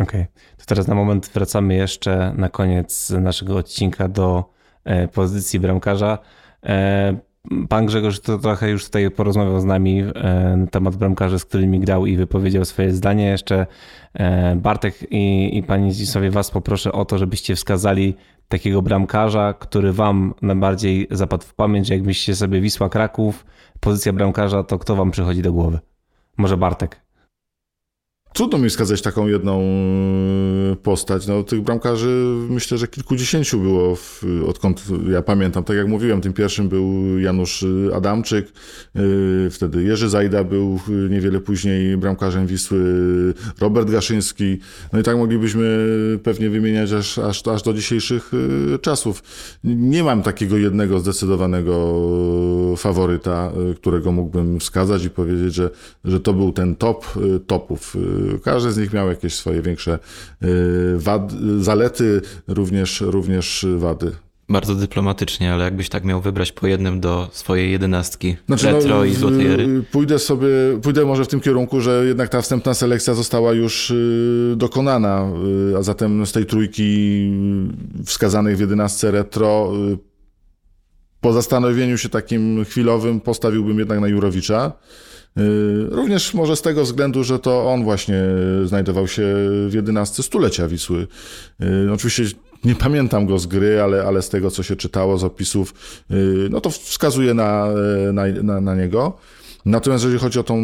Okej, 0.00 0.20
okay. 0.20 0.26
to 0.56 0.64
teraz 0.66 0.86
na 0.86 0.94
moment 0.94 1.30
wracamy 1.34 1.74
jeszcze 1.74 2.34
na 2.36 2.48
koniec 2.48 3.10
naszego 3.10 3.56
odcinka 3.56 4.08
do 4.08 4.44
e, 4.84 5.08
pozycji 5.08 5.60
bramkarza. 5.60 6.18
Pan 7.68 7.86
Grzegorz 7.86 8.20
to 8.20 8.38
trochę 8.38 8.70
już 8.70 8.84
tutaj 8.84 9.10
porozmawiał 9.10 9.60
z 9.60 9.64
nami 9.64 10.00
e, 10.00 10.56
na 10.56 10.66
temat 10.66 10.96
bramkarzy, 10.96 11.38
z 11.38 11.44
którymi 11.44 11.80
grał 11.80 12.06
i 12.06 12.16
wypowiedział 12.16 12.64
swoje 12.64 12.92
zdanie. 12.92 13.26
Jeszcze 13.26 13.66
e, 14.14 14.56
Bartek 14.56 15.12
i, 15.12 15.56
i 15.58 15.62
Pani 15.62 15.92
Zdzisławie 15.92 16.30
Was 16.30 16.50
poproszę 16.50 16.92
o 16.92 17.04
to, 17.04 17.18
żebyście 17.18 17.54
wskazali 17.56 18.14
takiego 18.48 18.82
bramkarza, 18.82 19.54
który 19.58 19.92
Wam 19.92 20.34
najbardziej 20.42 21.06
zapadł 21.10 21.44
w 21.44 21.54
pamięć. 21.54 21.88
Jak 21.88 22.02
myślicie 22.02 22.36
sobie 22.36 22.60
Wisła 22.60 22.88
Kraków, 22.88 23.46
pozycja 23.80 24.12
bramkarza, 24.12 24.62
to 24.62 24.78
kto 24.78 24.96
Wam 24.96 25.10
przychodzi 25.10 25.42
do 25.42 25.52
głowy? 25.52 25.78
Może 26.36 26.56
Bartek. 26.56 27.05
Trudno 28.36 28.58
mi 28.58 28.70
wskazać 28.70 29.02
taką 29.02 29.26
jedną 29.26 29.60
e, 29.60 30.76
postać. 30.76 31.26
No, 31.26 31.42
tych 31.42 31.60
bramkarzy 31.60 32.34
myślę, 32.48 32.78
że 32.78 32.88
kilkudziesięciu 32.88 33.60
było, 33.60 33.96
w, 33.96 34.24
odkąd 34.48 34.82
ja 35.10 35.22
pamiętam. 35.22 35.64
Tak 35.64 35.76
jak 35.76 35.88
mówiłem, 35.88 36.20
tym 36.20 36.32
pierwszym 36.32 36.68
był 36.68 37.18
Janusz 37.18 37.64
Adamczyk, 37.94 38.46
e, 38.46 39.00
wtedy 39.50 39.82
Jerzy 39.82 40.08
Zajda 40.08 40.44
był 40.44 40.80
niewiele 41.10 41.40
później 41.40 41.96
bramkarzem 41.96 42.46
Wisły, 42.46 42.84
Robert 43.60 43.90
Gaszyński. 43.90 44.58
No 44.92 44.98
i 44.98 45.02
tak 45.02 45.16
moglibyśmy 45.16 45.88
pewnie 46.22 46.50
wymieniać 46.50 46.92
aż, 46.92 47.18
aż, 47.18 47.48
aż 47.48 47.62
do 47.62 47.72
dzisiejszych 47.72 48.30
e, 48.74 48.78
czasów. 48.78 49.22
Nie 49.64 50.04
mam 50.04 50.22
takiego 50.22 50.56
jednego 50.56 51.00
zdecydowanego 51.00 51.94
faworyta, 52.76 53.52
którego 53.76 54.12
mógłbym 54.12 54.60
wskazać 54.60 55.04
i 55.04 55.10
powiedzieć, 55.10 55.54
że, 55.54 55.70
że 56.04 56.20
to 56.20 56.32
był 56.32 56.52
ten 56.52 56.76
top 56.76 57.06
topów 57.46 57.96
każdy 58.44 58.72
z 58.72 58.78
nich 58.78 58.92
miał 58.92 59.08
jakieś 59.08 59.34
swoje 59.34 59.62
większe 59.62 59.98
y, 60.42 60.48
wad, 60.98 61.32
zalety, 61.60 62.20
również, 62.48 63.00
również 63.00 63.66
wady. 63.76 64.12
Bardzo 64.48 64.74
dyplomatycznie, 64.74 65.52
ale 65.52 65.64
jakbyś 65.64 65.88
tak 65.88 66.04
miał 66.04 66.20
wybrać 66.20 66.52
po 66.52 66.66
jednym 66.66 67.00
do 67.00 67.28
swojej 67.32 67.72
jedenastki 67.72 68.36
znaczy, 68.46 68.66
retro 68.66 68.96
no, 68.96 69.04
i 69.04 69.14
złotej 69.14 69.46
ery? 69.46 69.82
Pójdę 69.92 70.18
sobie, 70.18 70.48
pójdę 70.82 71.04
może 71.04 71.24
w 71.24 71.28
tym 71.28 71.40
kierunku, 71.40 71.80
że 71.80 72.04
jednak 72.06 72.28
ta 72.28 72.42
wstępna 72.42 72.74
selekcja 72.74 73.14
została 73.14 73.52
już 73.52 73.90
y, 73.90 74.54
dokonana, 74.56 75.30
y, 75.72 75.76
a 75.76 75.82
zatem 75.82 76.26
z 76.26 76.32
tej 76.32 76.46
trójki 76.46 77.30
wskazanych 78.04 78.56
w 78.56 78.60
jedenastce 78.60 79.10
retro 79.10 79.72
po 81.20 81.32
zastanowieniu 81.32 81.98
się 81.98 82.08
takim 82.08 82.64
chwilowym 82.64 83.20
postawiłbym 83.20 83.78
jednak 83.78 84.00
na 84.00 84.08
Jurowicza. 84.08 84.72
Y, 85.38 85.86
również 85.90 86.34
może 86.34 86.56
z 86.56 86.62
tego 86.62 86.82
względu, 86.82 87.24
że 87.24 87.38
to 87.38 87.72
on 87.72 87.84
właśnie 87.84 88.22
znajdował 88.64 89.08
się 89.08 89.22
w 89.68 89.70
jedenastce 89.72 90.22
stulecia 90.22 90.68
Wisły. 90.68 91.06
Y, 91.86 91.92
oczywiście 91.92 92.36
nie 92.64 92.74
pamiętam 92.74 93.26
go 93.26 93.38
z 93.38 93.46
gry, 93.46 93.80
ale, 93.82 94.04
ale 94.04 94.22
z 94.22 94.28
tego, 94.28 94.50
co 94.50 94.62
się 94.62 94.76
czytało, 94.76 95.18
z 95.18 95.24
opisów, 95.24 95.74
y, 96.10 96.48
no 96.50 96.60
to 96.60 96.70
wskazuje 96.70 97.34
na, 97.34 97.68
na, 98.12 98.22
na, 98.42 98.60
na 98.60 98.74
niego. 98.74 99.18
Natomiast 99.66 100.04
jeżeli 100.04 100.20
chodzi 100.20 100.38
o 100.38 100.42
tą 100.42 100.60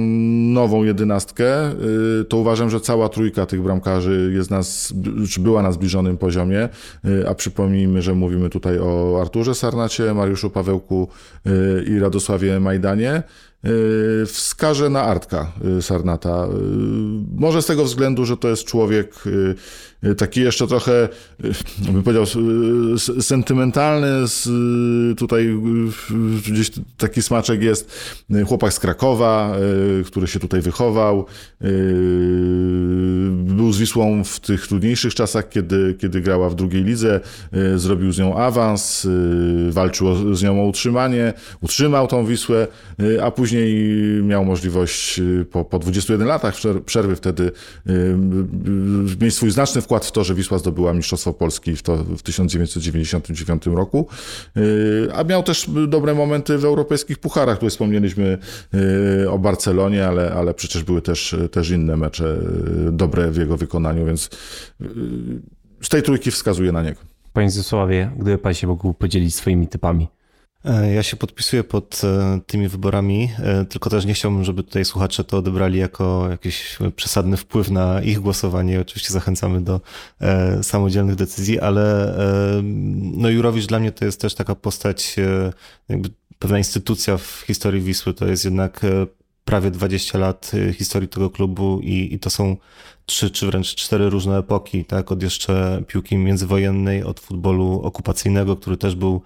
nową 0.52 0.84
jedenastkę, 0.84 1.72
y, 2.20 2.24
to 2.24 2.36
uważam, 2.36 2.70
że 2.70 2.80
cała 2.80 3.08
trójka 3.08 3.46
tych 3.46 3.62
bramkarzy 3.62 4.32
jest 4.34 4.50
nas, 4.50 4.94
czy 5.30 5.40
była 5.40 5.62
na 5.62 5.72
zbliżonym 5.72 6.18
poziomie, 6.18 6.68
y, 7.04 7.28
a 7.28 7.34
przypomnijmy, 7.34 8.02
że 8.02 8.14
mówimy 8.14 8.50
tutaj 8.50 8.78
o 8.78 9.18
Arturze 9.20 9.54
Sarnacie, 9.54 10.14
Mariuszu 10.14 10.50
Pawełku 10.50 11.08
y, 11.46 11.84
i 11.88 11.98
Radosławie 11.98 12.60
Majdanie. 12.60 13.22
Wskażę 14.26 14.90
na 14.90 15.02
Artka 15.02 15.52
Sarnata. 15.80 16.48
Może 17.34 17.62
z 17.62 17.66
tego 17.66 17.84
względu, 17.84 18.24
że 18.24 18.36
to 18.36 18.48
jest 18.48 18.64
człowiek 18.64 19.14
taki 20.16 20.40
jeszcze 20.40 20.66
trochę, 20.66 21.08
bym 21.92 22.02
powiedział, 22.02 22.24
sentymentalny. 23.20 24.08
Tutaj 25.16 25.56
gdzieś 26.46 26.70
taki 26.96 27.22
smaczek 27.22 27.62
jest. 27.62 27.92
Chłopak 28.46 28.72
z 28.72 28.78
Krakowa, 28.78 29.56
który 30.06 30.26
się 30.26 30.40
tutaj 30.40 30.60
wychował. 30.60 31.26
Był 33.32 33.72
z 33.72 33.78
Wisłą 33.78 34.24
w 34.24 34.40
tych 34.40 34.66
trudniejszych 34.66 35.14
czasach, 35.14 35.48
kiedy, 35.48 35.94
kiedy 35.98 36.20
grała 36.20 36.50
w 36.50 36.54
drugiej 36.54 36.84
lidze. 36.84 37.20
Zrobił 37.76 38.12
z 38.12 38.18
nią 38.18 38.36
awans, 38.36 39.08
walczył 39.70 40.36
z 40.36 40.42
nią 40.42 40.62
o 40.62 40.66
utrzymanie, 40.66 41.32
utrzymał 41.60 42.06
tą 42.06 42.26
Wisłę, 42.26 42.66
a 43.22 43.30
później 43.30 43.74
miał 44.22 44.44
możliwość 44.44 45.18
y, 45.18 45.46
po, 45.50 45.64
po 45.64 45.78
21 45.78 46.28
latach 46.28 46.54
przerwy 46.86 47.16
wtedy 47.16 47.52
y, 47.86 48.16
mieć 49.20 49.34
swój 49.34 49.50
znaczny 49.50 49.80
wkład 49.80 49.91
w 49.98 50.12
to, 50.12 50.24
że 50.24 50.34
Wisła 50.34 50.58
zdobyła 50.58 50.92
Mistrzostwo 50.92 51.32
Polski 51.32 51.76
w, 51.76 51.82
to, 51.82 51.96
w 51.96 52.22
1999 52.22 53.66
roku, 53.66 54.06
y, 54.56 55.08
a 55.14 55.24
miał 55.24 55.42
też 55.42 55.70
dobre 55.88 56.14
momenty 56.14 56.58
w 56.58 56.64
europejskich 56.64 57.18
pucharach. 57.18 57.58
Tu 57.58 57.68
wspomnieliśmy 57.68 58.38
o 59.30 59.38
Barcelonie, 59.38 60.06
ale, 60.06 60.32
ale 60.32 60.54
przecież 60.54 60.82
były 60.82 61.02
też, 61.02 61.36
też 61.50 61.70
inne 61.70 61.96
mecze 61.96 62.38
dobre 62.92 63.30
w 63.30 63.36
jego 63.36 63.56
wykonaniu, 63.56 64.06
więc 64.06 64.30
z 65.82 65.88
tej 65.88 66.02
trójki 66.02 66.30
wskazuje 66.30 66.72
na 66.72 66.82
niego. 66.82 67.00
Panie 67.32 67.50
Zesławie, 67.50 68.10
gdyby 68.16 68.38
Pan 68.38 68.54
się 68.54 68.66
mógł 68.66 68.94
podzielić 68.94 69.34
swoimi 69.34 69.68
typami. 69.68 70.08
E, 70.64 70.94
ja 70.94 71.02
się 71.02 71.16
podpisuję 71.16 71.64
pod 71.64 72.00
e, 72.04 72.40
tymi 72.46 72.68
wyborami, 72.68 73.30
e, 73.38 73.64
tylko 73.64 73.90
też 73.90 74.04
nie 74.04 74.14
chciałbym, 74.14 74.44
żeby 74.44 74.62
tutaj 74.62 74.84
słuchacze 74.84 75.24
to 75.24 75.38
odebrali 75.38 75.78
jako 75.78 76.28
jakiś 76.30 76.78
przesadny 76.96 77.36
wpływ 77.36 77.70
na 77.70 78.02
ich 78.02 78.20
głosowanie. 78.20 78.80
Oczywiście 78.80 79.12
zachęcamy 79.12 79.60
do 79.60 79.80
samodzielnych 80.62 81.16
decyzji, 81.16 81.60
ale 81.60 82.14
no 83.02 83.28
Jurowicz 83.28 83.66
dla 83.66 83.78
mnie 83.78 83.92
to 83.92 84.04
jest 84.04 84.20
też 84.20 84.34
taka 84.34 84.54
postać, 84.54 85.16
jakby 85.88 86.08
pewna 86.38 86.58
instytucja 86.58 87.16
w 87.16 87.44
historii 87.46 87.82
Wisły. 87.82 88.14
To 88.14 88.26
jest 88.26 88.44
jednak 88.44 88.80
prawie 89.44 89.70
20 89.70 90.18
lat 90.18 90.52
historii 90.74 91.08
tego 91.08 91.30
klubu 91.30 91.80
i, 91.82 92.14
i 92.14 92.18
to 92.18 92.30
są 92.30 92.56
trzy 93.06 93.30
czy 93.30 93.46
wręcz 93.46 93.74
cztery 93.74 94.10
różne 94.10 94.38
epoki, 94.38 94.84
tak? 94.84 95.12
Od 95.12 95.22
jeszcze 95.22 95.82
piłki 95.86 96.16
międzywojennej, 96.16 97.04
od 97.04 97.20
futbolu 97.20 97.80
okupacyjnego, 97.82 98.56
który 98.56 98.76
też 98.76 98.94
był 98.94 99.22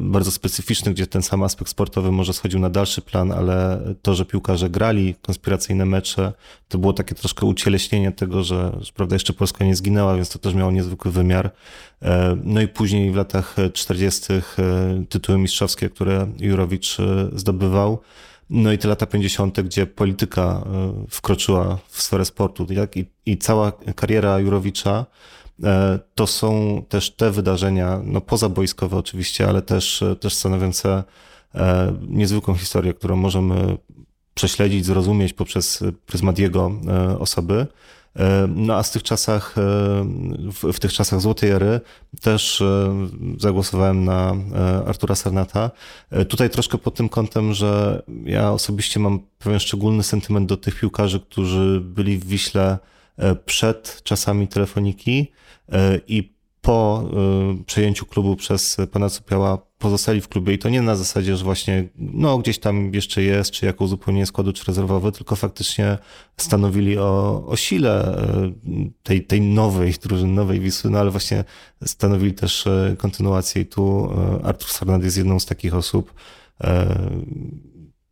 bardzo 0.00 0.30
specyficzny, 0.30 0.92
gdzie 0.92 1.06
ten 1.06 1.22
sam 1.22 1.42
aspekt 1.42 1.70
sportowy 1.70 2.12
może 2.12 2.32
schodził 2.32 2.60
na 2.60 2.70
dalszy 2.70 3.02
plan, 3.02 3.32
ale 3.32 3.80
to, 4.02 4.14
że 4.14 4.24
piłkarze 4.24 4.70
grali 4.70 5.14
konspiracyjne 5.22 5.84
mecze, 5.84 6.32
to 6.68 6.78
było 6.78 6.92
takie 6.92 7.14
troszkę 7.14 7.46
ucieleśnienie 7.46 8.12
tego, 8.12 8.42
że, 8.42 8.76
że 8.80 8.92
prawda, 8.92 9.16
jeszcze 9.16 9.32
Polska 9.32 9.64
nie 9.64 9.76
zginęła, 9.76 10.14
więc 10.14 10.28
to 10.28 10.38
też 10.38 10.54
miało 10.54 10.70
niezwykły 10.70 11.10
wymiar. 11.10 11.50
E, 12.02 12.36
no 12.44 12.60
i 12.60 12.68
później 12.68 13.10
w 13.10 13.16
latach 13.16 13.56
40. 13.72 14.32
E, 14.32 14.40
tytuły 15.08 15.38
mistrzowskie, 15.38 15.90
które 15.90 16.26
Jurowicz 16.38 16.96
zdobywał. 17.32 18.00
No 18.50 18.72
i 18.72 18.78
te 18.78 18.88
lata 18.88 19.06
50., 19.06 19.60
gdzie 19.60 19.86
polityka 19.86 20.64
wkroczyła 21.10 21.78
w 21.88 22.02
sferę 22.02 22.24
sportu 22.24 22.66
tak? 22.66 22.96
I, 22.96 23.06
i 23.26 23.38
cała 23.38 23.72
kariera 23.72 24.38
Jurowicza 24.38 25.06
E, 25.06 25.39
to 26.14 26.26
są 26.26 26.82
też 26.88 27.10
te 27.10 27.30
wydarzenia, 27.30 28.00
no 28.04 28.20
pozabojskowe 28.20 28.96
oczywiście, 28.96 29.48
ale 29.48 29.62
też, 29.62 30.04
też 30.20 30.34
stanowiące 30.34 31.04
e, 31.54 31.92
niezwykłą 32.08 32.54
historię, 32.54 32.94
którą 32.94 33.16
możemy 33.16 33.76
prześledzić, 34.34 34.84
zrozumieć 34.84 35.32
poprzez 35.32 35.84
pryzmat 36.06 36.38
jego 36.38 36.72
e, 36.88 37.18
osoby. 37.18 37.66
No 38.48 38.74
a 38.74 38.82
z 38.82 38.90
tych 38.90 39.02
czasach, 39.02 39.54
w, 40.52 40.72
w 40.72 40.80
tych 40.80 40.92
czasach 40.92 41.20
złotej 41.20 41.50
ery 41.50 41.80
też 42.20 42.62
zagłosowałem 43.38 44.04
na 44.04 44.34
Artura 44.86 45.14
Sarnata. 45.14 45.70
Tutaj 46.28 46.50
troszkę 46.50 46.78
pod 46.78 46.94
tym 46.94 47.08
kątem, 47.08 47.54
że 47.54 48.02
ja 48.24 48.52
osobiście 48.52 49.00
mam 49.00 49.20
pewien 49.38 49.60
szczególny 49.60 50.02
sentyment 50.02 50.48
do 50.48 50.56
tych 50.56 50.80
piłkarzy, 50.80 51.20
którzy 51.20 51.80
byli 51.84 52.18
w 52.18 52.26
Wiśle 52.26 52.78
przed 53.44 54.00
czasami 54.02 54.48
telefoniki 54.48 55.32
E, 55.72 56.00
i 56.08 56.32
po 56.60 57.04
e, 57.60 57.64
przejęciu 57.64 58.06
klubu 58.06 58.36
przez 58.36 58.76
pana 58.92 59.08
Cupiała 59.08 59.58
pozostali 59.78 60.20
w 60.20 60.28
klubie 60.28 60.54
i 60.54 60.58
to 60.58 60.68
nie 60.68 60.82
na 60.82 60.96
zasadzie, 60.96 61.36
że 61.36 61.44
właśnie 61.44 61.88
no 61.96 62.38
gdzieś 62.38 62.58
tam 62.58 62.94
jeszcze 62.94 63.22
jest, 63.22 63.50
czy 63.50 63.66
jako 63.66 63.84
uzupełnienie 63.84 64.26
składu, 64.26 64.52
czy 64.52 64.64
rezerwowy, 64.64 65.12
tylko 65.12 65.36
faktycznie 65.36 65.98
stanowili 66.36 66.98
o, 66.98 67.44
o 67.46 67.56
sile 67.56 68.18
e, 68.18 68.52
tej, 69.02 69.26
tej 69.26 69.40
nowej 69.40 69.92
drużyny, 70.02 70.32
nowej 70.32 70.60
Wisły, 70.60 70.90
no 70.90 70.98
ale 70.98 71.10
właśnie 71.10 71.44
stanowili 71.84 72.34
też 72.34 72.68
kontynuację 72.98 73.62
i 73.62 73.66
tu 73.66 74.10
Artur 74.42 74.70
Sarnad 74.70 75.04
jest 75.04 75.16
jedną 75.16 75.40
z 75.40 75.46
takich 75.46 75.74
osób. 75.74 76.14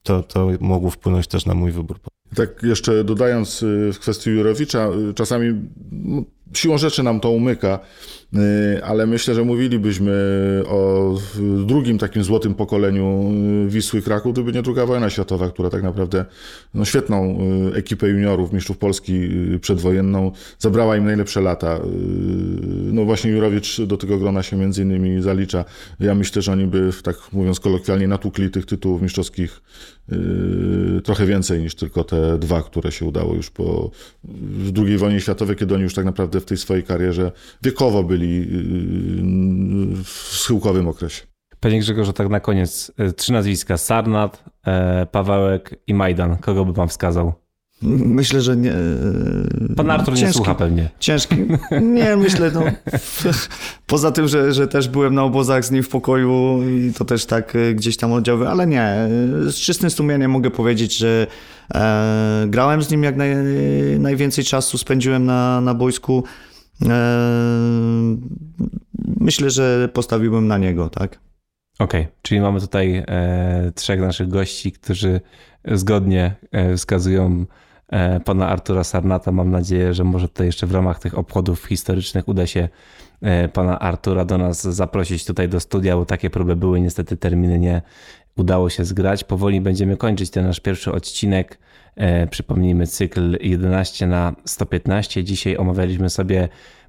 To, 0.03 0.22
to 0.22 0.49
mogło 0.61 0.90
wpłynąć 0.90 1.26
też 1.26 1.46
na 1.46 1.55
mój 1.55 1.72
wybór. 1.72 2.01
Tak 2.34 2.62
jeszcze 2.62 3.04
dodając 3.04 3.64
w 3.92 3.98
kwestii 3.98 4.30
Jurowicza, 4.30 4.88
czasami 5.14 5.54
no, 5.92 6.22
siłą 6.52 6.78
rzeczy 6.78 7.02
nam 7.02 7.20
to 7.20 7.30
umyka, 7.30 7.78
y, 8.27 8.27
ale 8.82 9.06
myślę, 9.06 9.34
że 9.34 9.44
mówilibyśmy 9.44 10.12
o 10.66 11.14
drugim 11.66 11.98
takim 11.98 12.24
złotym 12.24 12.54
pokoleniu 12.54 13.30
y, 13.66 13.68
Wisły 13.68 14.02
Kraków, 14.02 14.32
gdyby 14.32 14.52
nie 14.52 14.62
druga 14.62 14.86
wojna 14.86 15.10
światowa, 15.10 15.50
która 15.50 15.70
tak 15.70 15.82
naprawdę 15.82 16.24
no, 16.74 16.84
świetną 16.84 17.38
y, 17.72 17.76
ekipę 17.76 18.08
juniorów, 18.08 18.52
mistrzów 18.52 18.78
Polski 18.78 19.28
przedwojenną, 19.60 20.32
zabrała 20.58 20.96
im 20.96 21.04
najlepsze 21.04 21.40
lata. 21.40 21.80
No 22.92 23.04
właśnie 23.04 23.30
Jurowicz 23.30 23.80
do 23.80 23.96
tego 23.96 24.18
grona 24.18 24.42
się 24.42 24.56
między 24.56 24.82
innymi 24.82 25.22
zalicza. 25.22 25.64
Ja 26.00 26.14
myślę, 26.14 26.42
że 26.42 26.52
oni 26.52 26.66
by, 26.66 26.90
tak 27.02 27.16
mówiąc 27.32 27.60
kolokwialnie, 27.60 28.08
natukli 28.08 28.50
tych 28.50 28.66
tytułów 28.66 29.02
mistrzowskich 29.02 29.60
trochę 31.04 31.26
więcej 31.26 31.62
niż 31.62 31.74
tylko 31.74 32.04
te 32.04 32.38
dwa, 32.38 32.62
które 32.62 32.92
się 32.92 33.04
udało 33.04 33.34
już 33.34 33.50
po 33.50 33.90
II 34.76 34.98
wojnie 34.98 35.20
światowej, 35.20 35.56
kiedy 35.56 35.74
oni 35.74 35.82
już 35.82 35.94
tak 35.94 36.04
naprawdę 36.04 36.40
w 36.40 36.44
tej 36.44 36.56
swojej 36.56 36.82
karierze 36.82 37.32
wiekowo 37.62 38.02
byli 38.02 38.17
yy, 38.26 40.04
w 40.04 40.08
schyłkowym 40.08 40.88
okresie. 40.88 41.22
Panie 41.60 41.80
Grzegorzu, 41.80 42.12
tak 42.12 42.28
na 42.28 42.40
koniec. 42.40 42.92
E, 42.98 43.12
trzy 43.12 43.32
nazwiska. 43.32 43.76
Sarnat, 43.76 44.44
Pawełek 45.12 45.74
i 45.86 45.94
Majdan. 45.94 46.36
Kogo 46.36 46.64
by 46.64 46.72
pan 46.72 46.88
wskazał? 46.88 47.32
Myślę, 47.82 48.40
że 48.40 48.56
nie. 48.56 48.72
Pan 49.76 49.90
Artur 49.90 50.14
ciężki, 50.14 50.26
nie 50.26 50.32
słucha 50.32 50.54
pewnie. 50.54 50.90
Ciężki. 51.00 51.36
Nie, 51.82 52.16
myślę, 52.16 52.50
no. 52.54 52.62
Poza 53.86 54.10
tym, 54.10 54.28
że, 54.28 54.52
że 54.52 54.68
też 54.68 54.88
byłem 54.88 55.14
na 55.14 55.24
obozach 55.24 55.64
z 55.64 55.70
nim 55.70 55.82
w 55.82 55.88
pokoju 55.88 56.62
i 56.62 56.92
to 56.92 57.04
też 57.04 57.26
tak 57.26 57.56
gdzieś 57.74 57.96
tam 57.96 58.12
oddziały, 58.12 58.48
ale 58.48 58.66
nie. 58.66 59.08
Z 59.46 59.54
czystym 59.54 59.90
sumieniem 59.90 60.30
mogę 60.30 60.50
powiedzieć, 60.50 60.96
że 60.96 61.26
e, 61.74 62.46
grałem 62.48 62.82
z 62.82 62.90
nim 62.90 63.02
jak 63.02 63.16
naj, 63.16 63.30
najwięcej 63.98 64.44
czasu 64.44 64.78
spędziłem 64.78 65.26
na, 65.26 65.60
na 65.60 65.74
boisku. 65.74 66.24
E, 66.86 68.16
myślę, 69.20 69.50
że 69.50 69.88
postawiłbym 69.92 70.46
na 70.46 70.58
niego, 70.58 70.88
tak. 70.88 71.18
Okej, 71.78 72.00
okay, 72.00 72.12
czyli 72.22 72.40
mamy 72.40 72.60
tutaj 72.60 73.04
e, 73.06 73.72
trzech 73.74 74.00
naszych 74.00 74.28
gości, 74.28 74.72
którzy 74.72 75.20
zgodnie 75.64 76.34
e, 76.52 76.76
wskazują 76.76 77.44
e, 77.88 78.20
pana 78.20 78.48
Artura 78.48 78.84
Sarnata. 78.84 79.32
Mam 79.32 79.50
nadzieję, 79.50 79.94
że 79.94 80.04
może 80.04 80.28
tutaj 80.28 80.46
jeszcze 80.46 80.66
w 80.66 80.72
ramach 80.72 80.98
tych 80.98 81.18
obchodów 81.18 81.64
historycznych 81.64 82.28
uda 82.28 82.46
się 82.46 82.68
pana 83.52 83.78
Artura 83.78 84.24
do 84.24 84.38
nas 84.38 84.62
zaprosić 84.62 85.24
tutaj 85.24 85.48
do 85.48 85.60
studia, 85.60 85.96
bo 85.96 86.04
takie 86.04 86.30
próby 86.30 86.56
były, 86.56 86.80
niestety 86.80 87.16
terminy 87.16 87.58
nie 87.58 87.82
udało 88.36 88.70
się 88.70 88.84
zgrać. 88.84 89.24
Powoli 89.24 89.60
będziemy 89.60 89.96
kończyć 89.96 90.30
ten 90.30 90.46
nasz 90.46 90.60
pierwszy 90.60 90.92
odcinek. 90.92 91.58
Przypomnijmy 92.30 92.86
cykl 92.86 93.38
11 93.40 94.07
na 94.07 94.34
115. 94.44 95.24
Dzisiaj 95.24 95.57
omawialiśmy 95.57 96.11
sobie 96.11 96.49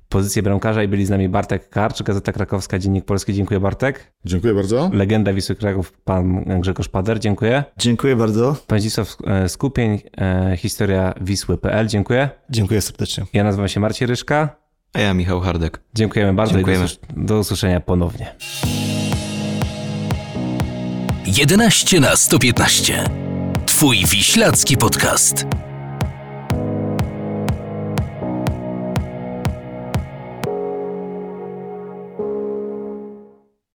pozycję 0.10 0.44
bramkarza 0.44 0.84
i 0.84 0.88
byli 0.88 1.06
z 1.06 1.10
nami 1.10 1.30
Bartek 1.30 1.70
Karcz, 1.70 2.04
Gazeta 2.04 2.32
Krakowska, 2.32 2.80
Dziennik 2.80 3.06
Polski. 3.06 3.34
Dziękuję 3.34 3.60
Bartek. 3.60 4.12
Dziękuję 4.26 4.54
bardzo. 4.54 4.90
Legenda 4.94 5.34
Wisły 5.34 5.56
Kraków, 5.56 5.92
pan 5.92 6.44
Grzegorz 6.62 6.90
Pader. 6.90 7.20
Dziękuję. 7.20 7.64
Dziękuję 7.78 8.16
bardzo. 8.16 8.56
Pan 8.68 8.80
Zdzisław 8.80 9.18
e, 9.28 9.50
Skupień, 9.50 10.00
e, 10.18 10.58
historia 10.58 11.14
Wisły.pl. 11.22 11.88
Dziękuję. 11.88 12.30
Dziękuję 12.50 12.82
serdecznie. 12.82 13.26
Ja 13.34 13.44
nazywam 13.44 13.68
się 13.68 13.80
Marcin 13.80 14.08
Ryszka. 14.08 14.56
A 14.94 15.00
ja 15.00 15.14
Michał 15.14 15.42
Hardek. 15.42 15.82
Dziękujemy 15.94 16.34
bardzo 16.34 16.54
Dziękujemy. 16.54 16.86
i 16.86 17.16
do, 17.16 17.26
do 17.26 17.40
usłyszenia 17.40 17.80
ponownie. 17.80 18.36
11 21.26 22.00
na 22.00 22.16
115. 22.16 23.04
Twój 23.80 24.06
wiślacki 24.06 24.78
podcast. 24.78 25.46